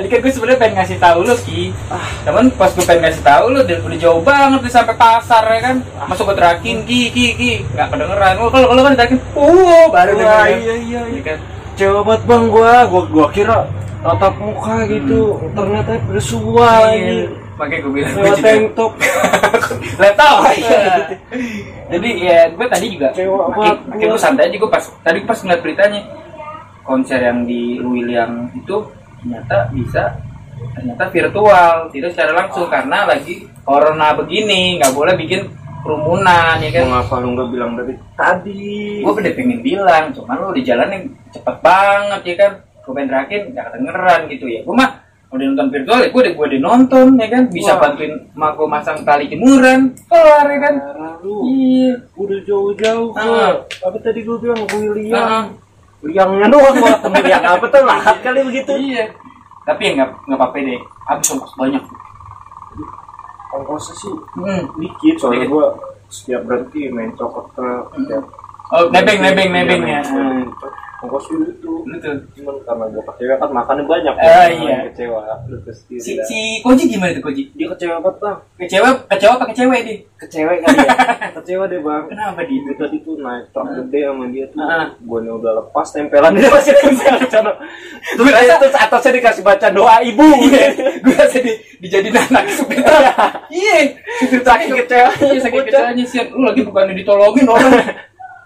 Tadi 0.00 0.08
kan 0.08 0.18
gue 0.24 0.32
sebenarnya 0.32 0.56
pengen 0.64 0.74
ngasih 0.80 0.96
tahu 0.96 1.18
lu 1.28 1.36
Ki. 1.44 1.62
Cuman 2.24 2.48
pas 2.56 2.72
gue 2.72 2.84
pengen 2.88 3.04
ngasih 3.04 3.20
tahu 3.20 3.44
lu 3.52 3.60
udah, 3.60 3.78
udah 3.84 3.98
jauh 4.00 4.22
banget 4.24 4.64
udah 4.64 4.72
sampai 4.72 4.96
pasar 4.96 5.44
ya 5.44 5.60
kan. 5.60 5.76
Masuk 6.08 6.24
gue 6.32 6.36
terakin 6.40 6.76
Ki 6.88 7.12
Ki 7.12 7.36
Ki 7.36 7.52
nggak 7.76 7.92
kedengeran. 7.92 8.34
Oh, 8.40 8.48
kalau 8.48 8.72
kalau 8.72 8.80
kan 8.88 8.96
terakin, 8.96 9.20
oh 9.36 9.84
baru 9.92 10.16
Wah, 10.16 10.20
dengeran. 10.24 10.48
iya 10.56 10.56
iya 10.56 10.74
Iya 10.80 11.00
iya. 11.12 11.20
kan. 11.20 11.38
Cewek 11.76 12.00
banget 12.00 12.22
bang 12.24 12.44
gua, 12.48 12.72
gua 12.88 13.02
gua 13.12 13.26
kira 13.28 13.58
tatap 14.00 14.34
muka 14.40 14.88
gitu, 14.88 15.36
ternyata 15.52 15.92
bersuara 16.08 16.96
Iya. 16.96 16.96
ini. 16.96 17.18
Makanya 17.60 17.80
gue 17.84 17.92
bilang 17.92 18.12
gue 18.16 18.32
tank 18.40 18.64
top. 18.72 18.92
Laptop. 20.00 20.36
Jadi 21.92 22.10
ya 22.24 22.48
gue 22.48 22.66
tadi 22.72 22.86
juga 22.96 23.08
makin, 23.12 23.76
gue 24.00 24.16
santai 24.16 24.48
aja 24.48 24.56
gue 24.56 24.70
pas 24.72 24.84
tadi 25.04 25.18
pas 25.28 25.36
ngeliat 25.36 25.60
beritanya 25.60 26.00
konser 26.80 27.20
yang 27.20 27.44
di 27.44 27.76
Luil 27.76 28.08
yang 28.08 28.48
itu 28.56 28.80
ternyata 29.20 29.56
bisa 29.70 30.02
ternyata 30.72 31.04
virtual 31.08 31.72
tidak 31.88 32.10
secara 32.10 32.32
langsung 32.34 32.66
karena 32.66 33.04
lagi 33.04 33.34
corona 33.62 34.12
begini 34.12 34.76
nggak 34.76 34.92
boleh 34.92 35.14
bikin 35.14 35.48
kerumunan 35.80 36.56
ya 36.56 36.70
kan 36.70 36.84
Mengapa 36.86 37.14
lu 37.16 37.28
nggak 37.32 37.48
bilang 37.48 37.72
dari 37.72 37.94
tadi? 38.12 39.00
gue 39.00 39.08
udah 39.10 39.32
pengen 39.32 39.60
bilang 39.60 40.04
cuman 40.10 40.36
lu 40.38 40.52
di 40.52 40.62
jalan 40.62 40.88
yang 40.88 41.04
cepet 41.30 41.56
banget 41.60 42.20
ya 42.22 42.34
kan 42.36 42.52
gue 42.60 42.92
pengen 42.92 43.08
terakhir 43.08 43.40
nggak 43.48 43.64
kedengeran 43.66 44.20
gitu 44.28 44.44
ya 44.46 44.60
gue 44.60 44.74
mah 44.74 44.90
udah 45.30 45.44
nonton 45.46 45.68
virtual 45.70 45.98
ya 46.00 46.08
gue 46.10 46.20
udah 46.20 46.34
gue 46.34 46.46
udah 46.50 46.60
nonton 46.60 47.06
ya 47.16 47.28
kan 47.28 47.42
bisa 47.48 47.72
Wah. 47.72 47.80
bantuin 47.80 48.12
mak 48.34 48.50
gue 48.52 48.66
masang 48.66 48.98
tali 49.00 49.24
jemuran 49.26 49.80
kelar 50.04 50.46
ya 50.46 50.58
kan 50.58 50.74
iya 51.46 51.92
Udah 52.14 52.38
jauh-jauh 52.42 53.08
Ah. 53.12 53.22
gua. 53.22 53.48
Apa 53.86 53.96
tadi 54.00 54.20
gua 54.20 54.36
bilang 54.36 54.60
Ah. 54.60 54.68
William? 54.74 55.44
Williamnya 56.00 56.48
doang 56.48 56.76
gua 56.80 56.96
temen 56.96 57.24
yang 57.28 57.44
apa 57.44 57.64
tuh 57.68 57.84
lahat 57.84 58.16
kali 58.24 58.40
begitu. 58.44 58.72
iya 58.76 59.04
tapi 59.68 59.86
ya 59.86 59.90
nggak 60.00 60.10
nggak 60.26 60.38
apa-apa 60.40 60.56
deh 60.64 60.80
habis 61.06 61.30
ongkos 61.36 61.54
banyak 61.54 61.84
Ongkosnya 63.50 63.94
sih 63.98 64.14
hmm. 64.14 64.62
dikit 64.78 65.16
soalnya 65.20 65.46
Dikit. 65.46 65.52
gua 65.52 65.66
setiap 66.10 66.42
berhenti 66.46 66.90
main 66.90 67.12
cokot 67.14 67.46
ke 67.54 67.66
setiap 67.98 68.24
oh 68.70 68.82
nebeng 68.90 69.18
nebeng 69.18 69.50
nebeng 69.50 69.82
Iya, 69.82 69.98
ya. 69.98 70.02
Cokot. 70.06 70.72
ongkos 71.00 71.32
dulu 71.32 71.48
itu 71.48 71.72
lu 71.88 71.96
tuh. 71.96 72.12
Cuman 72.36 72.60
karena 72.60 72.84
gua 72.92 73.02
kecewa 73.08 73.34
kan 73.40 73.48
makannya 73.56 73.88
banyak. 73.88 74.14
Ah, 74.20 74.20
Makanya 74.20 74.60
iya. 74.68 74.78
kecewa 74.92 75.20
lu 75.48 75.56
sendiri 75.64 75.96
si 75.96 76.12
dah. 76.12 76.24
si 76.28 76.38
koji 76.60 76.84
gimana 76.92 77.16
tuh 77.16 77.24
koji? 77.24 77.42
Dia 77.56 77.72
kecewa 77.72 78.04
banget 78.04 78.20
bang. 78.20 78.38
Kecewa 78.60 78.88
kecewa 79.08 79.32
apa 79.40 79.44
kecewa 79.48 79.74
dia? 79.80 79.96
Kecewa 80.20 80.52
kali 80.60 80.76
ya 80.76 80.92
kecewa 81.40 81.64
deh 81.72 81.80
bang. 81.80 82.04
Kenapa 82.04 82.40
dia? 82.44 82.60
Dia 82.68 82.74
tadi 82.76 82.96
tuh 83.00 83.16
naik 83.16 83.48
truk 83.48 83.66
gede 83.80 84.00
sama 84.04 84.24
dia 84.28 84.44
tuh. 84.52 84.60
Ah. 84.60 84.86
gua 85.00 85.18
udah 85.24 85.52
lepas 85.64 85.86
tempelan 85.88 86.32
dia 86.36 86.52
masih 86.52 86.72
nempel 86.76 87.14
di 87.16 87.28
sana 87.32 87.52
terus 88.12 88.32
terus 88.60 88.76
atasnya 88.76 89.10
dikasih 89.16 89.40
baca 89.40 89.66
doa 89.72 90.04
ibu. 90.04 90.28
Gue 91.00 91.16
rasa 91.16 91.40
di, 91.40 91.56
dijadiin 91.80 92.12
anak 92.12 92.44
supir 92.52 92.76
iya. 93.48 93.96
supir 94.20 94.44
taksi 94.44 94.68
Saking 94.68 94.84
kecewa. 94.84 95.10
iya 95.32 95.40
sakit 95.40 95.60
kecewanya 95.64 96.04
sih 96.04 96.20
lu 96.28 96.44
lagi 96.44 96.60
bukan 96.60 96.92
ditolongin 96.92 97.48
orang 97.48 97.72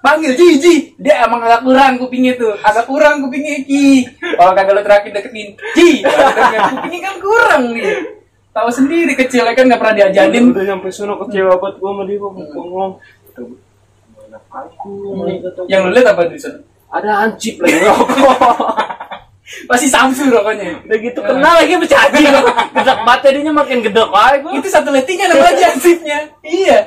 panggil 0.04 0.36
Ji 0.36 0.48
Ji. 0.60 0.74
Dia 1.00 1.24
emang 1.24 1.40
agak 1.40 1.64
kurang 1.64 1.96
kupingnya 1.96 2.36
tuh. 2.36 2.52
Agak 2.60 2.84
kurang 2.84 3.24
kupingnya 3.24 3.64
Ki 3.64 4.04
kalau 4.36 4.52
kagak 4.52 4.76
lo 4.76 4.82
terakhir 4.84 5.10
deketin 5.16 5.56
Ji. 5.72 6.04
Kupingnya 6.84 7.00
kan 7.08 7.16
kurang 7.24 7.62
nih. 7.72 7.88
Tahu 8.52 8.68
sendiri 8.68 9.16
kecil 9.16 9.48
kan 9.56 9.64
nggak 9.64 9.80
pernah 9.80 9.96
diajarin 10.04 10.52
udah 10.52 10.64
nyampe 10.68 10.92
sono 10.92 11.16
kecewa 11.24 11.56
banget 11.56 11.80
gua 11.80 11.90
sama 11.90 12.02
dia 12.04 12.16
gua 12.20 12.30
ngomong. 12.36 12.92
Aku 14.54 14.92
yang 15.66 15.88
lu 15.88 15.96
lihat 15.96 16.14
apa 16.14 16.30
di 16.30 16.38
sana? 16.38 16.60
Ada 16.94 17.10
hancip 17.26 17.58
lagi. 17.58 17.82
Rokok 17.90 18.73
pasti 19.68 19.86
Samsung 19.92 20.32
rokoknya. 20.32 20.80
Udah 20.88 20.98
gitu 20.98 21.20
kenal 21.20 21.54
lagi 21.60 21.76
bercaji 21.76 22.22
gedek 22.74 22.98
banget 23.04 23.20
jadinya 23.28 23.52
makin 23.52 23.78
gedek 23.84 24.08
aja 24.08 24.36
gua. 24.40 24.52
Itu 24.56 24.68
satu 24.72 24.88
lettingnya 24.88 25.28
nama 25.28 25.52
aja 25.52 25.66
transitnya 25.76 26.18
iya. 26.64 26.78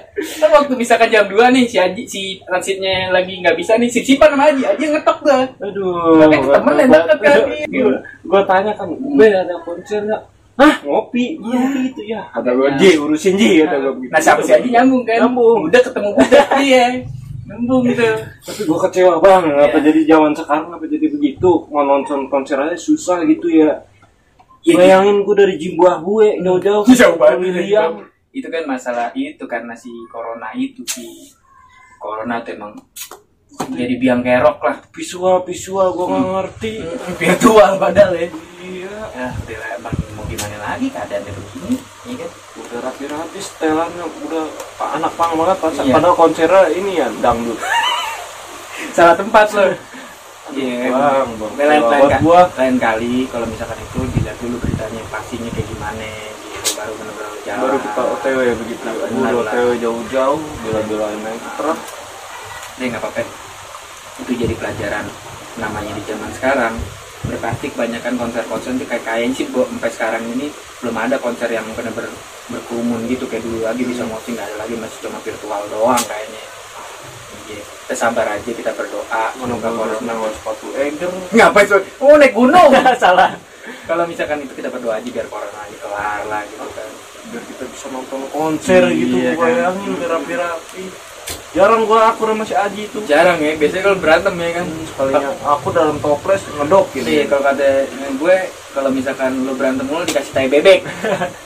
Kan 0.41 0.49
waktu 0.49 0.73
misalkan 0.73 1.13
jam 1.13 1.29
2 1.29 1.37
nih 1.53 1.63
si 1.69 1.77
Aji 1.77 2.03
si 2.09 2.21
transitnya 2.41 3.13
lagi 3.13 3.37
nggak 3.45 3.53
bisa 3.53 3.77
nih 3.77 3.89
sip 3.93 4.01
sipan 4.01 4.33
sama 4.33 4.49
Aji. 4.49 4.63
Aji 4.65 4.83
ngetok 4.89 5.19
dah 5.21 5.45
Aduh, 5.61 6.17
Makanya 6.17 6.49
temen 6.57 6.73
yang 6.81 6.89
deket 6.89 7.19
kan. 7.21 7.39
Gua, 7.69 7.97
gua 8.25 8.41
tanya 8.49 8.71
kan, 8.73 8.89
Be 9.17 9.27
ada 9.29 9.55
konser 9.61 10.01
nggak? 10.01 10.23
Hah, 10.57 10.73
ngopi, 10.81 11.37
ngopi 11.37 11.93
itu 11.93 12.01
ya. 12.09 12.25
Kata 12.33 12.49
gua, 12.57 12.73
Ji, 12.81 12.97
urusin 12.97 13.37
Ji, 13.37 13.61
kata 13.61 13.77
nah 13.93 14.21
sama 14.21 14.41
si 14.41 14.57
Aji? 14.57 14.73
Nyambung 14.73 15.05
kan? 15.05 15.21
Nyambung. 15.21 15.69
udah 15.69 15.81
ketemu 15.85 16.09
budak 16.17 16.47
iya 16.65 17.05
nyambung 17.47 17.87
tuh 17.95 18.15
Tapi 18.43 18.61
gua 18.67 18.79
kecewa 18.87 19.13
bang, 19.23 19.43
apa 19.55 19.77
Iya. 19.79 19.85
jadi 19.87 19.99
zaman 20.03 20.31
sekarang 20.35 20.67
apa 20.75 20.83
jadi 20.83 21.07
begitu? 21.07 21.51
Mau 21.71 21.83
nonton 21.87 22.27
konser 22.27 22.59
aja 22.59 22.75
susah 22.75 23.23
gitu 23.23 23.47
ya. 23.47 23.87
Iya, 24.67 24.75
Bayangin 24.75 25.23
gua 25.23 25.35
dari 25.39 25.55
Zimbabwe 25.55 26.37
jauh-jauh 26.43 26.83
jauh 26.91 27.15
banget 27.15 27.63
itu. 28.35 28.47
Kan 28.51 28.63
masalah 28.67 29.09
itu 29.15 29.43
karena 29.47 29.73
si 29.73 29.89
corona 30.11 30.51
itu 30.53 30.83
si 30.85 31.31
corona 31.97 32.43
tuh 32.43 32.53
emang 32.53 32.75
jadi 33.73 33.95
biang 33.97 34.21
kerok 34.21 34.59
lah. 34.61 34.77
Visual 34.91 35.41
visual 35.47 35.87
gua 35.95 36.05
nggak 36.11 36.27
ngerti. 36.35 36.73
virtual 37.15 37.71
padahal 37.79 38.13
ya. 38.13 38.27
Iya, 38.67 38.99
ya 39.15 39.27
udah 39.31 39.69
emang 39.79 39.95
mau 40.19 40.25
gimana 40.27 40.57
lagi 40.59 40.87
keadaannya 40.91 41.31
begini 41.31 41.75
iya 42.09 42.15
kan 42.25 42.31
udah 42.77 42.85
rapi-rapi 42.85 43.39
setelannya 43.41 44.05
udah 44.21 44.45
anak 44.93 45.09
pang 45.17 45.33
banget 45.33 45.57
pas 45.57 45.73
Iya. 45.73 45.93
padahal 45.97 46.13
konsernya 46.13 46.63
ini 46.69 46.91
ya 46.95 47.09
dangdut. 47.17 47.57
salah 48.95 49.17
tempat 49.17 49.49
loh 49.51 49.73
Iya, 50.47 50.93
Bang, 50.93 51.27
bang. 51.35 51.53
lain, 51.59 51.81
lain, 51.83 52.23
gua 52.23 52.47
kali 52.53 53.27
kalau 53.27 53.43
misalkan 53.43 53.75
itu 53.81 53.99
dilihat 54.15 54.37
dulu 54.39 54.55
beritanya 54.61 55.01
pastinya 55.09 55.49
kayak 55.51 55.67
gimana 55.67 56.07
gitu 56.39 56.71
baru 56.71 56.93
benar-benar 56.95 57.31
jalan. 57.43 57.59
baru 57.65 57.77
kita 57.81 58.01
OTW 58.05 58.39
begitu 58.55 58.81
Nah. 58.85 59.33
OTW 59.33 59.67
jauh-jauh 59.75 60.39
bela-belain 60.63 61.19
naik 61.19 61.43
truk 61.57 61.79
Ini 62.77 62.93
nggak 62.93 63.01
apa-apa. 63.01 63.25
Itu 64.21 64.31
jadi 64.31 64.53
pelajaran 64.53 65.05
namanya 65.57 65.91
di 65.97 66.03
zaman 66.05 66.29
sekarang. 66.31 66.73
Udah 67.25 67.39
pasti 67.41 67.65
kebanyakan 67.67 68.13
konser-konser 68.15 68.71
itu 68.73 68.85
kayak 68.85 69.03
kayaknya 69.03 69.33
sih 69.33 69.45
sampai 69.49 69.89
sekarang 69.89 70.23
ini 70.29 70.47
belum 70.79 70.95
ada 70.95 71.17
konser 71.17 71.49
yang 71.49 71.65
benar-benar 71.73 72.13
berkerumun 72.47 73.03
gitu 73.05 73.25
kayak 73.25 73.41
dulu 73.41 73.59
lagi 73.61 73.81
bisa 73.81 74.05
mosi 74.05 74.31
nggak 74.31 74.45
ada 74.45 74.57
lagi 74.61 74.75
masih 74.75 74.97
cuma 75.01 75.17
virtual 75.19 75.61
doang 75.67 76.03
kayaknya. 76.05 76.43
Iya, 77.47 77.63
kita 77.63 77.95
sabar 77.95 78.27
aja 78.29 78.43
kita 78.45 78.71
berdoa 78.71 79.23
semoga 79.33 79.69
corona 79.71 80.03
nangol 80.03 80.31
sepatu 80.31 80.67
Eger 80.75 81.07
Ngapain 81.31 81.65
tuh? 81.65 81.79
Oh 81.97 82.15
naik 82.15 82.35
gunung. 82.35 82.69
salah 83.01 83.31
kalau 83.83 84.03
misalkan 84.03 84.39
itu 84.39 84.51
kita 84.53 84.67
berdoa 84.67 84.95
aja 84.95 85.07
biar 85.07 85.27
corona 85.27 85.59
aja 85.59 85.77
kelar 85.79 86.21
lah 86.27 86.41
gitu 86.45 86.67
kan 86.71 86.89
biar 87.27 87.43
kita 87.43 87.63
bisa 87.67 87.87
nonton 87.87 88.21
konser 88.31 88.83
Iya, 88.85 88.95
gitu 88.97 89.15
kan. 89.15 89.35
bayangin 89.41 89.91
rapi-rapi 89.97 90.83
jarang 91.57 91.89
gua 91.89 92.13
akur 92.13 92.29
sama 92.29 92.45
si 92.45 92.53
Aji 92.53 92.85
itu. 92.85 93.01
Jarang 93.09 93.41
ya 93.41 93.57
biasanya 93.57 93.83
kalau 93.89 93.97
berantem 93.97 94.33
ya 94.37 94.49
kan. 94.61 94.67
Sekalinya 94.85 95.29
aku 95.41 95.67
dalam 95.73 95.97
toples 95.97 96.41
ngedok 96.53 96.85
Iya, 96.93 97.01
gitu 97.01 97.33
kalau 97.33 97.43
kata 97.49 97.69
gue 98.21 98.37
kalau 98.77 98.89
misalkan 98.93 99.31
lu 99.41 99.57
berantem 99.57 99.89
mulu 99.89 100.05
dikasih 100.05 100.33
tai 100.37 100.45
bebek. 100.45 100.85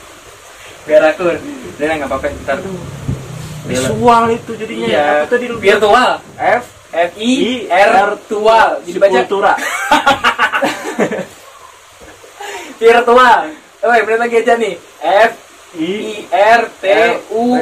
Biar 0.88 1.16
akur. 1.16 1.40
Udah 1.80 1.96
nggak 1.96 2.10
apa-apa 2.12 2.28
ntar. 2.44 2.60
Visual 3.72 4.24
itu 4.36 4.52
jadinya 4.60 4.88
iya. 4.92 5.24
Apa 5.24 5.32
tadi 5.32 5.46
lu 5.48 5.56
virtual. 5.56 6.20
F 6.36 6.64
F 6.92 7.12
I 7.16 7.32
R 7.72 7.90
virtual 8.20 8.68
jadi 8.84 9.00
baca. 9.00 9.16
kultura. 9.24 9.54
Virtual. 12.82 13.40
Oh 13.86 13.94
bener 13.94 14.20
lagi 14.20 14.36
aja 14.42 14.54
nih. 14.60 14.76
F 15.00 15.51
I 15.72 15.92
I 16.28 16.44
R 16.58 16.62
T 16.74 16.84
U 17.30 17.56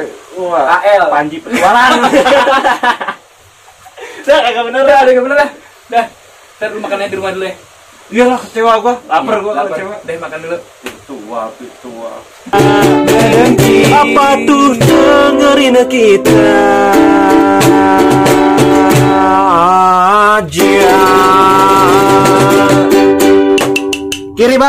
A 0.50 0.76
L 0.82 1.04
Panji 1.08 1.38
petualang 1.38 2.02
Udah 4.20 4.38
kagak 4.42 4.62
bener 4.64 4.82
dah, 4.82 4.98
udah 5.00 5.10
kagak 5.10 5.24
bener 5.24 5.36
dah. 5.38 5.50
Dah. 5.88 6.06
Ntar 6.56 6.68
lu 6.70 6.78
makan 6.78 6.98
aja 6.98 7.08
di 7.08 7.16
rumah 7.16 7.32
dulu 7.32 7.44
ya. 7.44 7.54
iyalah 8.10 8.38
kecewa 8.38 8.72
gua 8.78 8.94
lapar 9.04 9.38
gua 9.40 9.52
Lapar. 9.56 9.70
kecewa 9.72 9.94
Deh 10.02 10.16
makan 10.16 10.38
dulu. 10.40 10.58
virtual 10.82 11.46
virtual 11.56 12.16
Apa 13.90 14.26
tuh 14.44 14.68
dengerin 14.76 15.76
kita 15.86 16.44
aja 20.30 20.98
Kiri 24.32 24.56
bang 24.56 24.68